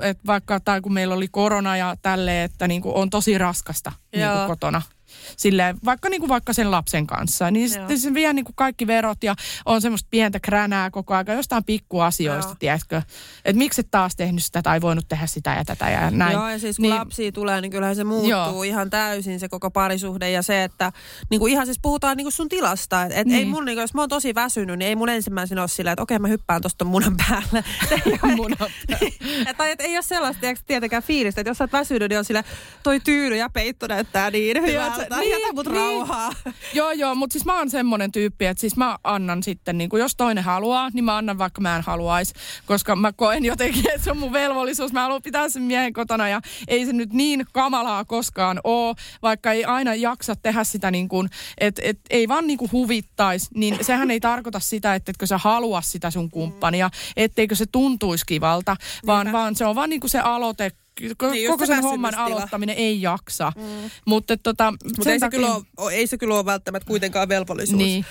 ö, 0.00 0.06
että 0.06 0.22
vaikka 0.26 0.60
tai 0.60 0.80
kun 0.80 0.92
meillä 0.92 1.14
oli 1.14 1.28
korona 1.28 1.76
ja 1.76 1.96
tälleen, 2.02 2.44
että 2.44 2.68
niin 2.68 2.82
kuin 2.82 2.94
on 2.94 3.10
tosi 3.10 3.38
raskasta 3.38 3.92
niin 4.16 4.30
kuin 4.30 4.46
kotona. 4.46 4.82
Silleen, 5.36 5.76
vaikka, 5.84 6.08
niin 6.08 6.20
kuin 6.20 6.28
vaikka 6.28 6.52
sen 6.52 6.70
lapsen 6.70 7.06
kanssa, 7.06 7.50
niin 7.50 7.62
Joo. 7.62 7.68
sitten 7.78 7.98
se 7.98 8.14
vie 8.14 8.32
niin 8.32 8.44
kuin 8.44 8.56
kaikki 8.56 8.86
verot 8.86 9.24
ja 9.24 9.34
on 9.66 9.80
semmoista 9.82 10.08
pientä 10.10 10.40
kränää 10.40 10.90
koko 10.90 11.14
ajan 11.14 11.36
jostain 11.36 11.64
pikkuasioista, 11.64 12.50
Joo. 12.50 12.56
tiedätkö? 12.58 13.02
Että 13.44 13.58
miksi 13.58 13.80
et 13.80 13.88
taas 13.90 14.16
tehnyt 14.16 14.44
sitä 14.44 14.62
tai 14.62 14.80
voinut 14.80 15.08
tehdä 15.08 15.26
sitä 15.26 15.54
ja 15.54 15.64
tätä 15.64 15.90
ja 15.90 16.10
näin. 16.10 16.32
Joo, 16.32 16.48
ja 16.48 16.58
siis 16.58 16.76
kun 16.76 16.82
Niin- 16.82 16.90
niin, 16.90 17.00
lapsia 17.00 17.32
tulee, 17.32 17.60
niin 17.60 17.70
kyllähän 17.70 17.96
se 17.96 18.04
muuttuu 18.04 18.30
Joo. 18.30 18.62
Ihan 18.62 18.90
täysin 18.90 19.40
se 19.40 19.48
koko 19.48 19.70
parisuhde. 19.70 20.30
Ja 20.30 20.42
se, 20.42 20.64
että 20.64 20.92
niin 21.30 21.40
kuin 21.40 21.52
ihan 21.52 21.66
siis 21.66 21.78
puhutaan 21.82 22.16
niin 22.16 22.24
kuin 22.24 22.32
sun 22.32 22.48
tilasta. 22.48 23.02
Et, 23.02 23.12
et 23.14 23.26
Niin. 23.26 23.38
ei 23.38 23.44
mun, 23.44 23.64
niin 23.64 23.76
kuin, 23.76 23.80
jos 23.82 23.94
mä 23.94 24.02
oon 24.02 24.08
tosi 24.08 24.34
väsynyt, 24.34 24.78
niin 24.78 24.88
ei 24.88 24.96
mun 24.96 25.08
ensimmäisenä 25.08 25.60
ole 25.62 25.68
silleen, 25.68 25.92
että 25.92 26.02
okei 26.02 26.18
mä 26.18 26.28
hyppään 26.28 26.62
tosta 26.62 26.84
munan 26.84 27.16
päälle. 27.16 27.64
Munan 28.36 28.56
Et, 29.46 29.56
tai 29.56 29.70
et, 29.70 29.80
ei 29.80 29.96
ole 29.96 30.02
sellaista 30.02 30.40
tiedätkö, 30.40 30.64
tietenkään 30.66 31.02
fiilistä, 31.02 31.40
että 31.40 31.50
jos 31.50 31.58
sä 31.58 31.64
oot 31.64 31.72
väsynyt, 31.72 32.08
niin 32.08 32.18
on 32.18 32.24
sillä 32.24 32.44
toi 32.82 33.00
tyyny 33.00 33.36
ja 33.36 33.50
peitto 33.50 33.86
näyttää 33.86 34.30
niin 34.30 34.62
hyvältä. 34.62 35.06
Jätä, 35.18 35.36
niin, 35.36 35.42
jätä 35.42 35.52
mut 35.52 35.66
niin. 35.66 35.76
rauhaa. 35.76 36.32
Joo, 36.74 36.90
joo, 36.90 37.14
mutta 37.14 37.32
siis 37.32 37.44
mä 37.44 37.58
oon 37.58 37.70
semmonen 37.70 38.12
tyyppi, 38.12 38.46
että 38.46 38.60
siis 38.60 38.76
mä 38.76 38.98
annan 39.04 39.42
sitten, 39.42 39.78
niin 39.78 39.90
kuin 39.90 40.00
jos 40.00 40.16
toinen 40.16 40.44
haluaa, 40.44 40.90
niin 40.92 41.04
mä 41.04 41.16
annan 41.16 41.38
vaikka 41.38 41.60
mä 41.60 41.76
en 41.76 41.82
haluaisi, 41.82 42.34
koska 42.66 42.96
mä 42.96 43.12
koen 43.12 43.44
jotenkin, 43.44 43.90
että 43.90 44.04
se 44.04 44.10
on 44.10 44.18
mun 44.18 44.32
velvollisuus. 44.32 44.92
Mä 44.92 45.02
haluan 45.02 45.22
pitää 45.22 45.48
sen 45.48 45.62
miehen 45.62 45.92
kotona 45.92 46.28
ja 46.28 46.40
ei 46.68 46.86
se 46.86 46.92
nyt 46.92 47.12
niin 47.12 47.46
kamalaa 47.52 48.04
koskaan 48.04 48.60
oo, 48.64 48.94
vaikka 49.22 49.52
ei 49.52 49.64
aina 49.64 49.94
jaksa 49.94 50.36
tehdä 50.36 50.64
sitä 50.64 50.90
niin 50.90 51.08
kuin, 51.08 51.28
että 51.58 51.82
et, 51.84 51.98
ei 52.10 52.28
vaan 52.28 52.46
niin 52.46 52.58
kuin 52.58 52.72
huvittaisi, 52.72 53.48
niin 53.54 53.78
sehän 53.80 54.10
ei 54.10 54.20
tarkoita 54.20 54.60
sitä, 54.60 54.94
että 54.94 55.10
etkö 55.10 55.26
sä 55.26 55.38
halua 55.38 55.82
sitä 55.82 56.10
sun 56.10 56.30
kumppania, 56.30 56.90
etteikö 57.16 57.54
se 57.54 57.66
tuntuisi 57.72 58.26
kivalta, 58.26 58.76
vaan, 59.06 59.32
vaan 59.32 59.54
se 59.54 59.64
on 59.64 59.74
vaan 59.74 59.90
niin 59.90 60.00
kuin 60.00 60.10
se 60.10 60.20
aloite 60.20 60.70
niin, 61.00 61.50
koko 61.50 61.66
sen 61.66 61.82
homman 61.82 62.14
aloittaminen 62.14 62.76
ei 62.76 63.02
jaksa. 63.02 63.52
Mm. 63.56 63.90
Mutta 64.04 64.36
tota, 64.36 64.70
Mut 64.70 65.06
ei, 65.06 65.14
se 65.14 65.18
takia... 65.18 65.38
kyllä 65.40 65.60
ole, 65.76 65.92
ei 65.92 66.06
se 66.06 66.18
kyllä 66.18 66.34
ole 66.34 66.44
välttämättä 66.44 66.86
kuitenkaan 66.86 67.28
velvollisuus. 67.28 67.78
Niin. 67.78 68.04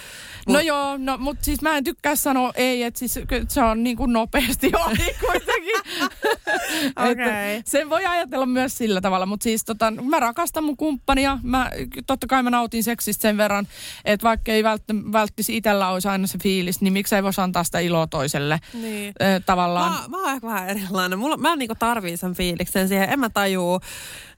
Mut. 0.47 0.53
No 0.53 0.59
joo, 0.59 0.97
no, 0.97 1.17
mutta 1.17 1.45
siis 1.45 1.61
mä 1.61 1.77
en 1.77 1.83
tykkää 1.83 2.15
sanoa 2.15 2.51
ei, 2.55 2.83
että 2.83 2.99
siis 2.99 3.19
se 3.47 3.63
on 3.63 3.83
niin 3.83 3.97
kuin 4.01 4.13
nopeasti 4.13 4.71
ohi 4.85 5.15
kuitenkin. 5.19 5.54
okay. 7.11 7.61
sen 7.65 7.89
voi 7.89 8.05
ajatella 8.05 8.45
myös 8.45 8.77
sillä 8.77 9.01
tavalla, 9.01 9.25
mutta 9.25 9.43
siis 9.43 9.65
tota, 9.65 9.91
mä 9.91 10.19
rakastan 10.19 10.63
mun 10.63 10.77
kumppania. 10.77 11.39
Mä, 11.43 11.71
totta 12.07 12.27
kai 12.27 12.43
mä 12.43 12.49
nautin 12.49 12.83
seksistä 12.83 13.21
sen 13.21 13.37
verran, 13.37 13.67
että 14.05 14.23
vaikka 14.23 14.51
ei 14.51 14.63
vält, 14.63 14.83
välttisi 15.11 15.57
itsellä 15.57 15.89
olisi 15.89 16.07
aina 16.07 16.27
se 16.27 16.37
fiilis, 16.37 16.81
niin 16.81 16.93
miksei 16.93 17.23
voisi 17.23 17.41
antaa 17.41 17.63
sitä 17.63 17.79
iloa 17.79 18.07
toiselle 18.07 18.59
niin. 18.73 19.13
äh, 19.21 19.41
tavallaan. 19.45 19.91
Mä, 19.91 20.07
mä 20.07 20.23
oon 20.23 20.33
ehkä 20.33 20.47
vähän 20.47 20.69
erilainen. 20.69 21.19
Mulla, 21.19 21.37
mä 21.37 21.55
niinku 21.55 21.75
tarviin 21.79 22.17
sen 22.17 22.33
fiiliksen 22.33 22.87
siihen. 22.87 23.09
En 23.09 23.19
mä 23.19 23.29
tajuu, 23.29 23.79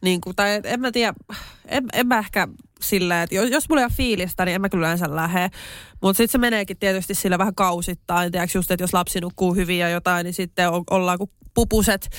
niinku, 0.01 0.33
tai 0.33 0.61
en 0.63 0.79
mä 0.79 0.91
tiedä, 0.91 1.13
en, 1.65 1.85
en 1.93 2.07
mä 2.07 2.19
ehkä 2.19 2.47
silleen, 2.81 3.23
että 3.23 3.35
jos, 3.35 3.49
jos 3.49 3.69
mulla 3.69 3.81
ei 3.81 3.85
ole 3.85 3.93
fiilistä, 3.95 4.45
niin 4.45 4.55
en 4.55 4.61
mä 4.61 4.69
kyllä 4.69 4.87
yleensä 4.87 5.15
lähde. 5.15 5.49
Mutta 6.01 6.17
sitten 6.17 6.31
se 6.31 6.37
meneekin 6.37 6.77
tietysti 6.77 7.15
sillä 7.15 7.37
vähän 7.37 7.55
kausittain. 7.55 8.31
Tiedätkö 8.31 8.57
just, 8.57 8.71
että 8.71 8.83
jos 8.83 8.93
lapsi 8.93 9.21
nukkuu 9.21 9.53
hyvin 9.53 9.79
ja 9.79 9.89
jotain, 9.89 10.23
niin 10.23 10.33
sitten 10.33 10.69
ollaan 10.89 11.17
kuin 11.17 11.31
pupuset. 11.53 12.09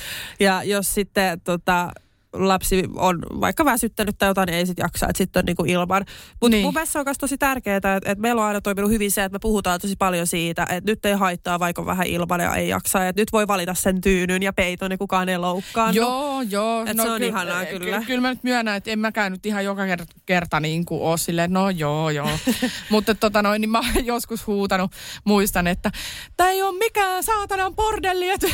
Ja 0.41 0.63
jos 0.63 0.95
sitten 0.95 1.41
tota, 1.41 1.91
lapsi 2.33 2.85
on 2.97 3.23
vaikka 3.41 3.65
väsyttänyt 3.65 4.19
tai 4.19 4.29
jotain, 4.29 4.47
niin 4.47 4.57
ei 4.57 4.67
sitten 4.67 4.83
jaksa, 4.83 5.07
että 5.07 5.19
sitten 5.19 5.41
on 5.41 5.45
niinku 5.45 5.65
ilman. 5.65 6.05
Mutta 6.41 6.57
niin. 6.57 6.65
mun 6.65 6.75
mielestä 6.75 6.99
on 6.99 7.05
myös 7.05 7.19
tosi 7.19 7.39
tärkeää, 7.39 7.77
että, 7.77 7.97
että 7.97 8.15
meillä 8.23 8.43
on 8.43 8.49
aina 8.49 8.61
toiminut 8.61 8.91
hyvin 8.91 9.11
se, 9.11 9.25
että 9.25 9.35
me 9.35 9.39
puhutaan 9.43 9.81
tosi 9.81 9.97
paljon 9.99 10.27
siitä, 10.27 10.63
että 10.63 10.91
nyt 10.91 11.07
ei 11.07 11.13
haittaa 11.13 11.59
vaikka 11.59 11.87
vähän 11.87 12.07
ilman 12.07 12.41
ja 12.41 12.55
ei 12.55 12.69
jaksa. 12.69 13.09
Että 13.09 13.23
nyt 13.23 13.33
voi 13.33 13.49
valita 13.49 13.75
sen 13.75 14.01
tyynyn 14.01 14.43
ja 14.43 14.53
peiton 14.53 14.91
ja 14.91 14.99
kukaan 14.99 15.29
ei 15.29 15.39
loukkaa. 15.39 15.91
Joo, 15.91 16.43
joo. 16.43 16.81
Että 16.81 16.95
no, 16.95 17.03
se 17.03 17.11
on 17.11 17.21
ky- 17.21 17.27
ihanaa 17.27 17.65
kyllä. 17.65 17.99
Ky- 17.99 18.07
kyllä 18.07 18.21
mä 18.21 18.31
nyt 18.31 18.45
myönnän, 18.45 18.77
että 18.77 18.91
en 18.91 18.99
mäkään 18.99 19.33
nyt 19.33 19.47
ihan 19.47 19.65
joka 19.65 19.87
kerta, 19.87 20.05
kerta 20.27 20.61
niin 20.61 20.85
kuin 20.85 21.03
ole 21.03 21.19
silleen, 21.19 21.53
no 21.53 21.71
joo, 21.71 22.11
joo. 22.11 22.31
Mutta 22.91 23.15
tota 23.15 23.43
noin, 23.43 23.61
niin 23.61 23.71
mä 23.71 23.79
oon 23.79 24.07
joskus 24.07 24.47
huutanut, 24.47 24.93
muistan, 25.25 25.67
että 25.67 25.91
tämä 26.37 26.51
ei 26.51 26.63
ole 26.63 26.79
mikään 26.79 27.23
saatanan 27.23 27.75
bordelli, 27.75 28.29
että 28.29 28.47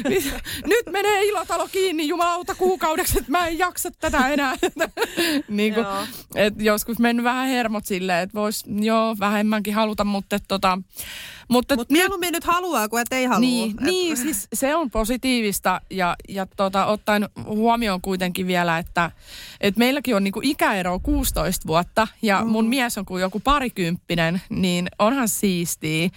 nyt 0.72 0.86
menee 0.90 1.24
ilotalo 1.24 1.68
kiinni 1.72 2.08
jumalauta 2.08 2.54
kuukauden 2.54 3.01
vuodeksi, 3.02 3.18
että 3.18 3.30
mä 3.30 3.46
en 3.46 3.58
jaksa 3.58 3.90
tätä 3.90 4.28
enää. 4.28 4.54
niin 5.48 5.74
kuin, 5.74 5.86
et 6.34 6.54
joskus 6.58 6.98
mennyt 6.98 7.24
vähän 7.24 7.48
hermot 7.48 7.86
silleen, 7.86 8.22
että 8.22 8.34
vois 8.34 8.64
joo 8.66 9.16
vähemmänkin 9.20 9.74
haluta, 9.74 10.04
mutta 10.04 10.38
tota, 10.48 10.78
mutta 11.52 11.76
Mut 11.76 11.90
mieluummin 11.90 12.32
nyt 12.32 12.44
haluaa 12.44 12.88
kuin 12.88 13.00
et 13.00 13.12
ei 13.12 13.24
halua. 13.24 13.40
Niin, 13.40 13.70
et... 13.70 13.80
niin 13.80 14.16
siis 14.16 14.48
se 14.52 14.74
on 14.74 14.90
positiivista 14.90 15.80
ja, 15.90 16.16
ja 16.28 16.46
tota, 16.56 16.86
ottaen 16.86 17.28
huomioon 17.44 18.00
kuitenkin 18.00 18.46
vielä, 18.46 18.78
että 18.78 19.10
et 19.60 19.76
meilläkin 19.76 20.16
on 20.16 20.24
niinku 20.24 20.40
ikäero 20.42 21.00
16 21.02 21.66
vuotta 21.66 22.08
ja 22.22 22.44
mm. 22.44 22.50
mun 22.50 22.68
mies 22.68 22.98
on 22.98 23.04
kuin 23.04 23.20
joku 23.20 23.40
parikymppinen, 23.40 24.40
niin 24.48 24.88
onhan 24.98 25.28
siistiä. 25.28 26.08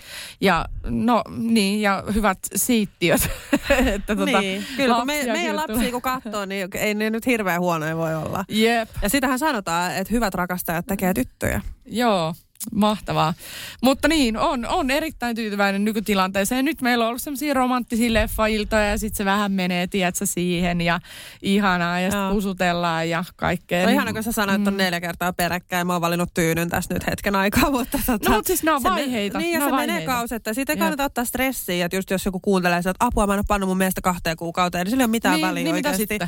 Ja 0.42 0.66
no 0.84 1.24
niin, 1.38 1.82
ja 1.82 2.04
hyvät 2.14 2.40
siittiöt. 2.56 3.30
että 3.96 4.16
tota, 4.16 4.40
niin, 4.40 4.66
kyllä 4.78 4.96
kun 4.96 5.08
me, 5.08 5.24
meidän 5.26 5.56
lapsia 5.56 5.92
kun 5.92 6.02
katsoo, 6.02 6.46
niin 6.46 6.68
ei 6.74 6.94
ne 6.94 7.10
nyt 7.10 7.26
hirveän 7.26 7.62
huonoja 7.62 7.98
voi 7.98 8.16
olla. 8.16 8.46
Jep. 8.50 8.90
Ja 9.02 9.10
sitähän 9.10 9.40
sanotaan, 9.40 9.96
että 9.96 10.14
hyvät 10.14 10.34
rakastajat 10.34 10.86
tekee 10.86 11.14
tyttöjä. 11.14 11.62
Joo, 11.86 12.34
Mahtavaa. 12.72 13.34
Mutta 13.82 14.08
niin, 14.08 14.38
on, 14.38 14.66
on 14.66 14.92
erittäin 14.92 15.36
tyytyväinen 15.36 15.86
nykytilanteeseen. 15.86 16.66
Nyt 16.66 16.82
meillä 16.82 17.04
on 17.04 17.10
ollut 17.10 17.22
sellaisia 17.22 17.54
romanttisia 17.54 18.14
leffailtoja 18.14 18.90
ja 18.90 18.98
sitten 18.98 19.18
se 19.18 19.26
vähän 19.26 19.52
menee, 19.52 19.88
tiedätkö, 19.88 20.26
siihen 20.26 20.82
ja 20.82 21.00
ihanaa 21.42 22.00
ja 22.00 22.12
sitten 22.12 22.30
pusutellaan 22.30 23.10
ja 23.10 23.24
kaikkea. 23.36 23.86
No 23.86 23.92
ihana, 23.92 24.14
kun 24.14 24.24
sä 24.24 24.32
sanoit, 24.32 24.62
että 24.62 24.70
on 24.70 24.74
mm. 24.74 24.78
neljä 24.78 25.02
kertaa 25.02 25.34
peräkkäin. 25.34 25.88
Mä 25.88 25.94
oon 25.94 26.02
valinnut 26.02 26.34
tyynyn 26.34 26.70
tässä 26.70 26.94
nyt 26.94 27.08
hetken 27.08 27.36
aikaa, 27.36 27.72
mutta 27.72 28.00
tota, 28.06 28.30
No, 28.30 28.36
mutta 28.36 28.48
siis 28.48 28.64
nämä 28.64 28.78
on 28.78 28.84
vaiheita. 28.84 29.38
Me, 29.38 29.44
niin, 29.44 29.54
ja 29.54 29.60
se 29.60 29.72
vaiheita. 29.72 29.94
menee 29.94 30.06
kausetta. 30.06 30.54
Siitä 30.54 30.74
ei 30.74 30.78
kannata 30.78 31.04
ottaa 31.04 31.26
stressiä, 31.26 31.86
että 31.86 31.98
just 31.98 32.10
jos 32.10 32.26
joku 32.26 32.40
kuuntelee, 32.40 32.78
että 32.78 32.94
apua, 33.00 33.28
mä 33.28 33.34
en 33.34 33.40
ole 33.40 33.46
pannut 33.48 33.70
mun 33.70 33.78
mielestä 33.78 34.02
kahteen 34.02 34.38
kuukauteen, 34.38 34.86
niin 34.86 34.92
sillä 34.92 35.02
ei 35.02 35.06
ole 35.06 35.12
mitään 35.12 35.36
niin, 35.36 35.48
väliä 35.48 35.64
niin, 35.64 35.76
oikeasti. 35.76 36.04
Mitä 36.10 36.28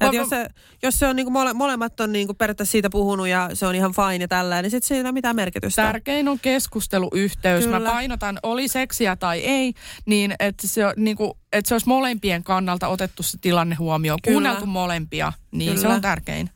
sitten? 0.00 0.16
jos, 0.16 0.28
se, 0.28 0.48
jos 0.82 0.98
se 0.98 1.06
on 1.06 1.16
niin 1.16 1.26
kuin 1.26 1.32
mole, 1.32 1.52
molemmat 1.52 2.00
on 2.00 2.12
niin 2.12 2.26
kuin 2.26 2.36
periaatteessa 2.36 2.72
siitä 2.72 2.90
puhunut 2.90 3.28
ja 3.28 3.50
se 3.54 3.66
on 3.66 3.74
ihan 3.74 3.92
fine 3.92 4.24
ja 4.24 4.28
tällä, 4.28 4.62
niin 4.62 4.70
sitten 4.70 4.88
siinä 4.88 4.98
ei 4.98 5.02
ole 5.02 5.12
mitään 5.12 5.36
merkitystä. 5.36 5.75
Tärkein 5.76 6.28
on 6.28 6.38
keskusteluyhteys. 6.40 7.64
Kyllä. 7.64 7.80
Mä 7.80 7.90
painotan, 7.90 8.38
oli 8.42 8.68
seksiä 8.68 9.16
tai 9.16 9.40
ei, 9.40 9.72
niin 10.06 10.34
että 10.40 10.66
se, 10.66 10.82
niin 10.96 11.16
kuin, 11.16 11.32
että 11.52 11.68
se 11.68 11.74
olisi 11.74 11.88
molempien 11.88 12.44
kannalta 12.44 12.88
otettu 12.88 13.22
se 13.22 13.38
tilanne 13.40 13.74
huomioon. 13.74 14.18
Kyllä. 14.22 14.34
Kuunneltu 14.34 14.66
molempia, 14.66 15.32
niin 15.50 15.74
Kyllä. 15.74 15.82
se 15.82 15.88
on 15.88 16.00
tärkein 16.00 16.50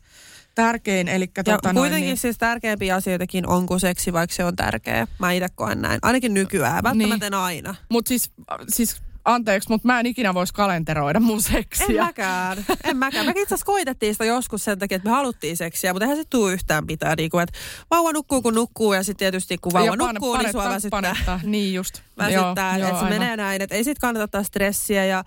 tärkein. 0.55 1.09
Eli, 1.09 1.31
ja 1.37 1.45
tota 1.45 1.61
kuitenkin 1.61 1.75
noin, 1.75 2.05
niin... 2.05 2.17
siis 2.17 2.39
tärkeämpiä 2.39 2.95
asioitakin 2.95 3.47
on 3.47 3.67
kuin 3.67 3.81
seksi, 3.81 4.13
vaikka 4.13 4.37
se 4.37 4.45
on 4.45 4.57
tärkeä. 4.57 5.07
Mä 5.19 5.33
itse 5.33 5.49
koen 5.55 5.83
näin. 5.83 5.99
Ainakin 6.03 6.35
nykyään, 6.35 6.83
välttämättä 6.83 7.31
niin. 7.31 7.35
aina. 7.35 7.75
Mutta 7.89 8.09
siis, 8.09 8.33
siis 8.69 9.03
anteeksi, 9.25 9.69
mutta 9.69 9.89
mä 9.89 10.01
en 10.01 10.07
ikinä 10.07 10.35
voisi 10.35 10.55
kalenteroida 10.55 11.21
mun 11.21 11.43
seksiä. 11.43 11.87
En 11.89 11.97
mäkään. 11.97 12.65
En 12.85 12.97
mäkään. 12.97 13.27
Me 13.27 13.31
itse 13.31 13.43
asiassa 13.55 13.67
koitettiin 13.67 14.15
sitä 14.15 14.25
joskus 14.25 14.65
sen 14.65 14.79
takia, 14.79 14.97
että 14.97 15.09
me 15.09 15.15
haluttiin 15.15 15.57
seksiä, 15.57 15.93
mutta 15.93 16.05
eihän 16.05 16.19
se 16.19 16.25
tule 16.31 16.53
yhtään 16.53 16.87
pitää. 16.87 17.15
Niin 17.17 17.31
kuin, 17.31 17.43
että 17.43 17.59
vauva 17.91 18.13
nukkuu 18.13 18.43
kun 18.43 18.55
nukkuu 18.55 18.95
ja 18.95 19.03
sitten 19.03 19.19
tietysti 19.19 19.59
kun 19.59 19.73
vauva 19.73 19.87
ja 19.87 19.97
nukkuu, 19.97 20.33
pane, 20.33 20.43
niin 20.43 20.53
sua 20.53 20.69
väsyttää. 20.69 21.03
Panetta. 21.03 21.41
Niin 21.43 21.75
just. 21.75 22.03
Väsyttää, 22.19 22.77
että 22.77 23.01
se 23.01 23.05
menee 23.05 23.37
näin. 23.37 23.63
Että 23.63 23.75
ei 23.75 23.85
sit 23.85 23.99
kannata 23.99 24.25
ottaa 24.25 24.43
stressiä 24.43 25.05
ja 25.05 25.25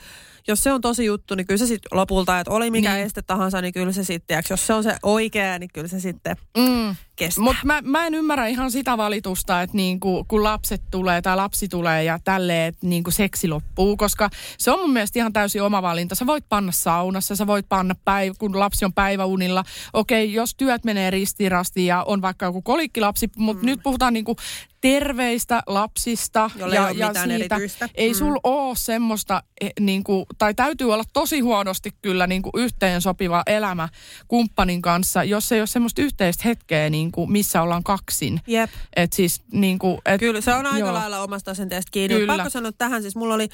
jos 0.47 0.63
se 0.63 0.73
on 0.73 0.81
tosi 0.81 1.05
juttu, 1.05 1.35
niin 1.35 1.47
kyllä 1.47 1.57
se 1.57 1.67
sitten 1.67 1.97
lopulta, 1.97 2.39
että 2.39 2.51
oli 2.51 2.71
mikä 2.71 2.93
niin. 2.93 3.05
este 3.05 3.21
tahansa, 3.21 3.61
niin 3.61 3.73
kyllä 3.73 3.91
se 3.91 4.03
sitten, 4.03 4.43
jos 4.49 4.67
se 4.67 4.73
on 4.73 4.83
se 4.83 4.95
oikea, 5.03 5.59
niin 5.59 5.69
kyllä 5.73 5.87
se 5.87 5.99
sitten 5.99 6.35
mm. 6.57 6.95
kestää. 7.15 7.43
Mutta 7.43 7.61
mä, 7.65 7.81
mä 7.81 8.07
en 8.07 8.13
ymmärrä 8.13 8.47
ihan 8.47 8.71
sitä 8.71 8.97
valitusta, 8.97 9.61
että 9.61 9.77
niinku, 9.77 10.25
kun 10.27 10.43
lapset 10.43 10.81
tulee 10.91 11.21
tai 11.21 11.35
lapsi 11.35 11.67
tulee 11.67 12.03
ja 12.03 12.19
tälleen, 12.23 12.67
että 12.67 12.87
niinku 12.87 13.11
seksi 13.11 13.47
loppuu, 13.47 13.97
koska 13.97 14.29
se 14.57 14.71
on 14.71 14.79
mun 14.79 14.93
mielestä 14.93 15.19
ihan 15.19 15.33
täysin 15.33 15.63
oma 15.63 15.81
valinta. 15.81 16.15
Sä 16.15 16.25
voit 16.25 16.45
panna 16.49 16.71
saunassa, 16.71 17.35
sä 17.35 17.47
voit 17.47 17.69
panna 17.69 17.95
päivä, 18.05 18.35
kun 18.39 18.59
lapsi 18.59 18.85
on 18.85 18.93
päiväunilla. 18.93 19.63
Okei, 19.93 20.33
jos 20.33 20.55
työt 20.55 20.83
menee 20.83 21.11
ristirasti 21.11 21.85
ja 21.85 22.03
on 22.03 22.21
vaikka 22.21 22.45
joku 22.45 22.61
kolikkilapsi, 22.61 23.29
mutta 23.37 23.63
mm. 23.63 23.65
nyt 23.65 23.79
puhutaan 23.83 24.13
niinku 24.13 24.35
terveistä 24.84 25.63
lapsista 25.67 26.49
Jolle 26.55 26.75
ja, 26.75 26.89
ei 26.89 26.97
ja 26.97 27.13
siitä. 27.13 27.55
Erityistä. 27.55 27.89
Ei 27.95 28.09
mm. 28.09 28.15
sul 28.15 28.36
ole 28.43 28.75
semmoista, 28.77 29.43
eh, 29.61 29.71
niin 29.79 30.03
kuin, 30.03 30.25
tai 30.38 30.53
täytyy 30.53 30.93
olla 30.93 31.03
tosi 31.13 31.39
huonosti 31.39 31.91
kyllä 32.01 32.27
niin 32.27 32.41
kuin 32.41 32.51
yhteen 32.57 33.01
sopiva 33.01 33.43
elämä 33.47 33.89
kumppanin 34.27 34.81
kanssa, 34.81 35.23
jos 35.23 35.51
ei 35.51 35.61
ole 35.61 35.67
semmoista 35.67 36.01
yhteistä 36.01 36.43
hetkeä, 36.45 36.89
niin 36.89 37.11
kuin, 37.11 37.31
missä 37.31 37.61
ollaan 37.61 37.84
kaksin. 37.84 38.39
Jep. 38.47 38.69
Et 38.95 39.13
siis, 39.13 39.41
niin 39.51 39.79
kuin, 39.79 39.97
et, 40.05 40.19
kyllä, 40.19 40.41
se 40.41 40.53
on 40.53 40.65
aika 40.65 40.77
joo. 40.79 40.93
lailla 40.93 41.19
omasta 41.19 41.51
asenteesta 41.51 41.91
kiinni. 41.91 42.15
Kyllä. 42.15 42.34
Pakko 42.34 42.49
sanoa 42.49 42.71
tähän, 42.71 43.01
siis 43.01 43.15
mulla 43.15 43.34
oli 43.34 43.49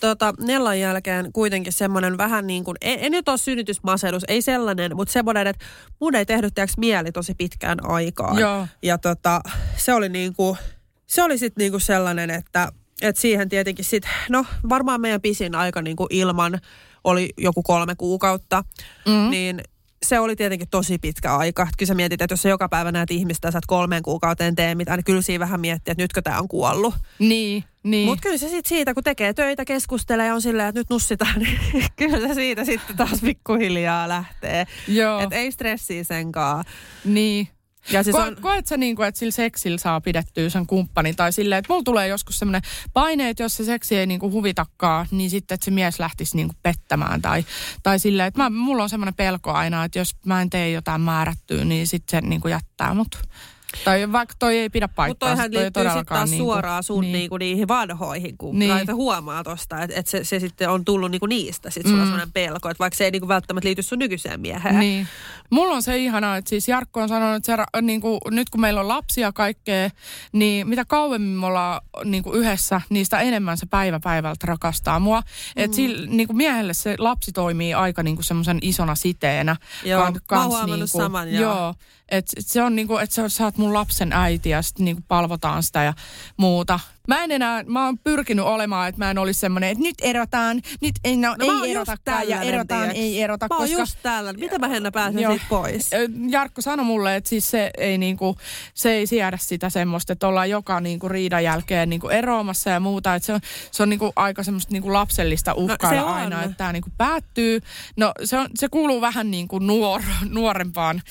tota, 0.00 0.34
Nellan 0.40 0.80
jälkeen 0.80 1.32
kuitenkin 1.32 1.72
semmoinen 1.72 2.18
vähän 2.18 2.46
niin 2.46 2.64
kuin, 2.64 2.76
en, 2.80 2.98
en 3.00 3.12
nyt 3.12 3.28
ole 3.28 3.38
synnytysmasedus, 3.38 4.24
ei 4.28 4.42
sellainen, 4.42 4.96
mutta 4.96 5.12
semmoinen, 5.12 5.46
että 5.46 5.64
mun 6.00 6.14
ei 6.14 6.26
tehnyt 6.26 6.54
mieli 6.76 7.12
tosi 7.12 7.34
pitkään 7.34 7.78
aikaa. 7.90 8.40
Joo. 8.40 8.66
Ja 8.82 8.98
tota, 8.98 9.40
se 9.76 9.94
oli 9.94 10.08
niin 10.08 10.34
kuin, 10.34 10.58
se 11.06 11.22
oli 11.22 11.38
sitten 11.38 11.62
niinku 11.62 11.78
sellainen, 11.78 12.30
että, 12.30 12.72
että 13.02 13.20
siihen 13.20 13.48
tietenkin 13.48 13.84
sitten, 13.84 14.10
no 14.28 14.46
varmaan 14.68 15.00
meidän 15.00 15.20
pisin 15.20 15.54
aika 15.54 15.82
niinku 15.82 16.06
ilman 16.10 16.60
oli 17.04 17.30
joku 17.38 17.62
kolme 17.62 17.94
kuukautta, 17.94 18.64
mm. 19.06 19.30
niin 19.30 19.60
se 20.04 20.20
oli 20.20 20.36
tietenkin 20.36 20.68
tosi 20.70 20.98
pitkä 20.98 21.36
aika. 21.36 21.68
Kyllä 21.78 21.88
sä 21.88 21.94
mietit, 21.94 22.22
että 22.22 22.32
jos 22.32 22.42
sä 22.42 22.48
joka 22.48 22.68
päivä 22.68 22.92
näet 22.92 23.10
ihmistä, 23.10 23.50
sä 23.50 23.60
kolmeen 23.66 24.02
kuukauteen 24.02 24.54
tee 24.54 24.74
mitään, 24.74 24.98
niin 24.98 25.04
kyllä 25.04 25.22
siinä 25.22 25.44
vähän 25.44 25.60
miettii, 25.60 25.92
että 25.92 26.02
nytkö 26.02 26.22
tämä 26.22 26.38
on 26.38 26.48
kuollut. 26.48 26.94
Niin, 27.18 27.64
niin. 27.82 28.06
Mutta 28.06 28.22
kyllä 28.22 28.38
se 28.38 28.48
sitten 28.48 28.68
siitä, 28.68 28.94
kun 28.94 29.02
tekee 29.02 29.34
töitä, 29.34 29.64
keskustelee 29.64 30.26
ja 30.26 30.34
on 30.34 30.42
silleen, 30.42 30.68
että 30.68 30.80
nyt 30.80 30.90
nussitaan, 30.90 31.38
niin 31.40 31.86
kyllä 31.96 32.28
se 32.28 32.34
siitä 32.34 32.64
sitten 32.64 32.96
taas 32.96 33.20
pikkuhiljaa 33.20 34.08
lähtee. 34.08 34.66
Joo. 34.88 35.20
Että 35.20 35.36
ei 35.36 35.52
stressiä 35.52 36.04
senkaan. 36.04 36.64
Niin. 37.04 37.48
Ja 37.92 38.02
siis 38.02 38.16
Ko- 38.16 38.20
on, 38.20 38.36
Koet 38.40 38.66
sä 38.66 38.76
niin 38.76 38.96
kuin, 38.96 39.08
että 39.08 39.18
sillä 39.18 39.30
seksillä 39.30 39.78
saa 39.78 40.00
pidettyä 40.00 40.50
sen 40.50 40.66
kumppanin 40.66 41.16
tai 41.16 41.32
silleen, 41.32 41.58
että 41.58 41.72
mulla 41.72 41.84
tulee 41.84 42.08
joskus 42.08 42.38
semmoinen 42.38 42.62
paine, 42.92 43.28
että 43.28 43.42
jos 43.42 43.56
se 43.56 43.64
seksi 43.64 43.96
ei 43.96 44.06
niin 44.06 44.20
kuin 44.20 44.32
huvitakaan, 44.32 45.06
niin 45.10 45.30
sitten, 45.30 45.54
että 45.54 45.64
se 45.64 45.70
mies 45.70 45.98
lähtisi 45.98 46.36
niin 46.36 46.48
kuin 46.48 46.58
pettämään 46.62 47.22
tai, 47.22 47.44
tai 47.82 47.98
silleen, 47.98 48.28
että 48.28 48.42
mä, 48.42 48.50
mulla 48.50 48.82
on 48.82 48.88
semmoinen 48.88 49.14
pelko 49.14 49.52
aina, 49.52 49.84
että 49.84 49.98
jos 49.98 50.16
mä 50.26 50.42
en 50.42 50.50
tee 50.50 50.70
jotain 50.70 51.00
määrättyä, 51.00 51.64
niin 51.64 51.86
sitten 51.86 52.22
se 52.22 52.26
niin 52.26 52.40
kuin 52.40 52.52
jättää 52.52 52.94
mut. 52.94 53.18
Tai 53.84 54.12
vaikka 54.12 54.34
toi 54.38 54.58
ei 54.58 54.70
pidä 54.70 54.86
mutta 54.86 54.94
paikkaa. 54.96 55.28
toihan 55.28 55.50
liittyy 55.50 55.84
sitten 55.84 56.06
taas 56.06 56.30
niinku, 56.30 56.44
suoraan 56.44 56.82
sun 56.82 57.00
niin. 57.00 57.12
Niinku 57.12 57.36
niihin 57.36 57.68
vanhoihin, 57.68 58.38
kun 58.38 58.58
Niin. 58.58 58.76
niin. 58.76 58.94
huomaa 58.94 59.44
tosta, 59.44 59.82
että 59.82 60.00
et 60.00 60.06
se, 60.06 60.24
se 60.24 60.40
sitten 60.40 60.70
on 60.70 60.84
tullut 60.84 61.10
niinku 61.10 61.26
niistä. 61.26 61.70
Sitten 61.70 61.90
sulla 61.90 62.02
on 62.02 62.08
sellainen 62.08 62.32
pelko, 62.32 62.68
että 62.68 62.78
vaikka 62.78 62.96
se 62.96 63.04
ei 63.04 63.10
niinku 63.10 63.28
välttämättä 63.28 63.66
liity 63.68 63.82
sun 63.82 63.98
nykyiseen 63.98 64.40
mieheen. 64.40 64.78
Niin. 64.78 65.08
Mulla 65.50 65.74
on 65.74 65.82
se 65.82 65.98
ihanaa, 65.98 66.36
että 66.36 66.48
siis 66.48 66.68
Jarkko 66.68 67.00
on 67.02 67.08
sanonut, 67.08 67.36
että 67.36 67.52
se, 67.52 67.56
ra- 67.56 67.82
niin 67.82 68.00
kuin, 68.00 68.20
nyt 68.30 68.50
kun 68.50 68.60
meillä 68.60 68.80
on 68.80 68.88
lapsia 68.88 69.32
kaikkea, 69.32 69.90
niin 70.32 70.68
mitä 70.68 70.84
kauemmin 70.84 71.38
me 71.38 71.46
ollaan 71.46 71.80
niin 72.04 72.22
kuin 72.22 72.38
yhdessä, 72.40 72.80
niistä 72.88 73.20
enemmän 73.20 73.56
se 73.56 73.66
päivä 73.66 74.00
päivältä 74.00 74.46
rakastaa 74.46 75.00
mua. 75.00 75.20
Mm. 75.20 75.24
Että 75.62 75.76
niin 76.08 76.26
kuin 76.26 76.36
miehelle 76.36 76.74
se 76.74 76.94
lapsi 76.98 77.32
toimii 77.32 77.74
aika 77.74 78.02
niin 78.02 78.16
kuin 78.16 78.24
semmoisen 78.24 78.58
isona 78.62 78.94
siteenä. 78.94 79.56
Joo, 79.84 80.00
mä 80.00 80.12
oon 80.38 80.48
huomannut 80.48 80.90
saman, 80.90 81.32
joo. 81.32 81.42
joo. 81.42 81.74
Et 82.08 82.26
et 82.36 82.46
se 82.46 82.62
on 82.62 82.76
niinku, 82.76 82.96
että 82.96 83.28
sä 83.28 83.44
oot 83.44 83.58
mun 83.64 83.74
lapsen 83.74 84.12
äiti 84.12 84.50
ja 84.50 84.62
sitten 84.62 84.84
niinku 84.84 85.02
palvotaan 85.08 85.62
sitä 85.62 85.82
ja 85.82 85.94
muuta. 86.36 86.80
Mä 87.08 87.24
en 87.24 87.30
enää, 87.30 87.62
mä 87.66 87.84
oon 87.84 87.98
pyrkinyt 87.98 88.44
olemaan, 88.44 88.88
että 88.88 88.98
mä 88.98 89.10
en 89.10 89.18
olisi 89.18 89.40
semmoinen, 89.40 89.70
että 89.70 89.82
nyt 89.84 89.94
erotaan, 90.02 90.62
nyt 90.80 90.94
ei, 91.04 91.16
no, 91.16 91.36
No 91.38 91.64
ei 91.64 91.70
erotakaan 91.70 92.28
ja 92.28 92.42
erotaan, 92.42 92.80
tiiäks. 92.82 92.98
ei 92.98 93.22
erota. 93.22 93.46
Mä 93.50 93.56
oon 93.56 93.64
koska 93.68 93.80
just 93.80 93.98
tällainen. 94.02 94.40
Miten 94.40 94.60
mä 94.60 94.68
Henna 94.68 94.90
pääsen 94.90 95.22
Joo. 95.22 95.32
siitä 95.32 95.46
pois? 95.48 95.90
Jarkko 96.28 96.62
sanoi 96.62 96.86
mulle, 96.86 97.16
että 97.16 97.30
siis 97.30 97.50
se 97.50 97.70
ei, 97.78 97.98
niinku, 97.98 98.36
se 98.74 98.90
ei 98.92 99.06
siedä 99.06 99.36
sitä 99.40 99.70
semmoista, 99.70 100.12
että 100.12 100.28
ollaan 100.28 100.50
joka 100.50 100.80
niinku 100.80 101.08
riidan 101.08 101.44
jälkeen 101.44 101.88
niinku 101.90 102.08
eroamassa 102.08 102.70
ja 102.70 102.80
muuta. 102.80 103.14
Että 103.14 103.26
se 103.26 103.32
on, 103.32 103.40
se 103.70 103.82
on 103.82 103.88
niinku 103.88 104.12
aika 104.16 104.42
semmoista 104.42 104.72
niinku 104.72 104.92
lapsellista 104.92 105.54
uhkailla 105.54 106.00
No, 106.00 106.06
aina, 106.12 106.42
että 106.42 106.56
tämä 106.56 106.72
niinku 106.72 106.90
päättyy. 106.98 107.60
No 107.96 108.12
se, 108.24 108.38
on, 108.38 108.48
se 108.54 108.68
kuuluu 108.68 109.00
vähän 109.00 109.30
niinku 109.30 109.58
nuor, 109.58 110.02
nuorempaan 110.28 111.02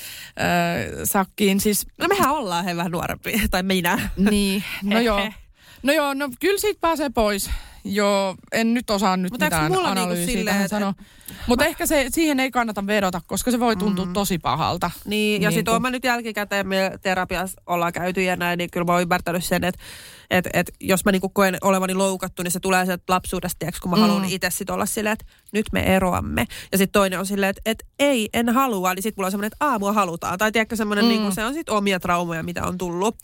ö, 0.96 1.06
sakkiin. 1.06 1.60
Siis, 1.60 1.88
No 1.98 2.08
mehän 2.08 2.30
ollaan 2.32 2.66
he 2.66 2.76
vähän 2.76 2.92
nuorempi, 2.92 3.42
tai 3.52 3.64
minä. 3.64 4.10
niin, 4.30 4.64
no 4.84 5.00
joo. 5.10 5.20
No 5.84 5.94
joo, 5.94 6.14
no 6.14 6.30
kyllä 6.40 6.60
siitä 6.60 6.82
pääsee 6.82 7.10
pois. 7.10 7.50
Joo, 7.86 8.36
en 8.52 8.74
nyt 8.74 8.90
osaa 8.90 9.18
nyt 9.18 9.34
eikö 9.34 9.46
mitään 9.46 9.72
mulla 9.72 9.84
niinku 9.94 10.02
analyysiä 10.02 10.26
silleen, 10.26 10.46
tähän 10.46 10.66
että- 10.66 10.76
sanoa. 10.76 10.94
Mutta 11.48 11.66
ehkä 11.66 11.86
se, 11.86 12.06
siihen 12.12 12.40
ei 12.40 12.52
kannata 12.52 12.88
vedota, 12.88 13.22
koska 13.28 13.52
se 13.52 13.60
voi 13.60 13.76
tuntua 13.76 14.06
mm. 14.06 14.14
tosi 14.14 14.38
pahalta. 14.38 14.92
Niin, 15.06 15.42
ja 15.42 15.50
Niin 15.50 15.56
sitten 15.56 15.72
kun- 15.72 15.74
oon 15.76 15.82
mä 15.82 15.90
nyt 15.90 16.04
jälkikäteen, 16.04 16.68
me 16.68 16.92
terapiassa 17.02 17.62
ollaan 17.68 17.94
käyty 17.94 18.22
ja 18.24 18.36
näin, 18.36 18.58
niin 18.58 18.72
kyllä 18.72 18.86
mä 18.86 18.92
oon 18.94 19.02
ymmärtänyt 19.02 19.44
sen, 19.46 19.64
että 19.64 19.82
et, 20.30 20.50
et, 20.54 20.72
jos 20.80 21.06
mä 21.06 21.12
niinku 21.12 21.30
koen 21.30 21.58
olevani 21.62 21.94
loukattu, 21.94 22.44
niin 22.44 22.52
se 22.52 22.60
tulee 22.60 22.86
sieltä 22.86 23.04
lapsuudesta, 23.08 23.60
tiiäks, 23.60 23.80
kun 23.80 23.92
mä 23.92 23.96
mm. 23.98 24.02
haluan 24.02 24.26
itse 24.26 24.50
sit 24.50 24.70
olla 24.70 24.86
silleen, 24.86 25.14
että 25.14 25.26
nyt 25.52 25.66
me 25.72 25.96
eroamme. 25.96 26.46
Ja 26.72 26.78
sitten 26.78 26.94
toinen 27.00 27.20
on 27.20 27.26
silleen, 27.26 27.50
että 27.50 27.62
et, 27.66 27.84
ei, 28.00 28.30
en 28.34 28.50
halua, 28.50 28.94
niin 28.94 29.04
sitten 29.04 29.22
mulla 29.22 29.28
on 29.28 29.32
semmoinen, 29.32 29.52
että 29.54 29.66
aamua 29.66 29.94
halutaan. 29.94 30.38
Tai 30.38 30.52
tiedätkö 30.52 30.76
semmoinen, 30.76 31.06
mm. 31.06 31.10
niinku, 31.10 31.32
se 31.32 31.46
on 31.46 31.54
sitten 31.54 31.76
omia 31.76 32.00
traumoja, 32.00 32.44
mitä 32.44 32.64
on 32.64 32.78
tullut. 32.78 33.16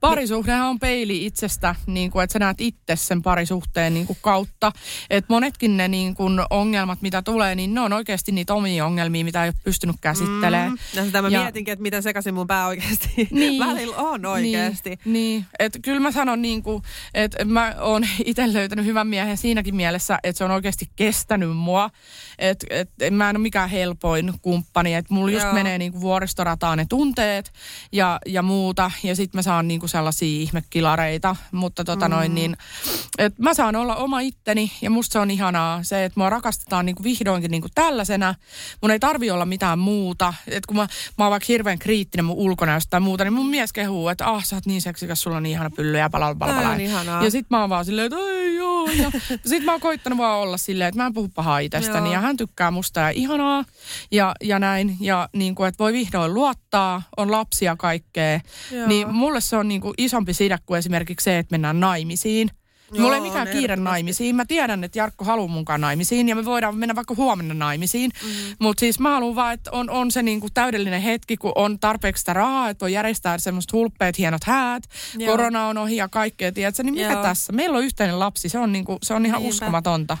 Parisuhdehan 0.00 0.68
on 0.68 0.78
peili 0.78 1.26
itsestä, 1.26 1.74
niin 1.86 2.10
kuin, 2.10 2.24
että 2.24 2.32
sä 2.32 2.38
näet 2.38 2.60
itse 2.60 2.96
sen 2.96 3.22
parisuhteen 3.22 3.94
niin 3.94 4.06
kuin 4.06 4.18
kautta. 4.22 4.72
Että 5.10 5.32
monetkin 5.32 5.76
ne 5.76 5.88
niin 5.88 6.14
kuin, 6.14 6.40
ongelmat, 6.50 7.02
mitä 7.02 7.22
tulee, 7.22 7.54
niin 7.54 7.74
ne 7.74 7.80
on 7.80 7.92
oikeasti 7.92 8.32
niitä 8.32 8.54
omia 8.54 8.86
ongelmia, 8.86 9.24
mitä 9.24 9.44
ei 9.44 9.48
ole 9.48 9.54
pystynyt 9.64 9.96
käsittelemään. 10.00 10.70
Mm. 10.70 10.78
Ja 10.94 11.04
sitä 11.04 11.22
mä 11.22 11.28
Ja- 11.28 11.40
mietinkin, 11.42 11.72
että 11.72 11.82
miten 11.82 12.02
sekaisin 12.02 12.34
mun 12.34 12.46
pää 12.46 12.66
oikeasti 12.66 13.10
Niin. 13.30 13.66
välillä 13.66 13.96
on 13.96 14.26
oikeasti. 14.26 14.88
Niin, 14.90 15.12
niin. 15.12 15.46
että 15.58 15.78
kyllä 15.82 16.00
mä 16.00 16.12
sanon 16.12 16.42
niin 16.42 16.62
kuin, 16.62 16.82
että 17.14 17.44
mä 17.44 17.74
oon 17.80 18.02
itse 18.24 18.52
löytänyt 18.52 18.84
hyvän 18.86 19.06
miehen 19.06 19.36
siinäkin 19.36 19.76
mielessä, 19.76 20.18
että 20.22 20.38
se 20.38 20.44
on 20.44 20.50
oikeasti 20.50 20.90
kestänyt 20.96 21.56
mua. 21.56 21.90
Että 22.38 22.66
et, 22.70 22.90
mä 23.10 23.30
en 23.30 23.36
ole 23.36 23.42
mikään 23.42 23.70
helpoin 23.70 24.32
kumppani, 24.42 24.94
että 24.94 25.14
mulla 25.14 25.30
just 25.30 25.44
Joo. 25.44 25.54
menee 25.54 25.78
niin 25.78 25.92
kuin 25.92 26.00
vuoristorataan 26.00 26.78
ne 26.78 26.86
tunteet 26.88 27.52
ja, 27.92 28.18
ja 28.26 28.42
muuta. 28.42 28.90
Ja 29.02 29.16
sitten 29.16 29.38
mä 29.38 29.42
saan 29.42 29.68
niin 29.68 29.80
kuin 29.80 29.89
sellaisia 29.90 30.40
ihmekilareita, 30.42 31.36
mutta 31.52 31.84
tota 31.84 32.08
Mm. 32.08 32.14
noin 32.14 32.34
niin, 32.34 32.56
että 33.18 33.42
mä 33.42 33.54
saan 33.54 33.76
olla 33.76 33.96
oma 33.96 34.20
itteni 34.20 34.72
ja 34.82 34.90
musta 34.90 35.12
se 35.12 35.18
on 35.18 35.30
ihanaa 35.30 35.82
se, 35.82 36.04
että 36.04 36.20
mua 36.20 36.30
rakastetaan 36.30 36.86
niin 36.86 36.96
kuin 36.96 37.04
vihdoinkin 37.04 37.50
niin 37.50 37.60
kuin 37.60 37.72
tällaisena. 37.74 38.34
Mun 38.82 38.90
ei 38.90 39.00
tarvi 39.00 39.30
olla 39.30 39.46
mitään 39.46 39.78
muuta. 39.78 40.34
Että 40.46 40.66
kun 40.68 40.76
mä, 40.76 40.86
mä 41.18 41.24
oon 41.24 41.30
vaikka 41.30 41.46
hirveän 41.48 41.78
kriittinen 41.78 42.24
mun 42.24 42.36
ulkonäöstä 42.36 42.90
tai 42.90 43.00
muuta, 43.00 43.24
niin 43.24 43.32
mun 43.32 43.46
mies 43.48 43.72
kehuu, 43.72 44.08
että 44.08 44.26
ah 44.26 44.44
sä 44.44 44.56
oot 44.56 44.66
niin 44.66 44.82
seksikäs, 44.82 45.22
sulla 45.22 45.36
on 45.36 45.42
niin 45.42 45.50
ihana 45.52 45.70
pylly 45.70 45.98
ja 45.98 46.10
pala, 46.10 46.34
pala, 46.34 46.52
Toi 46.52 46.62
pala. 46.62 46.74
on 46.74 46.80
ihanaa. 46.80 47.24
Ja 47.24 47.30
sit 47.30 47.46
mä 47.50 47.60
oon 47.60 47.70
vaan 47.70 47.84
silleen, 47.84 48.06
että 48.06 48.16
ei 48.18 48.56
joo. 48.56 48.86
Ja 48.90 49.10
sit 49.50 49.64
mä 49.64 49.72
oon 49.72 49.80
koittanut 49.80 50.18
vaan 50.18 50.38
olla 50.38 50.56
silleen, 50.56 50.88
että 50.88 51.00
mä 51.00 51.06
en 51.06 51.14
puhu 51.14 51.28
pahaa 51.28 51.58
itsestäni 51.58 52.06
Joo. 52.06 52.12
ja 52.12 52.20
hän 52.20 52.36
tykkää 52.36 52.70
musta 52.70 53.00
ja 53.00 53.10
ihanaa 53.10 53.64
ja, 54.10 54.34
ja 54.42 54.58
näin. 54.58 54.96
Ja 55.00 55.28
niin 55.32 55.54
kuin, 55.54 55.68
että 55.68 55.78
voi 55.78 55.92
vihdoin 55.92 56.34
luottaa, 56.34 57.02
on 57.16 57.30
lapsia 57.30 57.76
kaikkea. 57.76 58.40
Joo. 58.70 58.86
Niin 58.88 59.08
mulle 59.14 59.40
se 59.40 59.56
on 59.56 59.68
niin 59.68 59.79
kuin 59.80 59.94
isompi 59.98 60.34
side 60.34 60.58
kuin 60.66 60.78
esimerkiksi 60.78 61.24
se, 61.24 61.38
että 61.38 61.52
mennään 61.54 61.80
naimisiin. 61.80 62.50
Joo, 62.92 63.02
Mulla 63.02 63.14
ei 63.14 63.20
mikään 63.20 63.46
kiire 63.46 63.58
ehdottomasti. 63.58 63.84
naimisiin. 63.90 64.36
Mä 64.36 64.44
tiedän, 64.44 64.84
että 64.84 64.98
Jarkko 64.98 65.24
haluaa 65.24 65.48
munkaan 65.48 65.80
naimisiin 65.80 66.28
ja 66.28 66.36
me 66.36 66.44
voidaan 66.44 66.76
mennä 66.76 66.94
vaikka 66.94 67.14
huomenna 67.14 67.54
naimisiin. 67.54 68.10
Mhm. 68.22 68.30
Mm-hmm. 68.30 68.56
Mutta 68.60 68.80
siis 68.80 68.98
mä 69.00 69.10
haluan 69.10 69.34
vaan, 69.34 69.54
että 69.54 69.70
on, 69.72 69.90
on 69.90 70.10
se 70.10 70.22
niinku 70.22 70.48
täydellinen 70.54 71.02
hetki, 71.02 71.36
kun 71.36 71.52
on 71.54 71.78
tarpeeksi 71.78 72.20
sitä 72.20 72.32
rahaa, 72.32 72.68
että 72.70 72.82
voi 72.84 72.92
järjestää 72.92 73.38
semmoista 73.38 73.76
hulppeet, 73.76 74.18
hienot 74.18 74.44
häät. 74.44 74.82
Joo. 75.18 75.30
Korona 75.30 75.66
on 75.66 75.78
ohi 75.78 75.96
ja 75.96 76.08
kaikkea, 76.08 76.52
tiedätkö? 76.52 76.82
Niin 76.82 76.94
mikä 76.94 77.12
Joo. 77.12 77.22
tässä? 77.22 77.52
Meillä 77.52 77.78
on 77.78 77.84
yhteinen 77.84 78.18
lapsi, 78.18 78.48
se 78.48 78.58
on, 78.58 78.72
niinku, 78.72 78.98
se 79.02 79.14
on 79.14 79.26
ihan 79.26 79.42
Niinpä. 79.42 79.54
uskomatonta. 79.54 80.18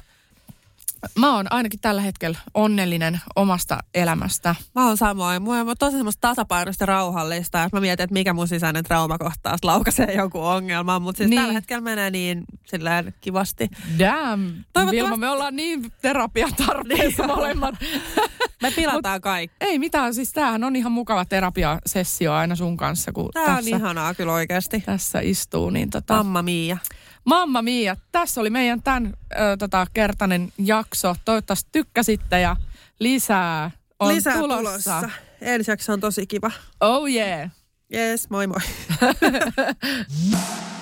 Mä 1.18 1.34
oon 1.36 1.46
ainakin 1.52 1.80
tällä 1.80 2.00
hetkellä 2.02 2.38
onnellinen 2.54 3.20
omasta 3.36 3.78
elämästä. 3.94 4.54
Mä 4.74 4.86
oon 4.86 4.96
samoin. 4.96 5.42
Mulla 5.42 5.60
on 5.60 5.74
tosi 5.78 5.96
semmoista 5.96 6.28
tasapainoista 6.28 6.86
rauhallista. 6.86 7.68
Mä 7.72 7.80
mietin, 7.80 8.04
että 8.04 8.12
mikä 8.14 8.32
mun 8.32 8.48
sisäinen 8.48 8.84
traumakohtaus 8.84 9.64
laukaisee 9.64 10.14
joku 10.14 10.40
ongelma. 10.46 10.98
Mutta 11.00 11.16
siis 11.18 11.30
Niin. 11.30 11.40
tällä 11.40 11.52
hetkellä 11.52 11.80
menee 11.80 12.10
niin 12.10 12.44
silleen 12.66 13.14
kivasti. 13.20 13.68
Damn, 13.98 14.42
Toivottavasti- 14.72 14.96
Vilma, 14.96 15.16
me 15.16 15.28
ollaan 15.28 15.56
niin 15.56 15.92
terapian 16.02 16.54
tarpeessa 16.66 17.26
molemmat. 17.26 17.74
Me 18.62 18.70
pilataan 18.70 19.20
kaikki. 19.20 19.56
Ei 19.60 19.78
mitään, 19.78 20.14
siis 20.14 20.32
tämähän 20.32 20.64
on 20.64 20.76
ihan 20.76 20.92
mukava 20.92 21.24
terapiasessio 21.24 22.32
aina 22.32 22.56
sun 22.56 22.76
kanssa, 22.76 23.12
kun 23.12 23.30
Tää 23.34 23.44
on 23.44 23.54
tässä, 23.56 23.76
ihanaa 23.76 24.14
kyllä 24.14 24.32
oikeasti. 24.32 24.80
tässä 24.80 25.20
istuu. 25.20 25.70
Niin 25.70 25.90
tota, 25.90 26.16
Mamma 26.16 26.42
Mia. 26.42 26.76
Mamma 27.24 27.62
Mia, 27.62 27.96
tässä 28.12 28.40
oli 28.40 28.50
meidän 28.50 28.82
tämän 28.82 29.14
ö, 29.32 29.56
tota, 29.58 29.86
kertainen 29.94 30.52
jakso. 30.58 31.16
Toivottavasti 31.24 31.68
tykkäsitte 31.72 32.40
ja 32.40 32.56
lisää 32.98 33.70
on 34.00 34.14
Lisää 34.14 34.34
tulossa. 34.38 35.00
tulossa. 35.00 35.10
Ensi 35.40 35.70
jakso 35.70 35.92
on 35.92 36.00
tosi 36.00 36.26
kiva. 36.26 36.50
Oh 36.80 37.06
yeah. 37.08 37.50
Yes, 37.94 38.30
moi 38.30 38.46
moi. 38.46 38.60